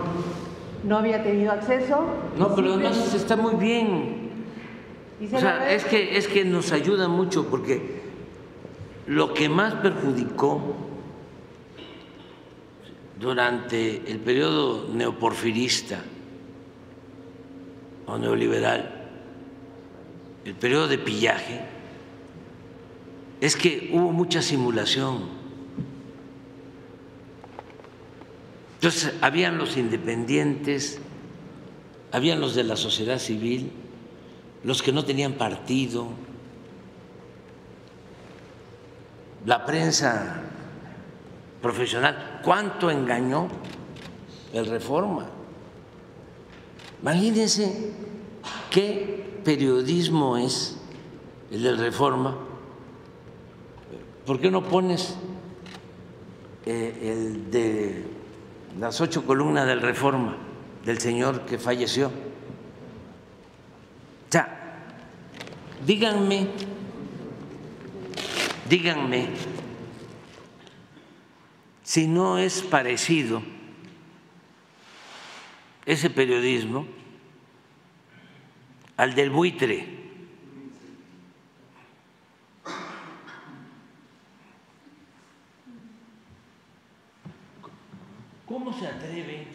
[0.84, 2.06] no había tenido acceso.
[2.40, 4.32] no, pero además está muy bien.
[5.30, 8.02] Se O sea, es que, es que nos ayuda mucho porque
[9.06, 10.85] lo que más perjudicó
[13.26, 16.02] durante el periodo neoporfirista
[18.06, 19.10] o neoliberal,
[20.46, 21.62] el periodo de pillaje,
[23.42, 25.24] es que hubo mucha simulación.
[28.76, 31.00] Entonces, habían los independientes,
[32.12, 33.72] habían los de la sociedad civil,
[34.64, 36.08] los que no tenían partido,
[39.46, 40.44] la prensa
[41.66, 42.42] profesional.
[42.44, 43.48] ¿Cuánto engañó
[44.54, 45.26] el Reforma?
[47.02, 47.92] Imagínense
[48.70, 50.78] qué periodismo es
[51.50, 52.38] el del Reforma.
[54.28, 55.16] ¿Por qué no pones
[56.68, 58.06] eh, el de
[58.80, 60.38] las ocho columnas del Reforma,
[60.86, 62.10] del señor que falleció?
[62.10, 62.12] O
[64.30, 64.84] sea,
[65.84, 66.48] díganme,
[68.70, 69.55] díganme
[71.86, 73.44] si no es parecido
[75.86, 76.88] ese periodismo
[78.98, 79.88] al del buitre.
[88.48, 89.46] ¿Cómo se atreve?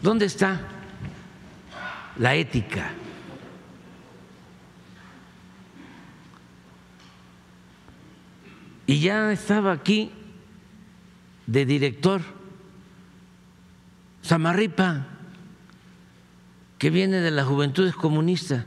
[0.00, 0.60] ¿Dónde está
[2.18, 2.92] la ética?
[8.90, 10.10] Y ya estaba aquí
[11.46, 12.22] de director
[14.20, 15.06] Samarripa,
[16.76, 18.64] que viene de las juventudes comunistas.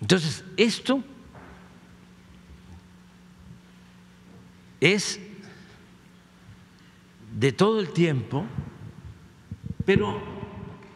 [0.00, 1.04] Entonces, esto
[4.80, 5.20] es
[7.38, 8.46] de todo el tiempo,
[9.84, 10.20] pero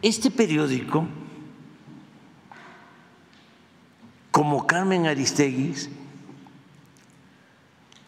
[0.01, 1.07] este periódico,
[4.31, 5.73] como Carmen Aristegui,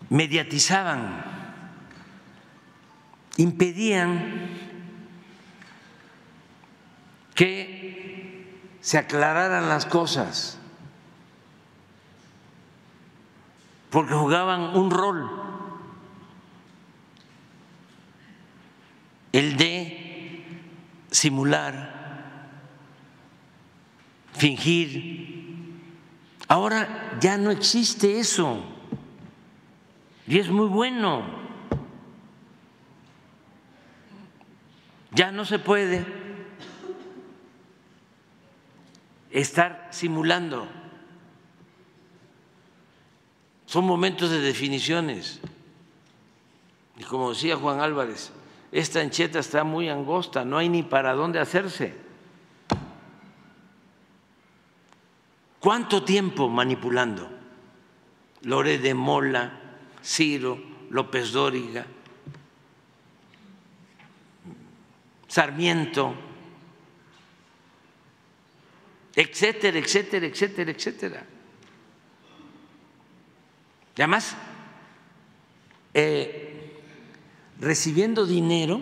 [0.10, 1.24] mediatizaban,
[3.38, 4.50] impedían
[7.34, 10.60] que se aclararan las cosas,
[13.90, 15.30] porque jugaban un rol,
[19.34, 20.07] el de
[21.12, 22.50] simular,
[24.34, 25.38] fingir.
[26.48, 28.64] Ahora ya no existe eso
[30.28, 31.48] y es muy bueno.
[35.12, 36.06] Ya no se puede
[39.32, 40.68] estar simulando.
[43.66, 45.40] Son momentos de definiciones.
[46.98, 48.32] Y como decía Juan Álvarez,
[48.72, 51.96] esta ancheta está muy angosta, no hay ni para dónde hacerse.
[55.60, 57.30] ¿Cuánto tiempo manipulando?
[58.44, 59.60] Lore de Mola,
[60.04, 60.58] Ciro,
[60.90, 61.86] López Dóriga,
[65.28, 66.14] Sarmiento,
[69.16, 71.26] etcétera, etcétera, etcétera, etcétera.
[73.98, 74.38] Y además,
[75.94, 76.47] eh,
[77.60, 78.82] recibiendo dinero,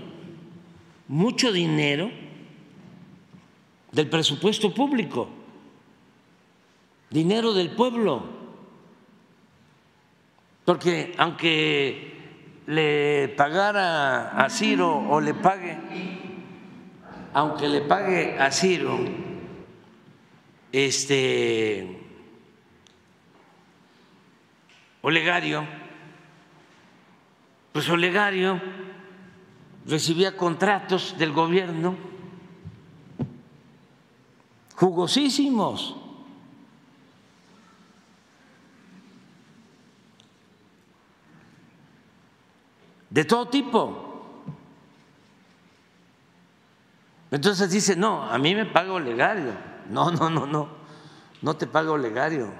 [1.07, 2.11] mucho dinero
[3.91, 5.29] del presupuesto público,
[7.09, 8.23] dinero del pueblo,
[10.65, 12.13] porque aunque
[12.67, 15.77] le pagara a Ciro o le pague,
[17.33, 18.99] aunque le pague a Ciro,
[20.71, 22.01] este
[25.01, 25.84] Olegario,
[27.75, 28.61] pues Olegario
[29.85, 31.97] recibía contratos del gobierno
[34.75, 35.97] jugosísimos.
[43.09, 44.51] de todo tipo.
[47.29, 49.51] Entonces dice, no, a mí me paga Olegario.
[49.89, 50.69] No, no, no, no,
[51.41, 52.53] no te paga Olegario.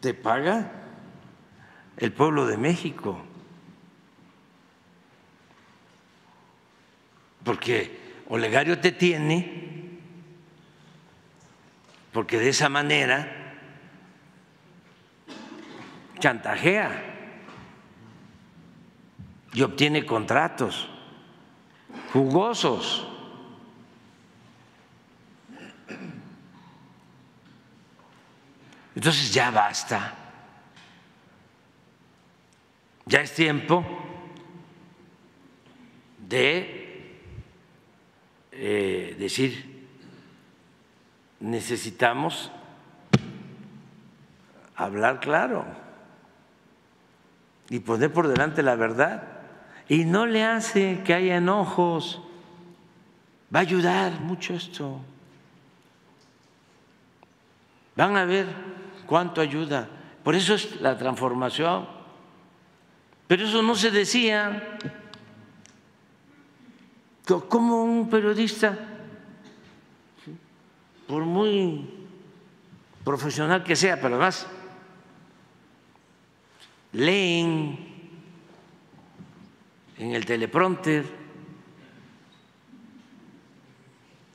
[0.00, 0.81] Te paga
[1.96, 3.20] el pueblo de México.
[7.44, 9.98] Porque Olegario te tiene,
[12.12, 13.38] porque de esa manera
[16.18, 17.12] chantajea
[19.52, 20.88] y obtiene contratos
[22.12, 23.06] jugosos.
[28.94, 30.21] Entonces ya basta.
[33.06, 33.84] Ya es tiempo
[36.28, 36.82] de
[38.52, 39.86] eh, decir,
[41.40, 42.50] necesitamos
[44.76, 45.64] hablar claro
[47.68, 49.22] y poner por delante la verdad.
[49.88, 52.22] Y no le hace que haya enojos.
[53.54, 55.00] Va a ayudar mucho esto.
[57.96, 58.46] Van a ver
[59.06, 59.88] cuánto ayuda.
[60.22, 62.01] Por eso es la transformación.
[63.32, 64.76] Pero eso no se decía.
[67.48, 68.78] ¿Cómo un periodista,
[71.06, 71.88] por muy
[73.02, 74.46] profesional que sea, pero además
[76.92, 77.78] leen
[79.96, 81.06] en el teleprompter,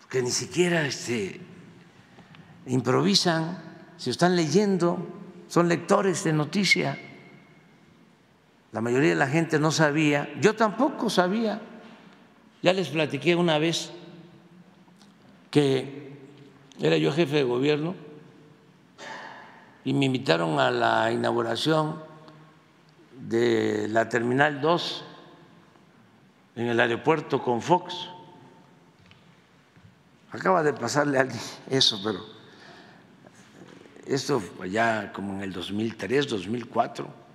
[0.09, 1.39] que ni siquiera este,
[2.65, 3.61] improvisan,
[3.95, 4.97] si están leyendo,
[5.47, 7.06] son lectores de noticia.
[8.71, 11.61] La mayoría de la gente no sabía, yo tampoco sabía.
[12.61, 13.91] Ya les platiqué una vez
[15.51, 16.17] que
[16.79, 17.95] era yo jefe de gobierno
[19.85, 22.03] y me invitaron a la inauguración
[23.13, 25.05] de la Terminal 2
[26.57, 28.09] en el aeropuerto con Fox.
[30.31, 31.39] Acaba de pasarle a alguien
[31.69, 32.19] eso, pero
[34.05, 37.26] esto ya como en el 2003, 2004.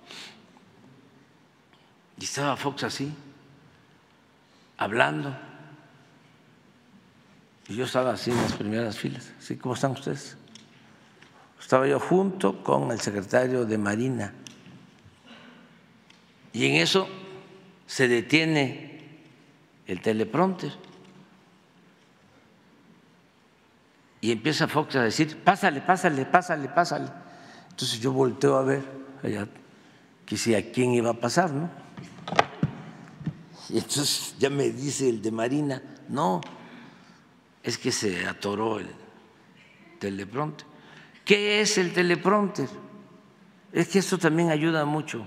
[2.23, 3.13] Y estaba Fox así,
[4.77, 5.35] hablando.
[7.67, 9.33] Y yo estaba así en las primeras filas.
[9.39, 9.57] ¿Sí?
[9.57, 10.37] ¿Cómo están ustedes?
[11.59, 14.33] estaba yo junto con el secretario de Marina.
[16.53, 17.09] Y en eso
[17.87, 19.19] se detiene
[19.85, 20.71] el teleprompter.
[24.21, 27.09] Y empieza Fox a decir, pásale, pásale, pásale, pásale.
[27.69, 28.81] Entonces yo volteo a ver
[29.21, 29.45] allá,
[30.25, 31.82] que si a quién iba a pasar, ¿no?
[33.69, 36.41] Y entonces ya me dice el de Marina, no,
[37.63, 38.87] es que se atoró el
[39.99, 40.67] teleprompter.
[41.25, 42.67] ¿Qué es el teleprompter?
[43.71, 45.25] Es que esto también ayuda mucho.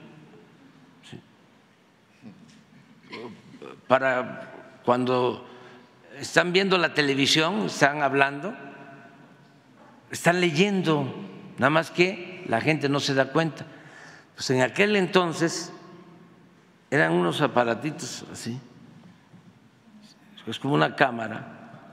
[3.89, 5.47] Para cuando
[6.21, 8.55] están viendo la televisión, están hablando,
[10.11, 11.13] están leyendo,
[11.59, 13.67] nada más que la gente no se da cuenta.
[14.35, 15.73] Pues en aquel entonces
[16.91, 18.59] eran unos aparatitos así,
[20.47, 21.85] es como una cámara,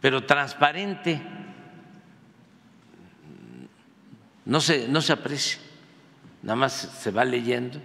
[0.00, 1.20] pero transparente
[4.46, 5.60] no se, no se aprecia,
[6.42, 7.80] nada más se va leyendo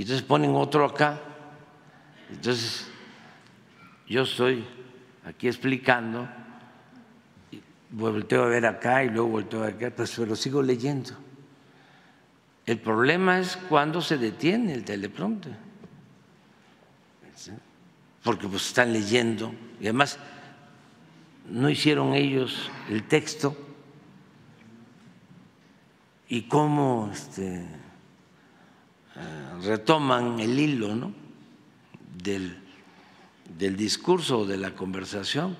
[0.00, 1.20] y entonces ponen otro acá.
[2.30, 2.88] Entonces,
[4.08, 4.64] yo estoy
[5.26, 6.26] aquí explicando,
[7.90, 11.10] volteo a ver acá y luego volteo a ver acá, pues, pero sigo leyendo.
[12.66, 15.56] El problema es cuando se detiene el teleprompter,
[18.22, 20.18] porque pues están leyendo y además
[21.48, 23.56] no hicieron ellos el texto
[26.28, 27.66] y cómo este,
[29.16, 31.12] eh, retoman el hilo ¿no?
[32.22, 32.56] del,
[33.58, 35.56] del discurso o de la conversación.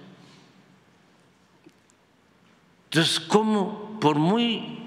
[2.85, 4.80] Entonces, ¿cómo, por muy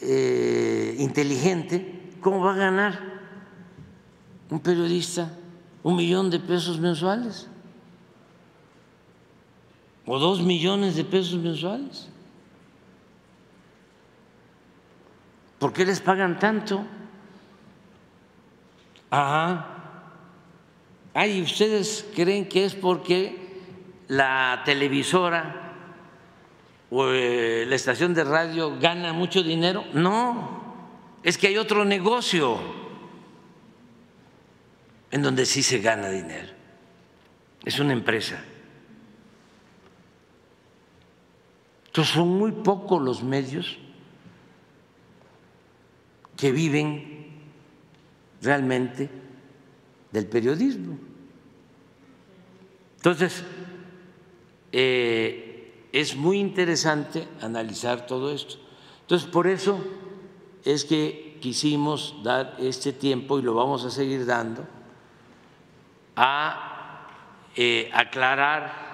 [0.00, 3.18] eh, inteligente, cómo va a ganar
[4.50, 5.30] un periodista
[5.82, 7.48] un millón de pesos mensuales?
[10.04, 12.08] ¿O dos millones de pesos mensuales?
[15.58, 16.84] ¿Por qué les pagan tanto?
[19.10, 19.66] Ajá.
[21.14, 23.48] Ay, ¿ustedes creen que es porque
[24.08, 25.67] la televisora
[26.90, 29.84] o eh, la estación de radio gana mucho dinero?
[29.92, 30.62] No,
[31.22, 32.58] es que hay otro negocio
[35.10, 36.52] en donde sí se gana dinero.
[37.64, 38.42] Es una empresa.
[41.86, 43.78] Entonces son muy pocos los medios
[46.36, 47.26] que viven
[48.40, 49.10] realmente
[50.12, 50.96] del periodismo.
[52.96, 53.44] Entonces,
[54.70, 55.47] eh,
[56.00, 58.54] es muy interesante analizar todo esto.
[59.00, 59.80] Entonces, por eso
[60.64, 64.64] es que quisimos dar este tiempo y lo vamos a seguir dando
[66.14, 67.04] a
[67.56, 68.88] eh, aclarar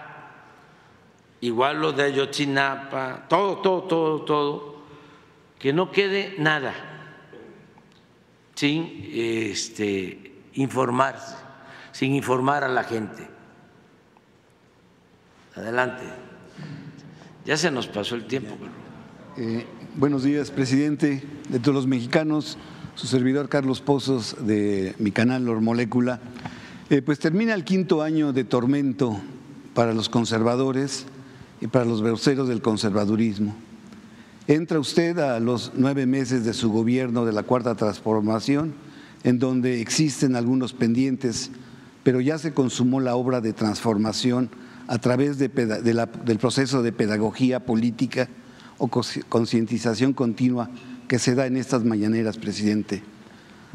[1.42, 4.74] igual lo de Ayotzinapa, todo, todo, todo, todo,
[5.58, 6.72] que no quede nada
[8.54, 11.36] sin este, informarse,
[11.92, 13.28] sin informar a la gente.
[15.54, 16.23] Adelante.
[17.44, 18.56] Ya se nos pasó el tiempo.
[19.36, 19.66] Eh,
[19.96, 22.56] buenos días, presidente de todos los mexicanos,
[22.94, 26.20] su servidor Carlos Pozos de mi canal Molécula.
[26.88, 29.20] Eh, pues termina el quinto año de tormento
[29.74, 31.04] para los conservadores
[31.60, 33.54] y para los verseros del conservadurismo.
[34.46, 38.72] Entra usted a los nueve meses de su gobierno de la Cuarta Transformación,
[39.22, 41.50] en donde existen algunos pendientes,
[42.04, 44.48] pero ya se consumó la obra de transformación
[44.86, 48.28] a través del proceso de pedagogía política
[48.78, 50.70] o concientización continua
[51.08, 53.02] que se da en estas mañaneras, presidente.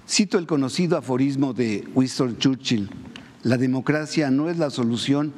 [0.08, 2.90] Cito el conocido aforismo de Winston Churchill,
[3.44, 5.34] la democracia no es la solución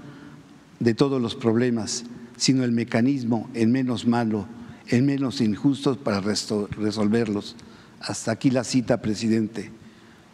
[0.79, 2.05] de todos los problemas,
[2.37, 4.47] sino el mecanismo, el menos malo,
[4.87, 7.55] en menos injustos para resolverlos.
[7.99, 9.71] Hasta aquí la cita, presidente.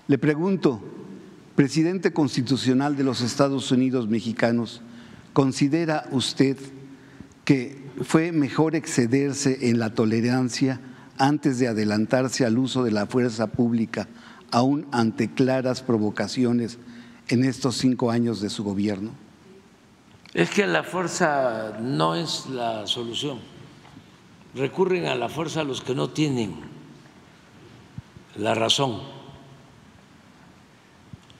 [0.07, 0.81] Le pregunto,
[1.55, 4.81] presidente constitucional de los Estados Unidos mexicanos,
[5.37, 6.57] ¿considera usted
[7.45, 10.81] que fue mejor excederse en la tolerancia
[11.19, 14.07] antes de adelantarse al uso de la fuerza pública,
[14.49, 16.79] aún ante claras provocaciones
[17.27, 19.11] en estos cinco años de su gobierno?
[20.33, 23.37] Es que la fuerza no es la solución
[24.55, 26.55] recurren a la fuerza los que no tienen
[28.37, 29.01] la razón.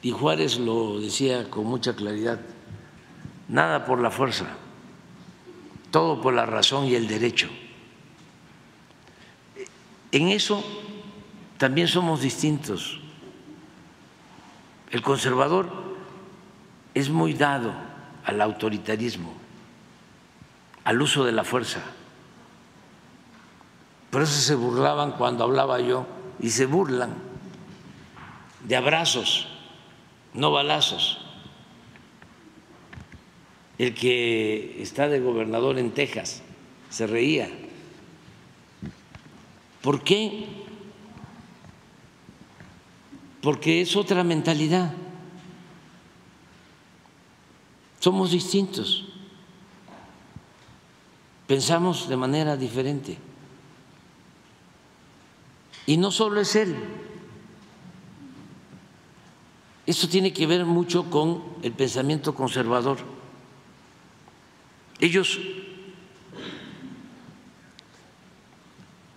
[0.03, 2.39] Y Juárez lo decía con mucha claridad,
[3.47, 4.45] nada por la fuerza,
[5.91, 7.49] todo por la razón y el derecho.
[10.11, 10.63] En eso
[11.57, 12.99] también somos distintos.
[14.91, 15.69] El conservador
[16.93, 17.73] es muy dado
[18.23, 19.33] al autoritarismo,
[20.83, 21.81] al uso de la fuerza
[24.09, 26.07] Por eso se burlaban cuando hablaba yo
[26.39, 27.13] y se burlan
[28.63, 29.47] de abrazos,
[30.33, 31.26] no balazos.
[33.77, 36.41] El que está de gobernador en Texas
[36.89, 37.49] se reía.
[39.81, 40.47] ¿Por qué?
[43.41, 44.93] Porque es otra mentalidad.
[47.99, 49.05] Somos distintos.
[51.45, 53.17] Pensamos de manera diferente.
[55.85, 56.75] Y no solo es él.
[59.85, 63.16] Esto tiene que ver mucho con el pensamiento conservador.
[64.99, 65.39] Ellos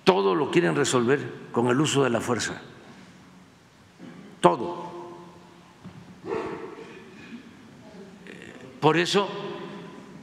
[0.05, 2.61] todo lo quieren resolver con el uso de la fuerza.
[4.41, 4.91] Todo.
[8.81, 9.29] Por eso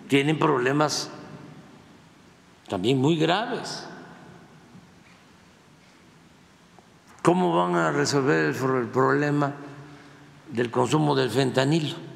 [0.07, 1.11] tienen problemas
[2.67, 3.87] también muy graves.
[7.21, 9.53] ¿Cómo van a resolver el problema
[10.51, 12.06] del consumo del fentanilo?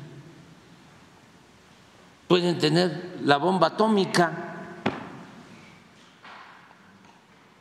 [2.31, 4.31] Pueden tener la bomba atómica,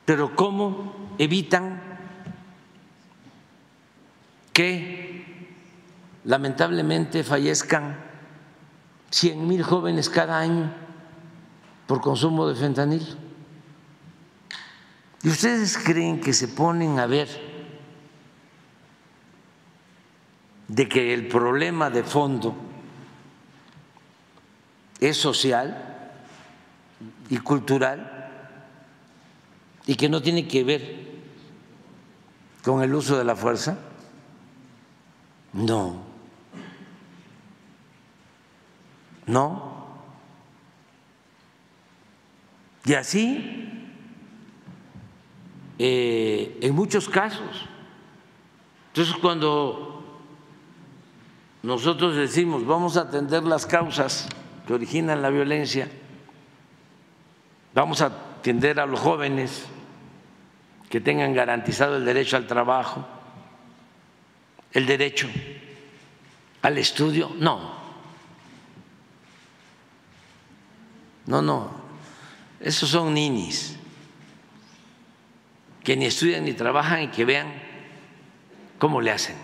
[0.04, 1.82] pero ¿cómo evitan
[4.52, 5.56] que
[6.22, 7.98] lamentablemente fallezcan
[9.10, 10.72] 100 mil jóvenes cada año
[11.88, 13.16] por consumo de fentanilo?
[15.24, 17.28] ¿Y ustedes creen que se ponen a ver
[20.68, 22.69] de que el problema de fondo
[25.00, 26.12] es social
[27.28, 28.30] y cultural
[29.86, 31.10] y que no tiene que ver
[32.62, 33.78] con el uso de la fuerza?
[35.52, 36.02] No.
[39.26, 39.70] No.
[42.84, 43.70] Y así
[45.78, 47.66] eh, en muchos casos.
[48.88, 50.20] Entonces, cuando
[51.62, 54.28] nosotros decimos vamos a atender las causas
[54.70, 55.88] que originan la violencia,
[57.74, 59.66] vamos a atender a los jóvenes
[60.88, 63.04] que tengan garantizado el derecho al trabajo,
[64.70, 65.28] el derecho
[66.62, 67.80] al estudio, no.
[71.26, 71.72] No, no,
[72.60, 73.76] esos son ninis
[75.82, 77.52] que ni estudian ni trabajan y que vean
[78.78, 79.34] cómo le hacen.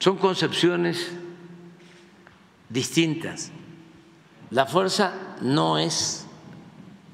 [0.00, 1.10] Son concepciones
[2.74, 3.52] distintas.
[4.50, 6.26] La fuerza no es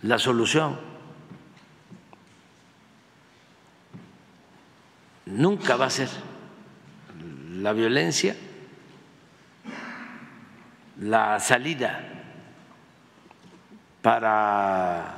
[0.03, 0.81] la solución.
[5.27, 6.09] Nunca va a ser
[7.53, 8.35] la violencia
[11.01, 12.01] la salida
[14.03, 15.15] para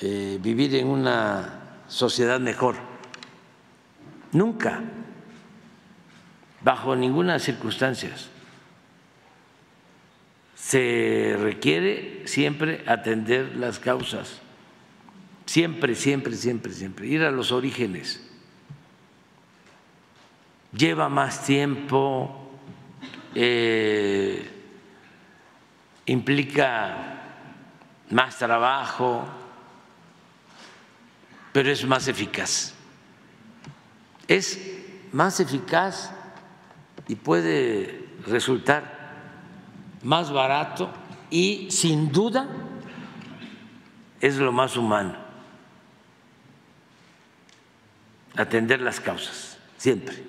[0.00, 2.76] eh, vivir en una sociedad mejor.
[4.32, 4.80] Nunca,
[6.62, 8.10] bajo ninguna circunstancia.
[10.66, 14.40] Se requiere siempre atender las causas,
[15.44, 18.20] siempre, siempre, siempre, siempre, ir a los orígenes.
[20.72, 22.50] Lleva más tiempo,
[23.32, 24.50] eh,
[26.06, 27.22] implica
[28.10, 29.24] más trabajo,
[31.52, 32.74] pero es más eficaz.
[34.26, 34.58] Es
[35.12, 36.10] más eficaz
[37.06, 38.95] y puede resultar
[40.06, 40.88] más barato
[41.30, 42.46] y sin duda
[44.20, 45.16] es lo más humano.
[48.36, 50.22] Atender las causas, siempre.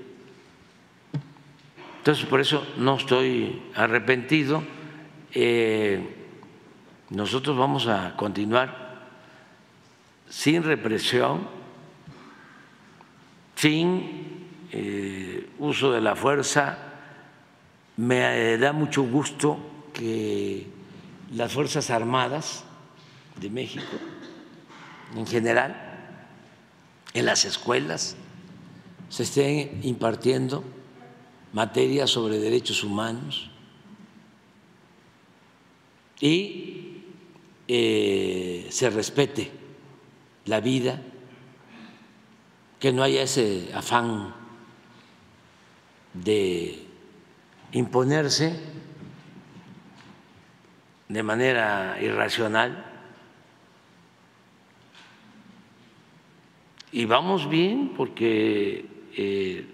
[1.99, 4.63] Entonces, por eso no estoy arrepentido.
[5.31, 6.25] Eh,
[7.11, 9.05] nosotros vamos a continuar
[10.27, 11.47] sin represión,
[13.55, 16.86] sin eh, uso de la fuerza.
[17.97, 19.57] Me da mucho gusto
[19.91, 20.67] que
[21.33, 22.63] las Fuerzas Armadas
[23.41, 23.97] de México,
[25.15, 25.75] en general,
[27.15, 28.15] en las escuelas,
[29.09, 30.63] se estén impartiendo
[31.53, 33.49] materias sobre derechos humanos
[36.19, 37.03] y
[37.67, 39.51] eh, se respete
[40.45, 41.01] la vida,
[42.79, 44.35] que no haya ese afán
[46.13, 46.86] de
[47.71, 48.59] imponerse
[51.07, 52.85] de manera irracional.
[56.91, 58.85] Y vamos bien porque
[59.15, 59.67] eh,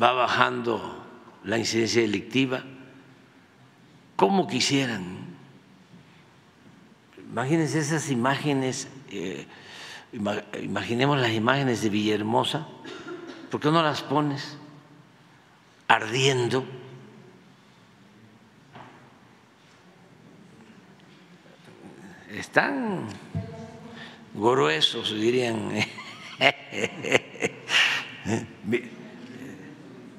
[0.00, 1.04] va bajando
[1.44, 2.64] la incidencia delictiva,
[4.16, 5.28] como quisieran
[7.30, 9.46] imagínense esas imágenes, eh,
[10.60, 12.66] imaginemos las imágenes de Villahermosa,
[13.48, 14.57] ¿por qué no las pones
[15.88, 16.64] ardiendo?
[22.30, 23.08] Están
[24.34, 25.72] gruesos, dirían.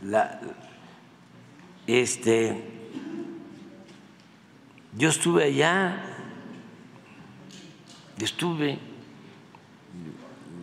[0.01, 0.41] La,
[1.85, 2.63] este,
[4.97, 6.01] yo estuve allá,
[8.17, 8.79] estuve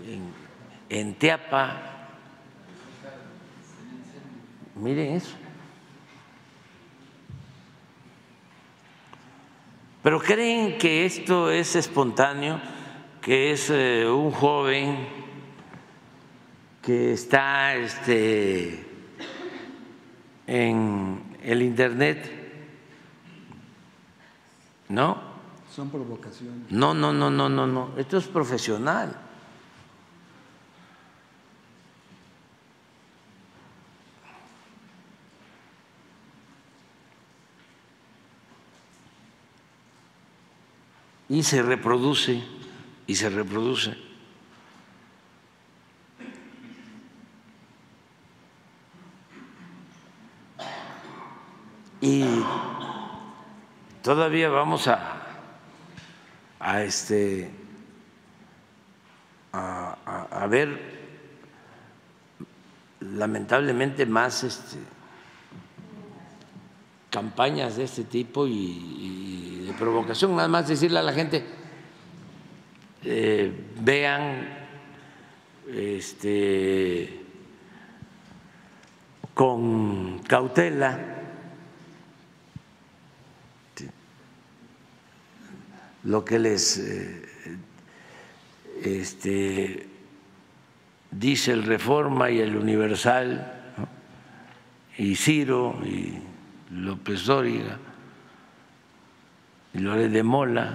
[0.06, 0.32] en,
[0.88, 1.95] en Teapa,
[4.76, 5.34] miren eso.
[10.02, 12.60] Pero creen que esto es espontáneo,
[13.20, 15.08] que es eh, un joven
[16.80, 18.86] que está este,
[20.46, 22.30] en el Internet.
[24.88, 25.20] ¿No?
[25.74, 26.70] Son provocaciones.
[26.70, 27.90] No, no, no, no, no, no.
[27.96, 29.25] Esto es profesional.
[41.28, 42.42] Y se reproduce,
[43.06, 44.06] y se reproduce.
[52.00, 52.24] y
[54.02, 55.16] todavía vamos a,
[56.60, 57.50] a este
[59.52, 60.78] a, ver
[63.00, 64.78] lamentablemente más este,
[67.10, 69.45] campañas de este tipo y,
[69.76, 71.44] provocación, nada más decirle a la gente
[73.08, 74.48] eh, vean
[75.72, 77.20] este,
[79.32, 81.14] con cautela.
[86.02, 87.22] Lo que les eh,
[88.82, 89.88] este,
[91.12, 93.76] dice el Reforma y el Universal,
[94.98, 96.18] y Ciro y
[96.72, 97.78] López Dóriga
[99.76, 100.72] y Lore de Mola,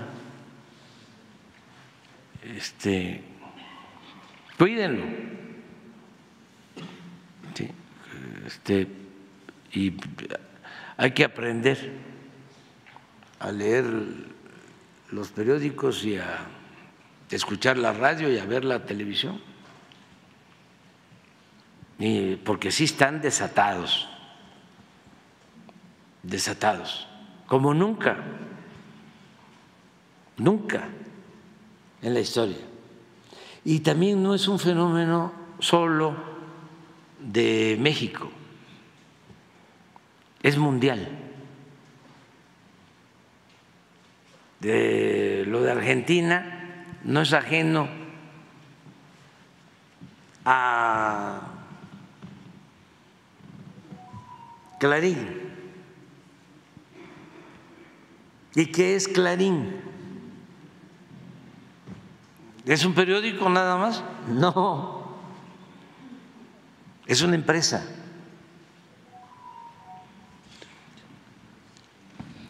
[2.56, 3.24] este,
[4.58, 5.04] cuídenlo.
[8.46, 8.88] este,
[9.74, 9.94] y
[10.98, 11.94] hay que aprender
[13.40, 13.86] a leer
[15.12, 16.46] los periódicos y a
[17.32, 19.42] escuchar la radio y a ver la televisión.
[21.98, 24.08] Y porque sí están desatados,
[26.24, 27.08] desatados,
[27.48, 28.18] como nunca,
[30.38, 30.90] nunca
[32.02, 32.58] en la historia.
[33.64, 36.16] Y también no es un fenómeno solo
[37.20, 38.32] de México,
[40.42, 41.22] es mundial.
[44.62, 47.90] de lo de Argentina no es ajeno
[50.46, 51.42] a
[54.80, 55.42] Clarín.
[58.54, 59.91] ¿Y qué es Clarín?
[62.66, 64.04] ¿Es un periódico nada más?
[64.28, 65.18] No,
[67.06, 67.86] es una empresa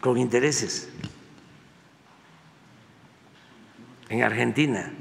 [0.01, 0.91] con intereses.
[4.11, 4.91] en Argentina.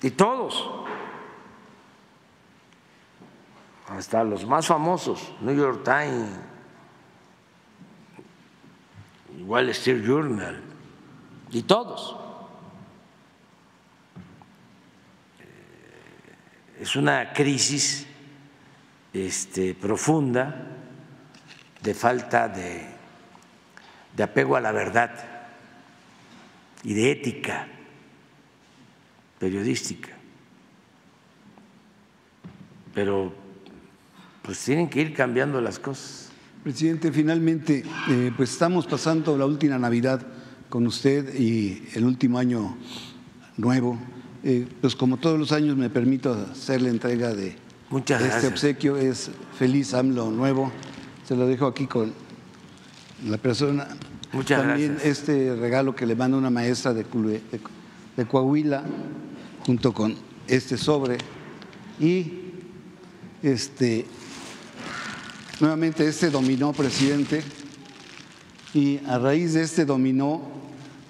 [0.00, 0.70] Y todos,
[3.88, 6.30] hasta los más famosos, New York Times,
[9.44, 10.62] Wall Street Journal,
[11.50, 12.16] y todos.
[15.40, 16.34] Eh,
[16.80, 18.06] es una crisis
[19.12, 20.66] este, profunda
[21.82, 22.86] de falta de,
[24.16, 25.10] de apego a la verdad
[26.84, 27.66] y de ética
[29.38, 30.10] periodística.
[32.94, 33.32] Pero
[34.42, 36.30] pues tienen que ir cambiando las cosas.
[36.62, 40.26] Presidente, finalmente, eh, pues estamos pasando la última Navidad
[40.68, 42.76] con usted y el último año
[43.56, 43.98] nuevo.
[44.44, 47.56] Eh, pues como todos los años me permito hacer la entrega de
[47.90, 48.96] este obsequio.
[48.96, 50.72] Es feliz AMLO nuevo.
[51.26, 52.12] Se lo dejo aquí con
[53.26, 53.88] la persona
[54.32, 57.04] Muchas También este regalo que le manda una maestra de,
[58.16, 58.84] de, Coahuila,
[59.64, 60.14] junto con
[60.46, 61.16] este sobre.
[61.98, 62.32] Y
[63.42, 64.04] este,
[65.60, 67.42] nuevamente este dominó, presidente.
[68.74, 70.42] Y a raíz de este dominó,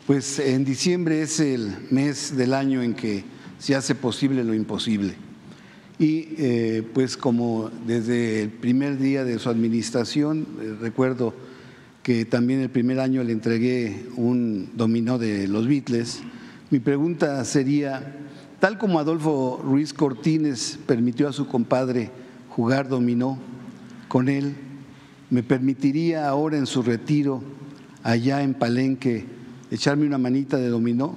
[0.09, 3.25] pues en diciembre es el mes del año en que
[3.59, 5.13] se hace posible lo imposible.
[5.99, 11.35] Y eh, pues como desde el primer día de su administración, eh, recuerdo
[12.03, 16.23] que también el primer año le entregué un dominó de los Beatles.
[16.71, 18.17] Mi pregunta sería,
[18.61, 22.11] tal como Adolfo Ruiz Cortines permitió a su compadre
[22.49, 23.39] jugar dominó
[24.09, 24.55] con él,
[25.29, 27.43] ¿me permitiría ahora en su retiro,
[28.03, 29.37] allá en Palenque,
[29.71, 31.17] echarme una manita de dominó?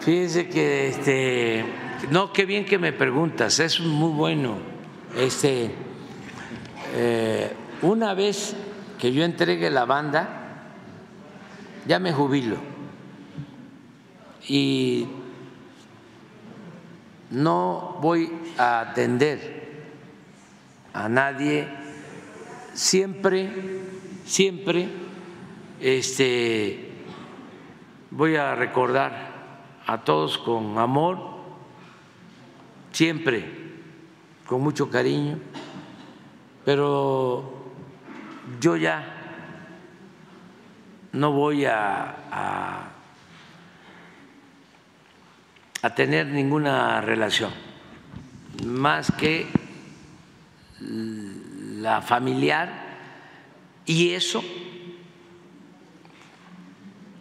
[0.00, 1.64] Fíjense que este
[2.08, 4.56] no, qué bien que me preguntas, es muy bueno.
[5.16, 5.70] Este,
[6.94, 7.52] eh,
[7.82, 8.56] una vez
[8.98, 10.72] que yo entregue la banda,
[11.86, 12.56] ya me jubilo
[14.48, 15.06] y
[17.30, 19.60] no voy a atender
[20.92, 21.68] a nadie,
[22.74, 23.52] siempre,
[24.24, 24.88] siempre,
[25.80, 26.92] este,
[28.10, 29.30] voy a recordar
[29.86, 31.40] a todos con amor
[32.92, 33.60] siempre
[34.46, 35.38] con mucho cariño,
[36.64, 37.70] pero
[38.60, 39.20] yo ya
[41.12, 42.90] no voy a,
[45.82, 47.52] a, tener ninguna relación
[48.66, 49.46] más que
[50.80, 52.70] la familiar
[53.86, 54.42] y eso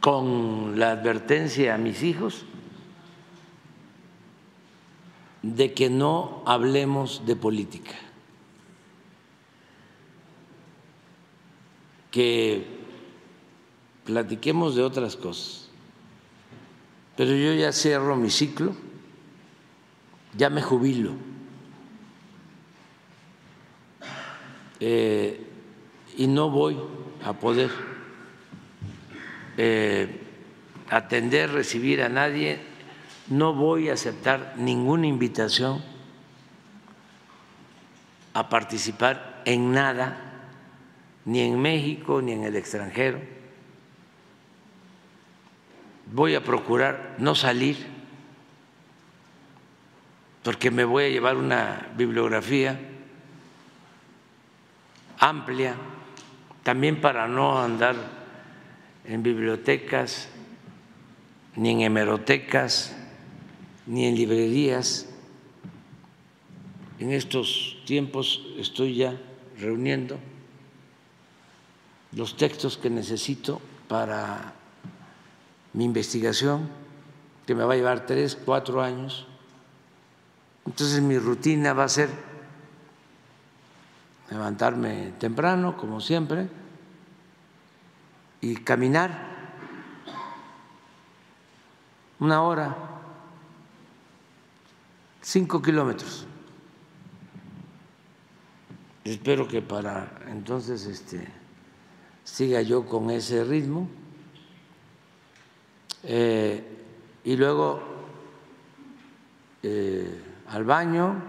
[0.10, 2.44] con la advertencia a mis hijos
[5.44, 7.94] de que no hablemos de política,
[12.10, 12.66] que
[14.04, 15.70] platiquemos de otras cosas.
[17.16, 18.74] Pero yo ya cierro mi ciclo,
[20.36, 21.12] ya me jubilo.
[24.80, 25.46] Eh,
[26.18, 26.78] y no voy
[27.24, 27.99] a poder
[29.62, 30.08] eh,
[30.90, 32.62] atender, recibir a nadie
[33.28, 35.84] no voy a aceptar ninguna invitación
[38.34, 40.18] a participar en nada,
[41.26, 43.20] ni en México ni en el extranjero.
[46.14, 47.86] Voy a procurar no salir
[50.42, 52.80] porque me voy a llevar una bibliografía
[55.20, 55.76] amplia,
[56.64, 58.19] también para no andar
[59.10, 60.30] en bibliotecas
[61.56, 62.96] ni en hemerotecas
[63.88, 65.08] ni en librerías.
[67.00, 69.20] En estos tiempos estoy ya
[69.58, 70.20] reuniendo
[72.12, 74.54] los textos que necesito para
[75.74, 76.70] mi investigación,
[77.48, 79.26] que me va a llevar tres, cuatro años.
[80.68, 82.10] Entonces mi rutina va a ser
[84.30, 86.48] levantarme temprano, como siempre,
[88.42, 89.30] y caminar
[92.20, 92.76] una hora
[95.22, 96.26] cinco kilómetros.
[99.04, 101.28] Espero que para entonces este,
[102.24, 103.88] siga yo con ese ritmo.
[106.04, 106.64] Eh,
[107.24, 107.82] y luego
[109.64, 111.22] eh, al baño,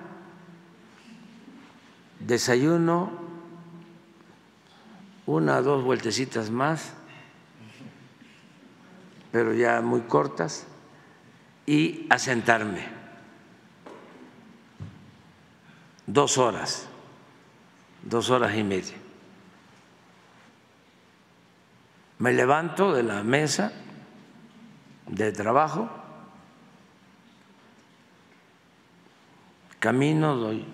[2.20, 3.10] desayuno,
[5.26, 6.92] una o dos vueltecitas más,
[9.32, 10.66] pero ya muy cortas,
[11.66, 13.00] y a sentarme.
[16.12, 16.88] dos horas,
[18.02, 18.96] dos horas y media.
[22.18, 23.72] Me levanto de la mesa
[25.06, 25.88] de trabajo,
[29.78, 30.64] camino, doy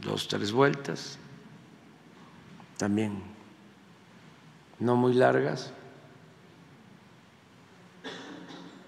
[0.00, 1.18] dos, tres vueltas,
[2.78, 3.22] también
[4.78, 5.72] no muy largas,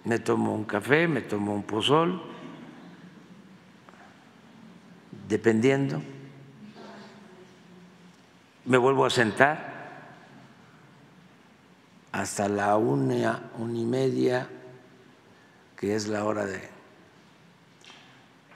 [0.09, 2.19] me tomo un café, me tomo un pozol
[5.29, 6.01] dependiendo.
[8.65, 9.69] Me vuelvo a sentar
[12.11, 14.49] hasta la una, una y media,
[15.77, 16.59] que es la hora de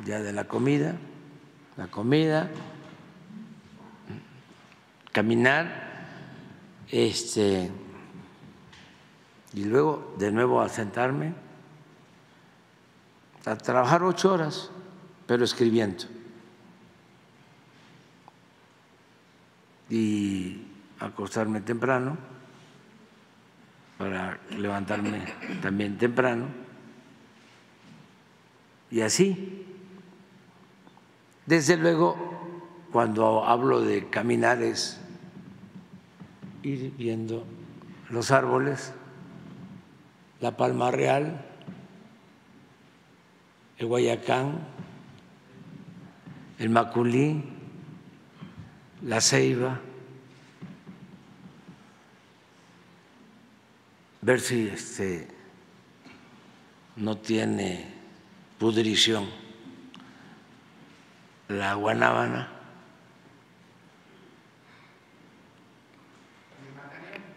[0.07, 0.97] ya de la comida,
[1.77, 2.49] la comida,
[5.13, 5.69] caminar,
[6.89, 7.71] este,
[9.55, 11.35] y luego de nuevo a sentarme,
[13.45, 14.71] a trabajar ocho horas,
[15.27, 16.05] pero escribiendo.
[19.93, 20.63] y
[21.01, 22.17] acostarme temprano
[23.99, 25.23] para levantarme
[25.61, 26.47] también temprano.
[28.91, 29.67] Y así,
[31.45, 32.17] desde luego,
[32.91, 34.99] cuando hablo de caminar es
[36.63, 37.45] ir viendo
[38.09, 38.95] los árboles,
[40.43, 41.41] la Palma Real,
[43.79, 44.59] el Guayacán,
[46.59, 47.45] el Maculí,
[49.03, 49.81] la Ceiba,
[54.21, 55.29] ver si este
[56.97, 57.87] no tiene
[58.59, 59.29] pudrición
[61.49, 62.49] la guanábana.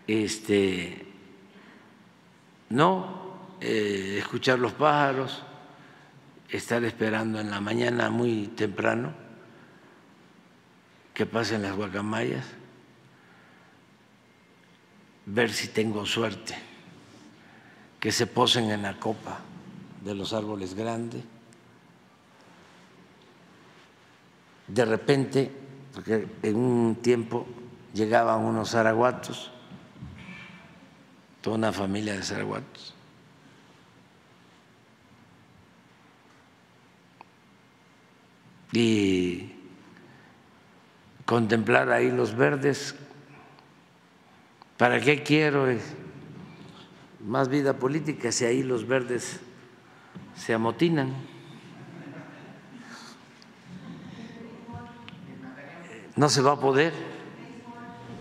[0.08, 1.05] Este
[2.70, 3.26] no
[3.62, 5.44] eh, escuchar los pájaros,
[6.50, 9.14] estar esperando en la mañana muy temprano
[11.14, 12.46] que pasen las guacamayas,
[15.26, 16.56] ver si tengo suerte,
[18.00, 19.40] que se posen en la copa
[20.04, 21.24] de los árboles grandes.
[24.68, 25.52] De repente,
[25.94, 27.48] porque en un tiempo
[27.94, 29.52] llegaban unos zaraguatos,
[31.46, 32.96] toda una familia de zaraguatos,
[38.72, 39.52] y
[41.24, 42.96] contemplar ahí los verdes.
[44.78, 45.68] ¿Para qué quiero
[47.20, 49.40] más vida política si ahí los verdes
[50.36, 51.14] se amotinan?
[56.16, 56.92] No se va a poder,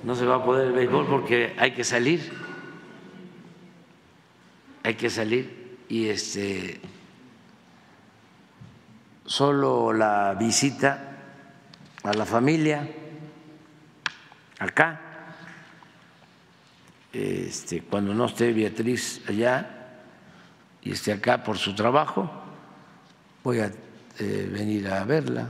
[0.02, 2.43] no se va a poder el béisbol porque hay que salir,
[4.94, 6.80] hay que salir y este
[9.26, 11.16] solo la visita
[12.04, 12.88] a la familia
[14.60, 15.00] acá,
[17.12, 19.98] este, cuando no esté Beatriz allá
[20.80, 22.30] y esté acá por su trabajo,
[23.42, 23.72] voy a
[24.20, 25.48] eh, venir a verla.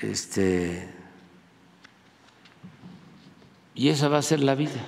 [0.00, 0.88] Este,
[3.74, 4.82] y esa va a ser la vida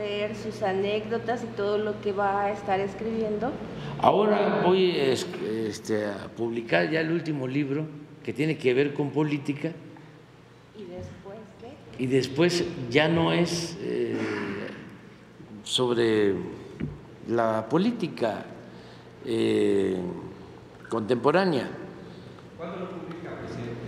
[0.00, 3.52] leer sus anécdotas y todo lo que va a estar escribiendo?
[3.98, 7.86] Ahora voy este, a publicar ya el último libro
[8.24, 9.72] que tiene que ver con política.
[10.76, 11.38] ¿Y después
[11.98, 14.16] Y después ya no es eh,
[15.64, 16.34] sobre
[17.28, 18.46] la política
[19.26, 19.96] eh,
[20.88, 21.68] contemporánea.
[22.56, 23.80] ¿Cuándo lo publica, presidente?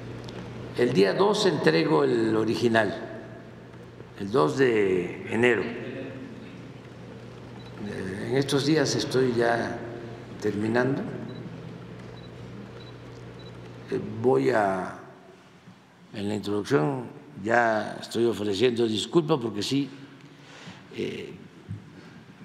[0.78, 2.94] El día 2 entrego el original,
[4.20, 5.81] el 2 de enero.
[7.88, 9.76] En estos días estoy ya
[10.40, 11.02] terminando.
[13.90, 14.98] Eh, voy a,
[16.14, 17.08] en la introducción
[17.42, 19.90] ya estoy ofreciendo disculpas porque sí,
[20.94, 21.32] eh,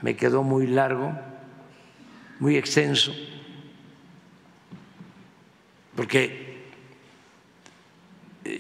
[0.01, 1.13] me quedó muy largo,
[2.39, 3.13] muy extenso,
[5.95, 6.65] porque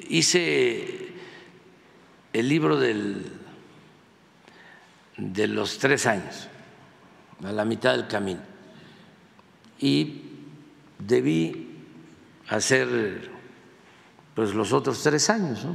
[0.09, 1.13] hice
[2.33, 3.25] el libro del,
[5.17, 6.49] de los tres años
[7.43, 8.41] a la mitad del camino.
[9.79, 10.21] Y
[10.99, 11.83] debí
[12.49, 13.29] hacer
[14.33, 15.65] pues los otros tres años,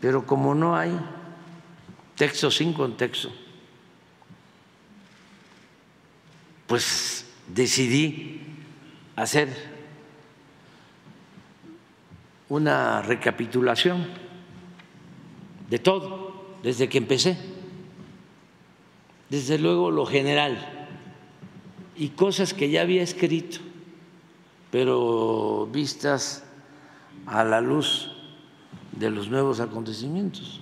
[0.00, 0.98] pero como no hay
[2.16, 3.30] texto sin contexto,
[6.66, 8.40] pues decidí
[9.16, 9.48] hacer
[12.48, 14.06] una recapitulación
[15.68, 17.49] de todo desde que empecé
[19.30, 20.88] desde luego lo general
[21.96, 23.58] y cosas que ya había escrito,
[24.70, 26.44] pero vistas
[27.26, 28.10] a la luz
[28.92, 30.60] de los nuevos acontecimientos.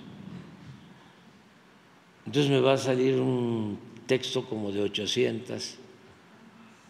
[2.25, 5.77] Entonces me va a salir un texto como de 800,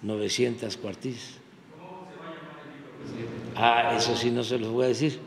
[0.01, 1.37] 900 cuartillas.
[3.55, 5.19] Ah, eso sí no se los voy a decir.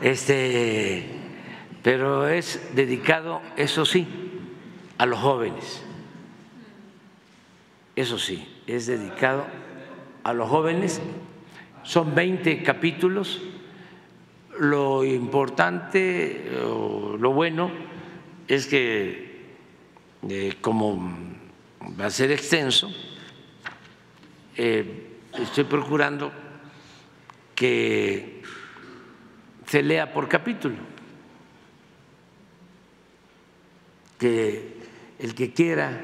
[0.00, 1.04] Este,
[1.82, 4.06] pero es dedicado, eso sí,
[4.98, 5.82] a los jóvenes.
[7.96, 9.46] Eso sí, es dedicado
[10.22, 11.00] a los jóvenes.
[11.82, 13.40] Son 20 capítulos.
[14.58, 16.48] Lo importante,
[17.18, 17.70] lo bueno,
[18.46, 19.24] es que
[20.28, 21.18] eh, como
[22.00, 22.90] va a ser extenso,
[24.56, 26.32] eh, estoy procurando
[27.54, 28.42] que
[29.66, 30.76] se lea por capítulo,
[34.18, 34.73] que
[35.24, 36.02] el que quiera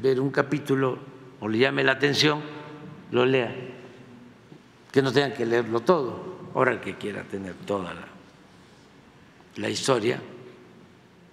[0.00, 0.98] ver un capítulo
[1.38, 2.40] o le llame la atención,
[3.10, 3.54] lo lea,
[4.90, 6.48] que no tengan que leerlo todo.
[6.54, 7.94] Ahora el que quiera tener toda
[9.56, 10.18] la, historia,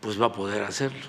[0.02, 1.00] pues va a poder hacerlo.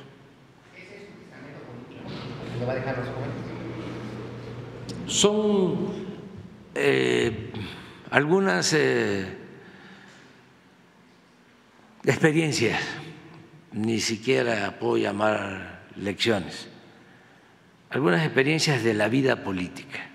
[5.08, 6.06] Son
[6.76, 7.52] eh,
[8.10, 9.26] algunas eh,
[12.04, 12.80] experiencias,
[13.72, 16.69] ni siquiera puedo llamar lecciones,
[17.90, 20.09] algunas experiencias de la vida política,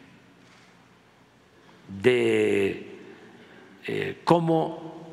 [2.01, 2.99] de
[3.85, 5.07] eh, cómo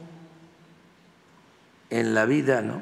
[1.91, 2.81] en la vida ¿no?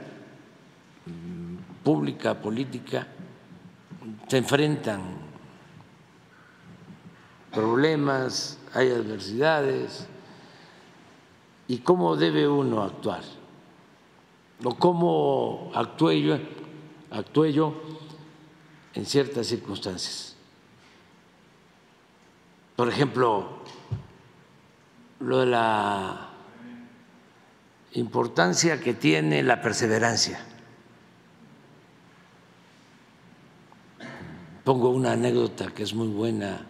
[1.83, 3.07] pública, política,
[4.29, 5.03] se enfrentan
[7.53, 10.07] problemas, hay adversidades,
[11.69, 13.23] y cómo debe uno actuar,
[14.65, 16.39] o cómo actué yo,
[17.13, 17.75] actué yo
[18.95, 20.35] en ciertas circunstancias.
[22.77, 23.63] Por ejemplo,
[25.21, 26.31] lo de la
[27.93, 30.41] importancia que tiene la perseverancia.
[34.65, 36.67] Pongo una anécdota que es muy buena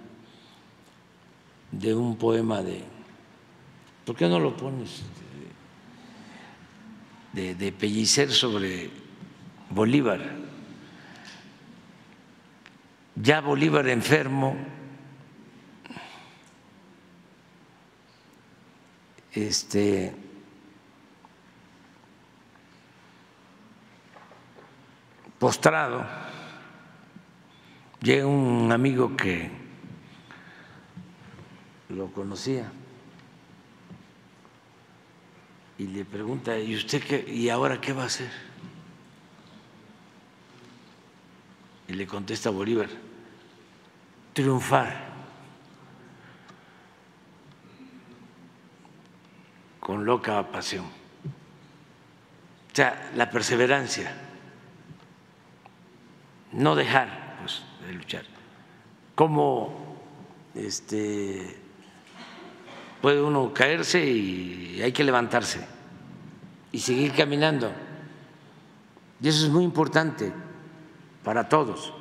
[1.71, 2.83] de un poema de,
[4.05, 5.03] ¿por qué no lo pones?
[7.33, 9.02] De, de Pellicer sobre
[9.73, 10.21] Bolívar.
[13.17, 14.57] Ya Bolívar enfermo,
[19.33, 20.15] este,
[25.39, 26.05] postrado,
[28.01, 29.51] llega un amigo que
[31.89, 32.71] lo conocía
[35.79, 37.25] y le pregunta, ¿y usted qué?
[37.27, 38.52] ¿Y ahora qué va a hacer?
[41.93, 42.89] Y le contesta Bolívar,
[44.33, 45.13] triunfar
[49.79, 50.87] con loca pasión.
[50.87, 54.11] O sea, la perseverancia,
[56.53, 58.25] no dejar pues, de luchar.
[59.15, 59.99] ¿Cómo
[60.55, 61.61] este,
[63.03, 65.61] puede uno caerse y hay que levantarse
[66.73, 67.71] y seguir caminando?
[69.21, 70.33] Y eso es muy importante
[71.25, 71.93] para todos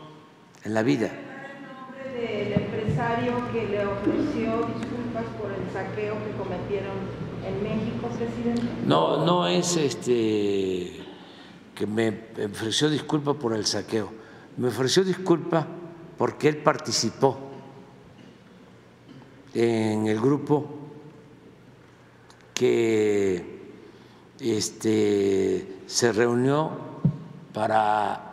[0.64, 1.08] en la vida.
[1.08, 6.98] ¿El nombre del empresario que le ofreció disculpas por el saqueo que cometieron
[7.46, 8.64] en México, presidente?
[8.86, 11.02] No, no es este
[11.76, 14.12] que me ofreció disculpa por el saqueo.
[14.58, 15.66] Me ofreció disculpa
[16.18, 17.38] porque él participó
[19.54, 20.66] en el grupo
[22.54, 23.60] que
[24.40, 26.72] este, se reunió
[27.54, 28.31] para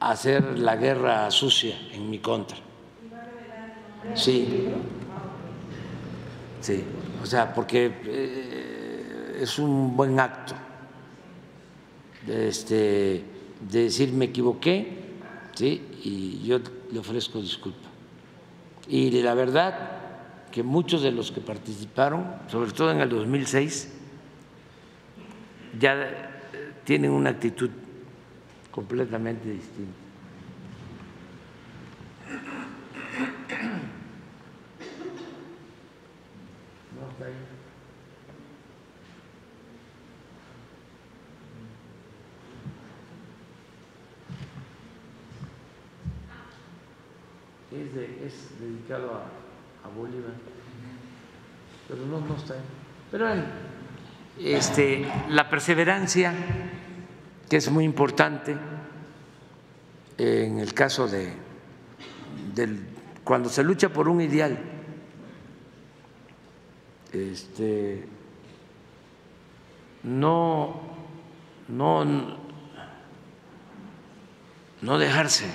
[0.00, 2.58] hacer la guerra sucia en mi contra.
[4.14, 4.68] Sí.
[6.60, 6.82] Sí,
[7.22, 10.54] o sea, porque eh, es un buen acto
[12.26, 13.22] este,
[13.70, 15.04] de decir me equivoqué,
[15.54, 15.82] ¿sí?
[16.02, 16.58] y yo
[16.90, 17.88] le ofrezco disculpa.
[18.88, 19.74] Y la verdad
[20.50, 23.92] que muchos de los que participaron, sobre todo en el 2006,
[25.78, 26.30] ya
[26.84, 27.70] tienen una actitud
[28.76, 29.48] completamente
[37.24, 37.34] ahí.
[47.72, 50.32] Es, de- es dedicado a, a Bolívar,
[51.88, 52.60] pero no, no está ahí.
[53.10, 53.28] Pero
[54.38, 56.32] este, la perseverancia,
[57.48, 58.56] que es muy importante
[60.18, 61.32] en el caso de
[63.26, 64.56] cuando se lucha por un ideal,
[67.12, 68.04] este,
[70.04, 70.80] no,
[71.66, 72.38] no,
[74.80, 75.46] no dejarse,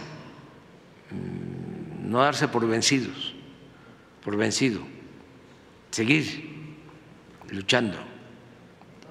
[1.12, 3.34] mm, no darse por vencidos,
[4.24, 4.82] por vencido,
[5.92, 6.76] seguir
[7.52, 8.11] luchando.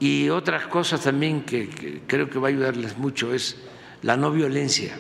[0.01, 3.59] Y otras cosas también que, creo que va a ayudarles mucho es
[4.01, 4.99] la no violencia,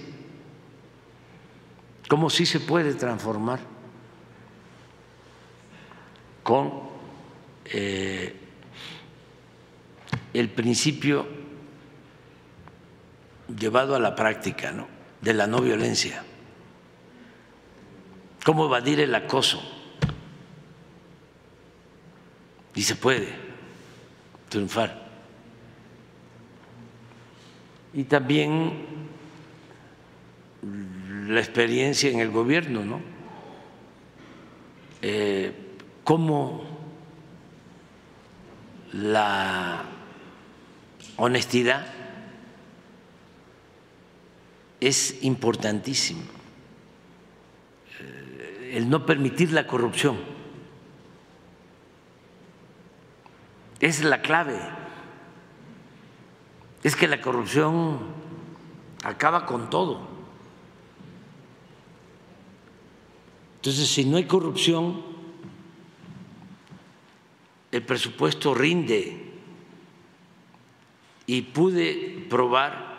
[2.06, 3.60] cómo sí se puede transformar
[6.43, 6.82] con
[7.64, 8.36] eh,
[10.35, 11.27] el principio
[13.59, 14.86] llevado a la práctica ¿no?
[15.22, 16.22] de la no violencia,
[18.44, 19.62] cómo evadir el acoso.
[22.74, 23.49] Y se puede
[24.51, 25.09] triunfar.
[27.94, 28.72] Y también
[31.28, 33.01] la experiencia en el gobierno, ¿no?
[35.01, 35.52] Eh,
[36.05, 36.62] cómo
[38.93, 39.85] la
[41.16, 41.86] honestidad
[44.81, 46.22] es importantísimo,
[48.01, 50.39] Eh, el no permitir la corrupción
[53.81, 54.59] es la clave,
[56.82, 57.98] es que la corrupción
[59.02, 60.09] acaba con todo.
[63.57, 65.02] Entonces, si no hay corrupción,
[67.73, 69.32] el presupuesto rinde
[71.27, 72.98] y pude probar,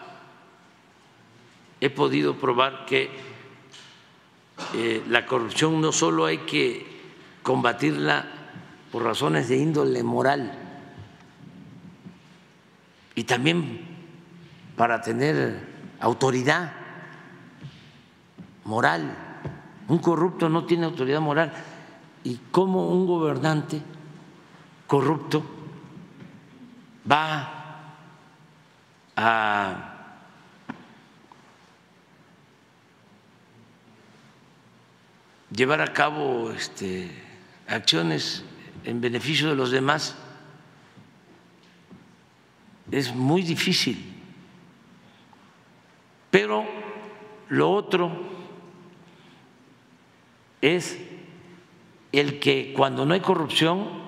[1.80, 3.10] he podido probar que
[4.76, 6.86] eh, la corrupción no solo hay que
[7.44, 8.26] combatirla
[8.92, 10.61] por razones de índole moral,
[13.16, 13.82] y también
[14.76, 15.68] para tener
[16.00, 16.74] autoridad
[18.64, 19.16] moral.
[19.88, 21.52] Un corrupto no tiene autoridad moral.
[22.24, 23.82] ¿Y cómo un gobernante
[24.88, 25.44] corrupto
[27.10, 27.96] va
[29.16, 29.88] a
[35.52, 37.12] llevar a cabo este,
[37.68, 38.44] acciones
[38.84, 40.16] en beneficio de los demás?
[42.92, 44.14] Es muy difícil.
[46.30, 46.66] Pero
[47.50, 48.12] lo otro
[50.62, 50.98] es
[52.12, 54.02] el que cuando no hay corrupción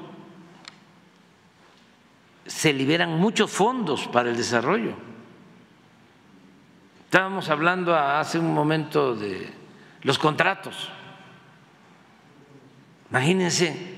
[2.45, 4.93] se liberan muchos fondos para el desarrollo.
[7.05, 9.49] Estábamos hablando hace un momento de
[10.01, 10.89] los contratos.
[13.10, 13.95] Imagínense,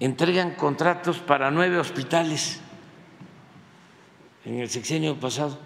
[0.00, 2.60] entregan contratos para nueve hospitales
[4.48, 5.58] en el sexenio pasado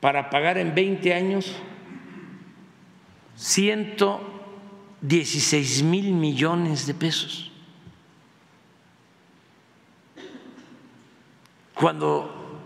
[0.00, 1.54] para pagar en 20 años
[3.36, 7.50] 116 mil millones de pesos.
[11.74, 12.60] Cuando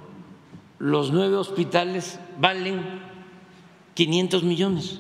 [0.81, 2.83] los nueve hospitales valen
[3.95, 4.99] 500 millones.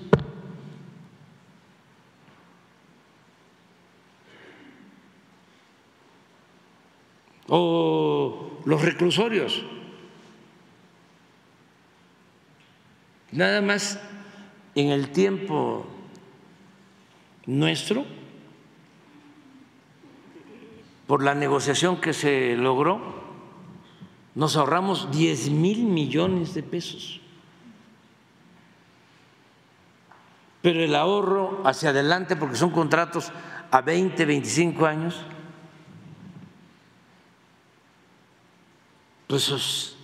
[7.56, 9.62] O los reclusorios.
[13.30, 14.00] Nada más
[14.74, 15.86] en el tiempo
[17.46, 18.04] nuestro,
[21.06, 23.22] por la negociación que se logró,
[24.34, 27.20] nos ahorramos 10 mil millones de pesos.
[30.60, 33.30] Pero el ahorro hacia adelante, porque son contratos
[33.70, 35.24] a 20, 25 años,
[39.34, 39.96] pues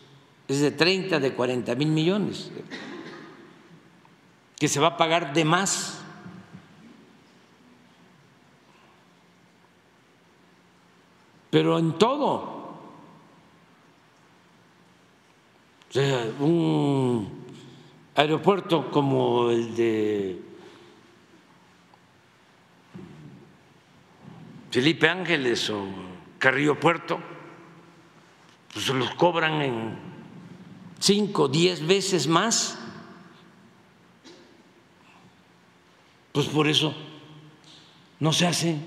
[0.48, 2.50] es de 30, de 40 mil millones
[4.58, 6.02] que se va a pagar de más.
[11.48, 12.34] Pero en todo.
[15.88, 17.44] O sea, un
[18.16, 20.42] aeropuerto como el de
[24.72, 25.86] Felipe Ángeles o
[26.40, 27.20] Carrillo Puerto,
[28.72, 29.98] pues los cobran en
[30.98, 32.80] cinco, diez veces más
[36.32, 36.94] Pues por eso
[38.20, 38.78] no se hace.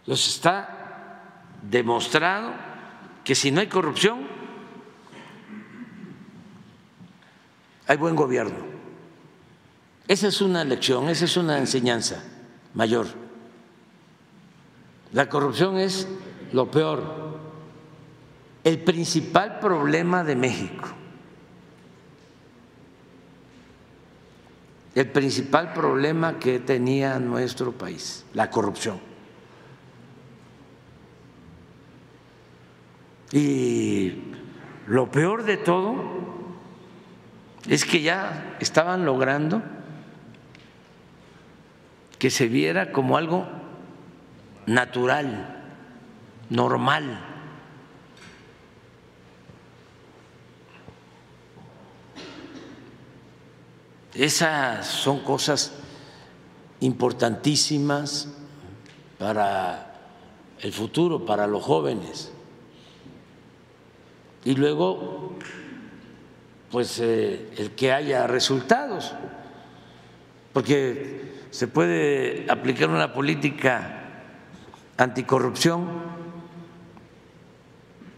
[0.00, 2.52] Entonces está demostrado
[3.24, 4.28] que si no hay corrupción,
[7.86, 8.73] hay buen gobierno.
[10.06, 12.22] Esa es una lección, esa es una enseñanza
[12.74, 13.06] mayor.
[15.12, 16.06] La corrupción es
[16.52, 17.24] lo peor
[18.64, 20.88] el principal problema de México,
[24.94, 28.98] el principal problema que tenía nuestro país, la corrupción.
[33.32, 34.32] Y
[34.86, 35.94] lo peor de todo
[37.68, 39.62] es que ya estaban logrando
[42.18, 43.46] que se viera como algo
[44.66, 45.62] natural,
[46.50, 47.34] normal
[54.14, 55.72] Esas son cosas
[56.78, 58.28] importantísimas
[59.18, 59.92] para
[60.60, 62.30] el futuro, para los jóvenes.
[64.44, 65.34] Y luego,
[66.70, 69.12] pues eh, el que haya resultados,
[70.52, 74.02] porque se puede aplicar una política
[74.96, 75.86] anticorrupción,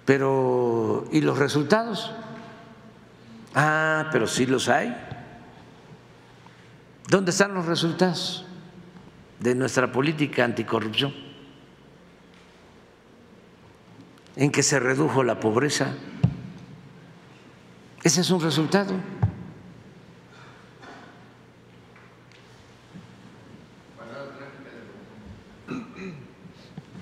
[0.07, 2.15] pero ¿y los resultados?
[3.55, 4.97] Ah, pero sí los hay.
[7.11, 8.47] ¿Dónde están los resultados
[9.41, 11.13] de nuestra política anticorrupción?
[14.37, 15.89] En que se redujo la pobreza.
[18.03, 18.95] Ese es un resultado.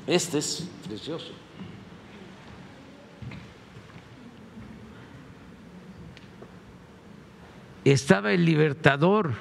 [0.06, 1.32] Este es precioso.
[7.84, 9.34] estaba el libertador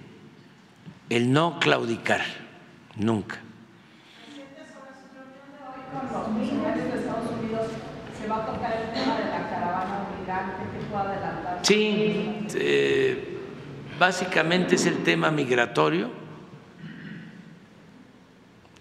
[1.09, 2.21] el no claudicar,
[2.97, 3.39] nunca.
[11.63, 13.39] Sí, eh,
[13.97, 16.24] básicamente es el tema migratorio.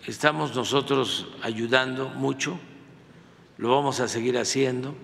[0.06, 2.58] Estamos nosotros ayudando mucho,
[3.56, 4.94] lo vamos a seguir haciendo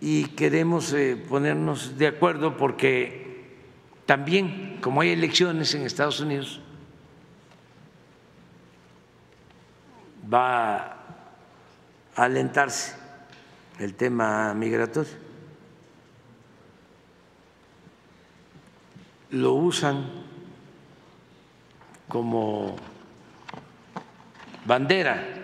[0.00, 3.26] y queremos eh, ponernos de acuerdo porque
[4.06, 6.60] también, como hay elecciones en Estados Unidos,
[10.32, 12.96] va a alentarse
[13.78, 15.12] el tema migratorio.
[19.32, 20.25] Lo usan
[22.08, 22.76] como
[24.64, 25.36] bandera.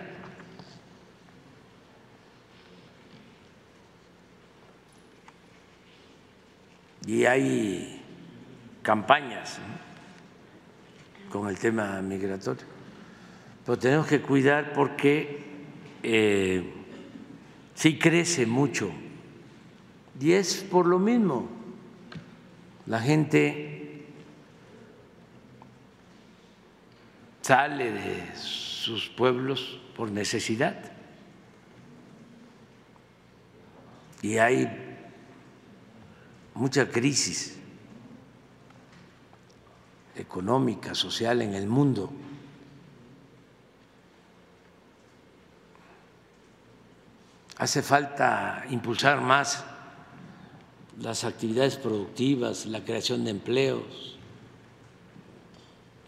[7.05, 8.01] Y hay
[8.81, 9.59] campañas
[11.29, 12.63] con el tema migratorio.
[13.65, 15.41] Pero tenemos que cuidar porque
[16.03, 16.73] eh,
[17.75, 18.91] sí crece mucho.
[20.19, 21.49] Y es por lo mismo.
[22.85, 23.72] La gente
[27.43, 30.91] sale de sus pueblos por necesidad.
[34.21, 34.67] Y hay
[36.55, 37.59] mucha crisis
[40.15, 42.11] económica, social en el mundo.
[47.57, 49.65] Hace falta impulsar más
[50.99, 54.12] las actividades productivas, la creación de empleos.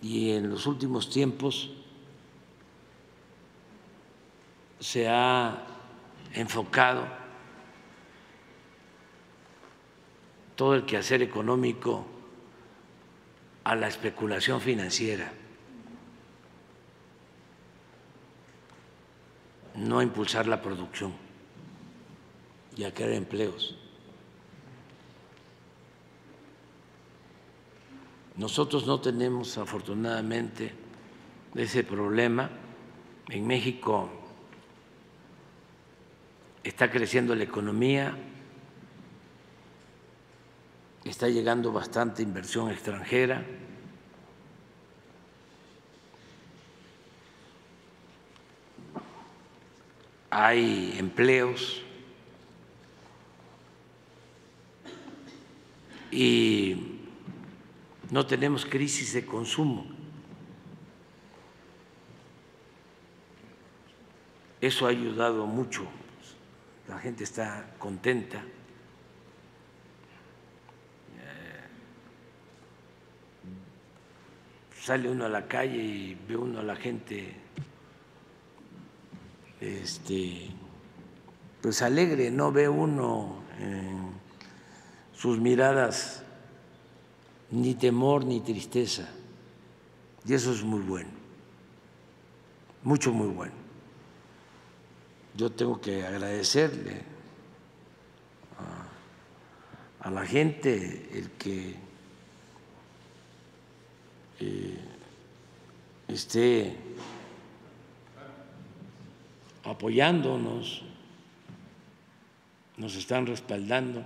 [0.06, 1.72] Y en los últimos tiempos
[4.80, 5.66] se ha
[6.32, 7.08] enfocado
[10.56, 12.06] todo el quehacer económico
[13.64, 15.34] a la especulación financiera,
[19.74, 21.14] no a impulsar la producción
[22.78, 23.76] y a crear empleos.
[28.38, 30.74] Nosotros no tenemos afortunadamente
[31.56, 32.50] ese problema.
[33.30, 34.10] En México
[36.64, 38.14] está creciendo la economía,
[41.06, 43.46] está llegando bastante inversión extranjera.
[50.30, 51.82] Hay empleos
[56.12, 56.95] y
[58.12, 59.86] no tenemos crisis de consumo.
[64.62, 65.86] Eso ha ayudado mucho,
[66.88, 68.38] la gente está contenta.
[71.18, 71.62] Eh,
[74.82, 77.36] sale uno a la calle y ve uno a la gente
[79.62, 80.50] este,
[81.62, 84.14] pues alegre, no ve uno en
[85.14, 86.25] sus miradas
[87.52, 89.08] ni temor ni tristeza.
[90.28, 91.10] Y eso es muy bueno,
[92.84, 93.54] mucho, muy bueno.
[95.36, 97.02] Yo tengo que agradecerle
[100.00, 101.76] a, la gente el que
[104.40, 104.80] eh,
[106.08, 106.76] esté
[109.64, 110.84] apoyándonos,
[112.78, 114.04] nos están respaldando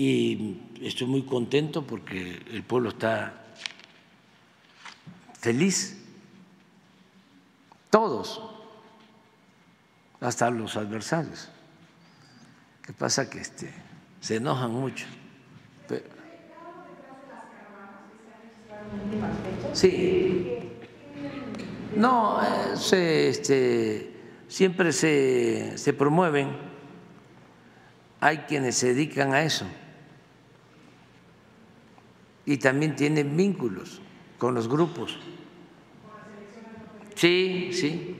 [0.00, 3.34] y estoy muy contento porque el pueblo está
[5.40, 6.00] feliz,
[7.90, 8.40] todos,
[10.20, 11.48] hasta los adversarios.
[12.80, 13.28] ¿Qué pasa?
[13.28, 13.72] Que este,
[14.20, 15.04] se enojan mucho.
[19.72, 20.58] Sí,
[21.96, 22.38] no,
[22.76, 24.12] se, este,
[24.46, 26.56] siempre se, se promueven,
[28.20, 29.66] hay quienes se dedican a eso
[32.48, 34.00] y también tienen vínculos
[34.38, 35.18] con los grupos.
[37.14, 38.16] Sí, sí.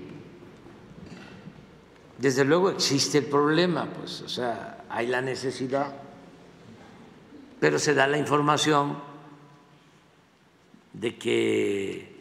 [2.18, 5.94] Desde luego existe el problema, pues, o sea, hay la necesidad,
[7.58, 8.98] pero se da la información
[10.92, 12.14] de que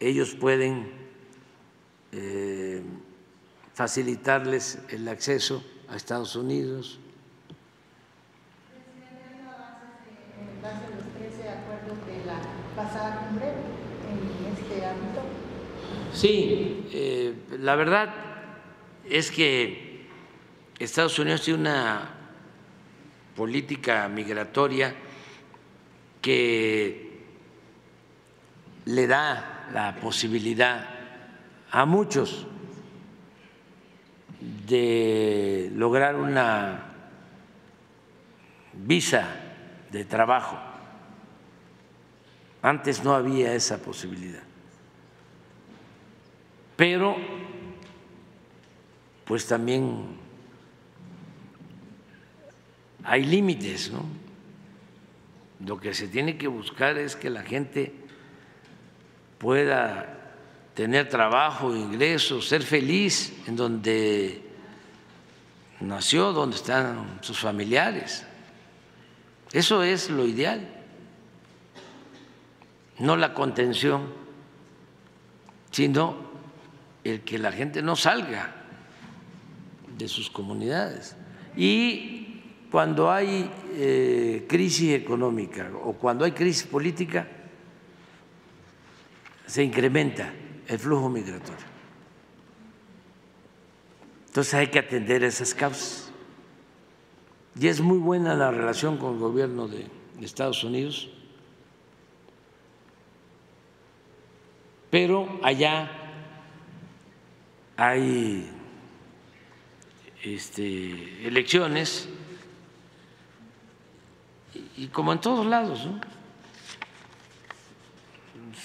[0.00, 0.92] ellos pueden
[2.12, 2.82] eh,
[3.72, 7.00] facilitarles el acceso a Estados Unidos.
[16.20, 18.10] Sí, eh, la verdad
[19.08, 20.06] es que
[20.78, 22.10] Estados Unidos tiene una
[23.34, 24.94] política migratoria
[26.20, 27.22] que
[28.84, 30.90] le da la posibilidad
[31.70, 32.46] a muchos
[34.66, 36.82] de lograr una
[38.74, 39.26] visa
[39.90, 40.58] de trabajo.
[42.60, 44.49] Antes no había esa posibilidad.
[46.80, 47.14] Pero,
[49.26, 50.16] pues también
[53.04, 54.02] hay límites, ¿no?
[55.66, 57.92] Lo que se tiene que buscar es que la gente
[59.36, 60.32] pueda
[60.72, 64.40] tener trabajo, ingresos, ser feliz en donde
[65.80, 68.24] nació, donde están sus familiares.
[69.52, 70.66] Eso es lo ideal,
[72.98, 74.14] no la contención,
[75.70, 76.29] sino
[77.04, 78.54] el que la gente no salga
[79.96, 81.16] de sus comunidades.
[81.56, 87.26] Y cuando hay eh, crisis económica o cuando hay crisis política,
[89.46, 90.32] se incrementa
[90.68, 91.70] el flujo migratorio.
[94.26, 96.12] Entonces hay que atender esas causas.
[97.58, 99.86] Y es muy buena la relación con el gobierno de
[100.20, 101.10] Estados Unidos,
[104.88, 105.99] pero allá
[107.80, 108.48] hay
[110.22, 112.08] este, elecciones
[114.76, 115.88] y, como en todos lados,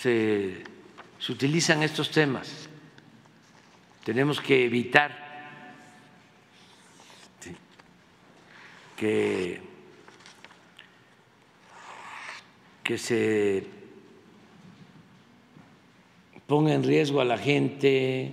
[0.01, 0.63] se
[1.25, 2.69] se utilizan estos temas.
[4.03, 5.25] Tenemos que evitar
[8.95, 9.59] que,
[12.83, 13.65] que se
[16.45, 18.31] ponga en riesgo a la gente,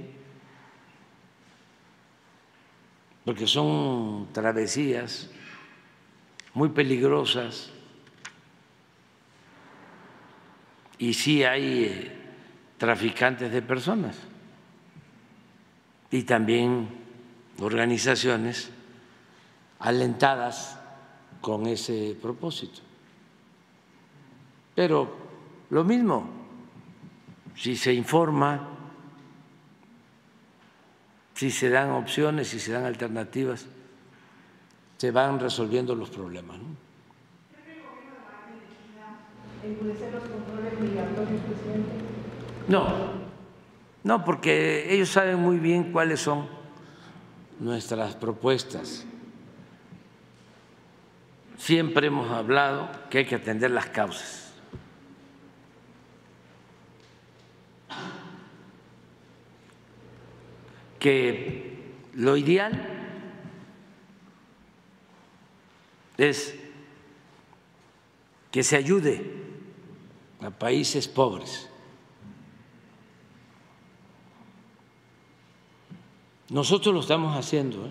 [3.25, 5.31] porque son travesías
[6.55, 7.71] muy peligrosas
[10.99, 12.13] y sí hay eh,
[12.79, 14.17] traficantes de personas
[16.11, 16.89] y también
[17.61, 18.71] organizaciones
[19.79, 20.79] alentadas
[21.41, 22.81] con ese propósito.
[24.75, 25.17] Pero
[25.71, 26.29] lo mismo,
[27.57, 28.69] si se informa,
[31.43, 33.67] si se dan opciones, si se dan alternativas,
[34.97, 36.57] se van resolviendo los problemas.
[36.57, 36.67] ¿no?
[42.69, 42.87] No,
[44.05, 46.47] no, porque ellos saben muy bien cuáles son
[47.59, 49.05] nuestras propuestas.
[51.59, 54.42] Siempre hemos hablado que hay que atender las causas.
[61.03, 61.81] Que
[62.15, 62.89] lo ideal
[66.17, 66.55] es
[68.53, 69.33] que se ayude
[70.41, 71.69] a países pobres.
[76.51, 77.87] Nosotros lo estamos haciendo.
[77.87, 77.91] ¿eh?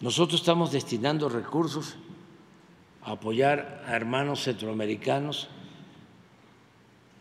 [0.00, 1.94] Nosotros estamos destinando recursos
[3.02, 5.48] a apoyar a hermanos centroamericanos.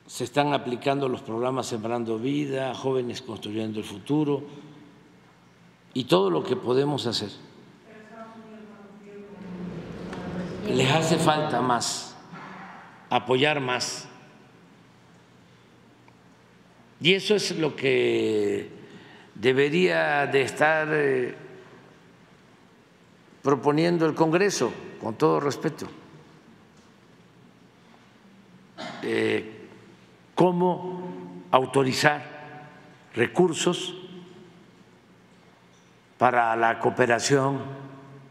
[0.10, 4.42] Se están aplicando los programas Sembrando Vida, Jóvenes Construyendo el Futuro
[5.94, 7.30] y todo lo que podemos hacer.
[10.68, 12.16] Les hace falta más,
[13.12, 14.08] apoyar más.
[17.00, 18.68] Y eso es lo que
[19.36, 21.36] debería de estar eh,
[23.44, 25.86] proponiendo el Congreso, con todo respeto.
[29.04, 29.58] Eh,
[30.40, 31.01] cómo
[31.51, 32.24] autorizar
[33.14, 33.93] recursos
[36.18, 37.59] para la cooperación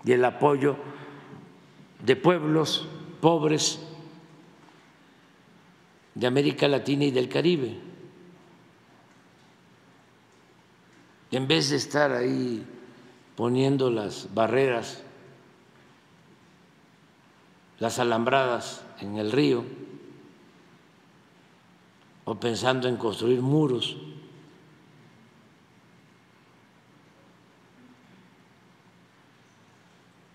[0.07, 0.79] y el apoyo
[2.03, 2.89] de pueblos
[3.21, 3.79] pobres
[6.15, 7.79] de América Latina y del Caribe.
[11.31, 12.65] en vez de estar ahí
[13.37, 15.03] poniendo las barreras,
[17.79, 19.63] las alambradas en el río,
[22.29, 23.97] o pensando en construir muros,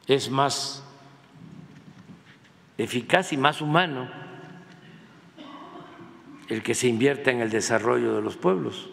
[0.07, 0.83] es más
[2.79, 4.09] eficaz y más humano
[6.49, 8.89] el que se invierta en el desarrollo de los pueblos.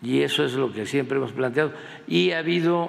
[0.00, 1.72] Y eso es lo que siempre hemos planteado.
[2.06, 2.88] Y ha habido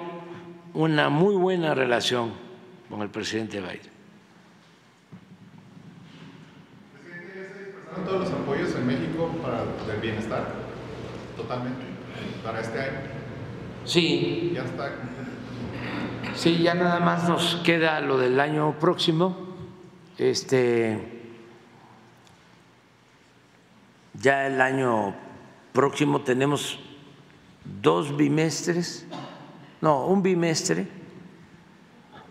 [0.72, 2.32] una muy buena relación
[2.88, 3.98] con el presidente Biden.
[6.92, 9.64] Presidente, ¿ya se dispersaron todos los apoyos en México para
[9.94, 10.46] el bienestar?
[11.36, 11.82] Totalmente.
[12.42, 13.00] Para este año.
[13.84, 14.52] Sí.
[14.54, 14.92] Ya está.
[16.34, 19.36] Sí, ya nada más nos queda lo del año próximo.
[20.16, 21.22] Este,
[24.14, 25.14] ya el año
[25.72, 26.80] próximo tenemos
[27.82, 29.06] dos bimestres,
[29.80, 30.88] no, un bimestre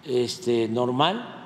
[0.04, 1.37] este, normal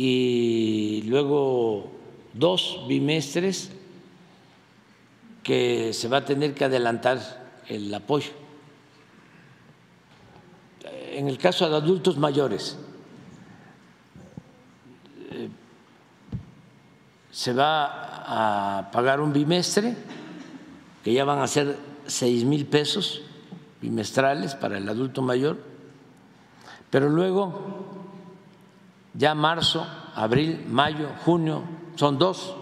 [0.00, 1.90] y luego
[2.32, 3.72] dos bimestres
[5.42, 7.18] que se va a tener que adelantar
[7.66, 8.30] el apoyo.
[10.84, 12.78] En el caso de adultos mayores,
[15.32, 15.48] eh,
[17.32, 19.96] se va a pagar un bimestre
[21.02, 23.22] que ya van a ser seis mil pesos
[23.82, 25.58] bimestrales para el adulto mayor,
[26.88, 27.97] pero luego
[29.14, 31.62] ya marzo, abril, mayo, junio,
[31.96, 32.54] son dos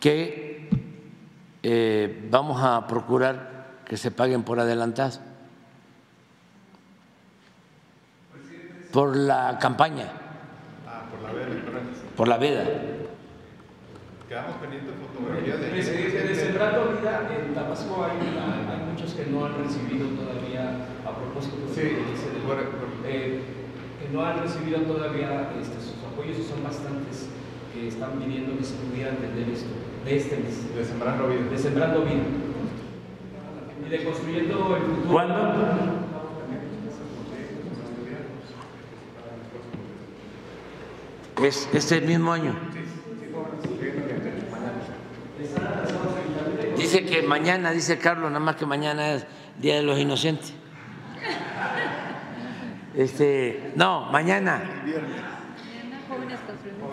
[0.00, 0.68] que
[1.62, 5.18] eh, vamos a procurar que se paguen por adelantado,
[8.92, 10.06] por la campaña,
[10.86, 11.98] Ah, por la veda, correcto.
[12.16, 12.64] por la veda.
[14.28, 15.68] Quedamos pendientes de fotografía de.
[15.70, 21.10] Presidente, de Sembrando Vida, en Tabasco hay, hay muchos que no han recibido todavía, a
[21.14, 23.59] propósito de Sí, lo que dice de- por- por- eh,
[24.12, 27.28] no han recibido todavía este, sus apoyos y son bastantes
[27.72, 29.68] que están pidiendo que se pudiera atender esto,
[30.04, 30.74] de este mes.
[30.74, 31.50] De Sembrando Vida.
[31.50, 32.22] De Sembrando Vida.
[33.86, 35.12] Y de Construyendo el Futuro.
[35.12, 36.00] ¿Cuándo?
[41.42, 42.54] Es este mismo año.
[46.76, 49.26] Dice que mañana, dice Carlos, nada más que mañana es
[49.58, 50.52] Día de los Inocentes.
[52.96, 54.62] Este, no, mañana.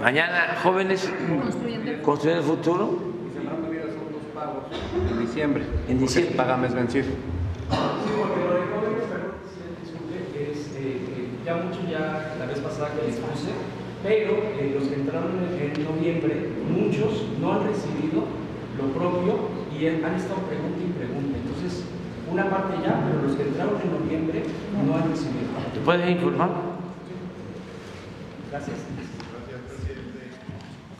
[0.02, 1.12] Mañana, jóvenes
[2.04, 3.00] construyendo el futuro.
[5.10, 5.64] En diciembre.
[5.88, 6.36] En diciembre.
[6.36, 7.06] Paga mes vencido.
[7.06, 7.12] Sí,
[8.18, 9.36] porque lo de jóvenes, perdón,
[9.82, 13.50] disculpe, es eh, que ya mucho ya la vez pasada que les puse,
[14.04, 18.24] pero eh, los que entraron en, en noviembre, muchos no han recibido
[18.78, 20.87] lo propio y han estado pregunta y pregunta.
[20.87, 20.87] Entonces,
[22.38, 24.44] una parte ya, pero los que entraron en noviembre
[24.86, 25.48] no han recibido.
[25.74, 26.50] ¿Te puedes informar?
[28.52, 28.78] Gracias.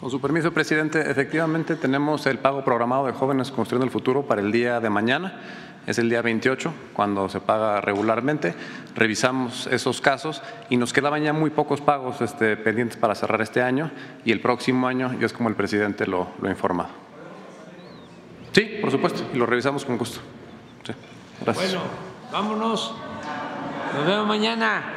[0.02, 4.42] Con su permiso, presidente, efectivamente tenemos el pago programado de jóvenes construyendo el futuro para
[4.42, 5.40] el día de mañana.
[5.86, 8.56] Es el día 28, cuando se paga regularmente.
[8.96, 13.62] Revisamos esos casos y nos quedaban ya muy pocos pagos este, pendientes para cerrar este
[13.62, 13.92] año
[14.26, 16.90] y el próximo año, y es como el presidente lo, lo ha informado.
[18.52, 20.20] Sí, por supuesto, y lo revisamos con gusto.
[21.46, 21.82] Bueno,
[22.32, 22.94] vámonos.
[23.96, 24.97] Nos vemos mañana.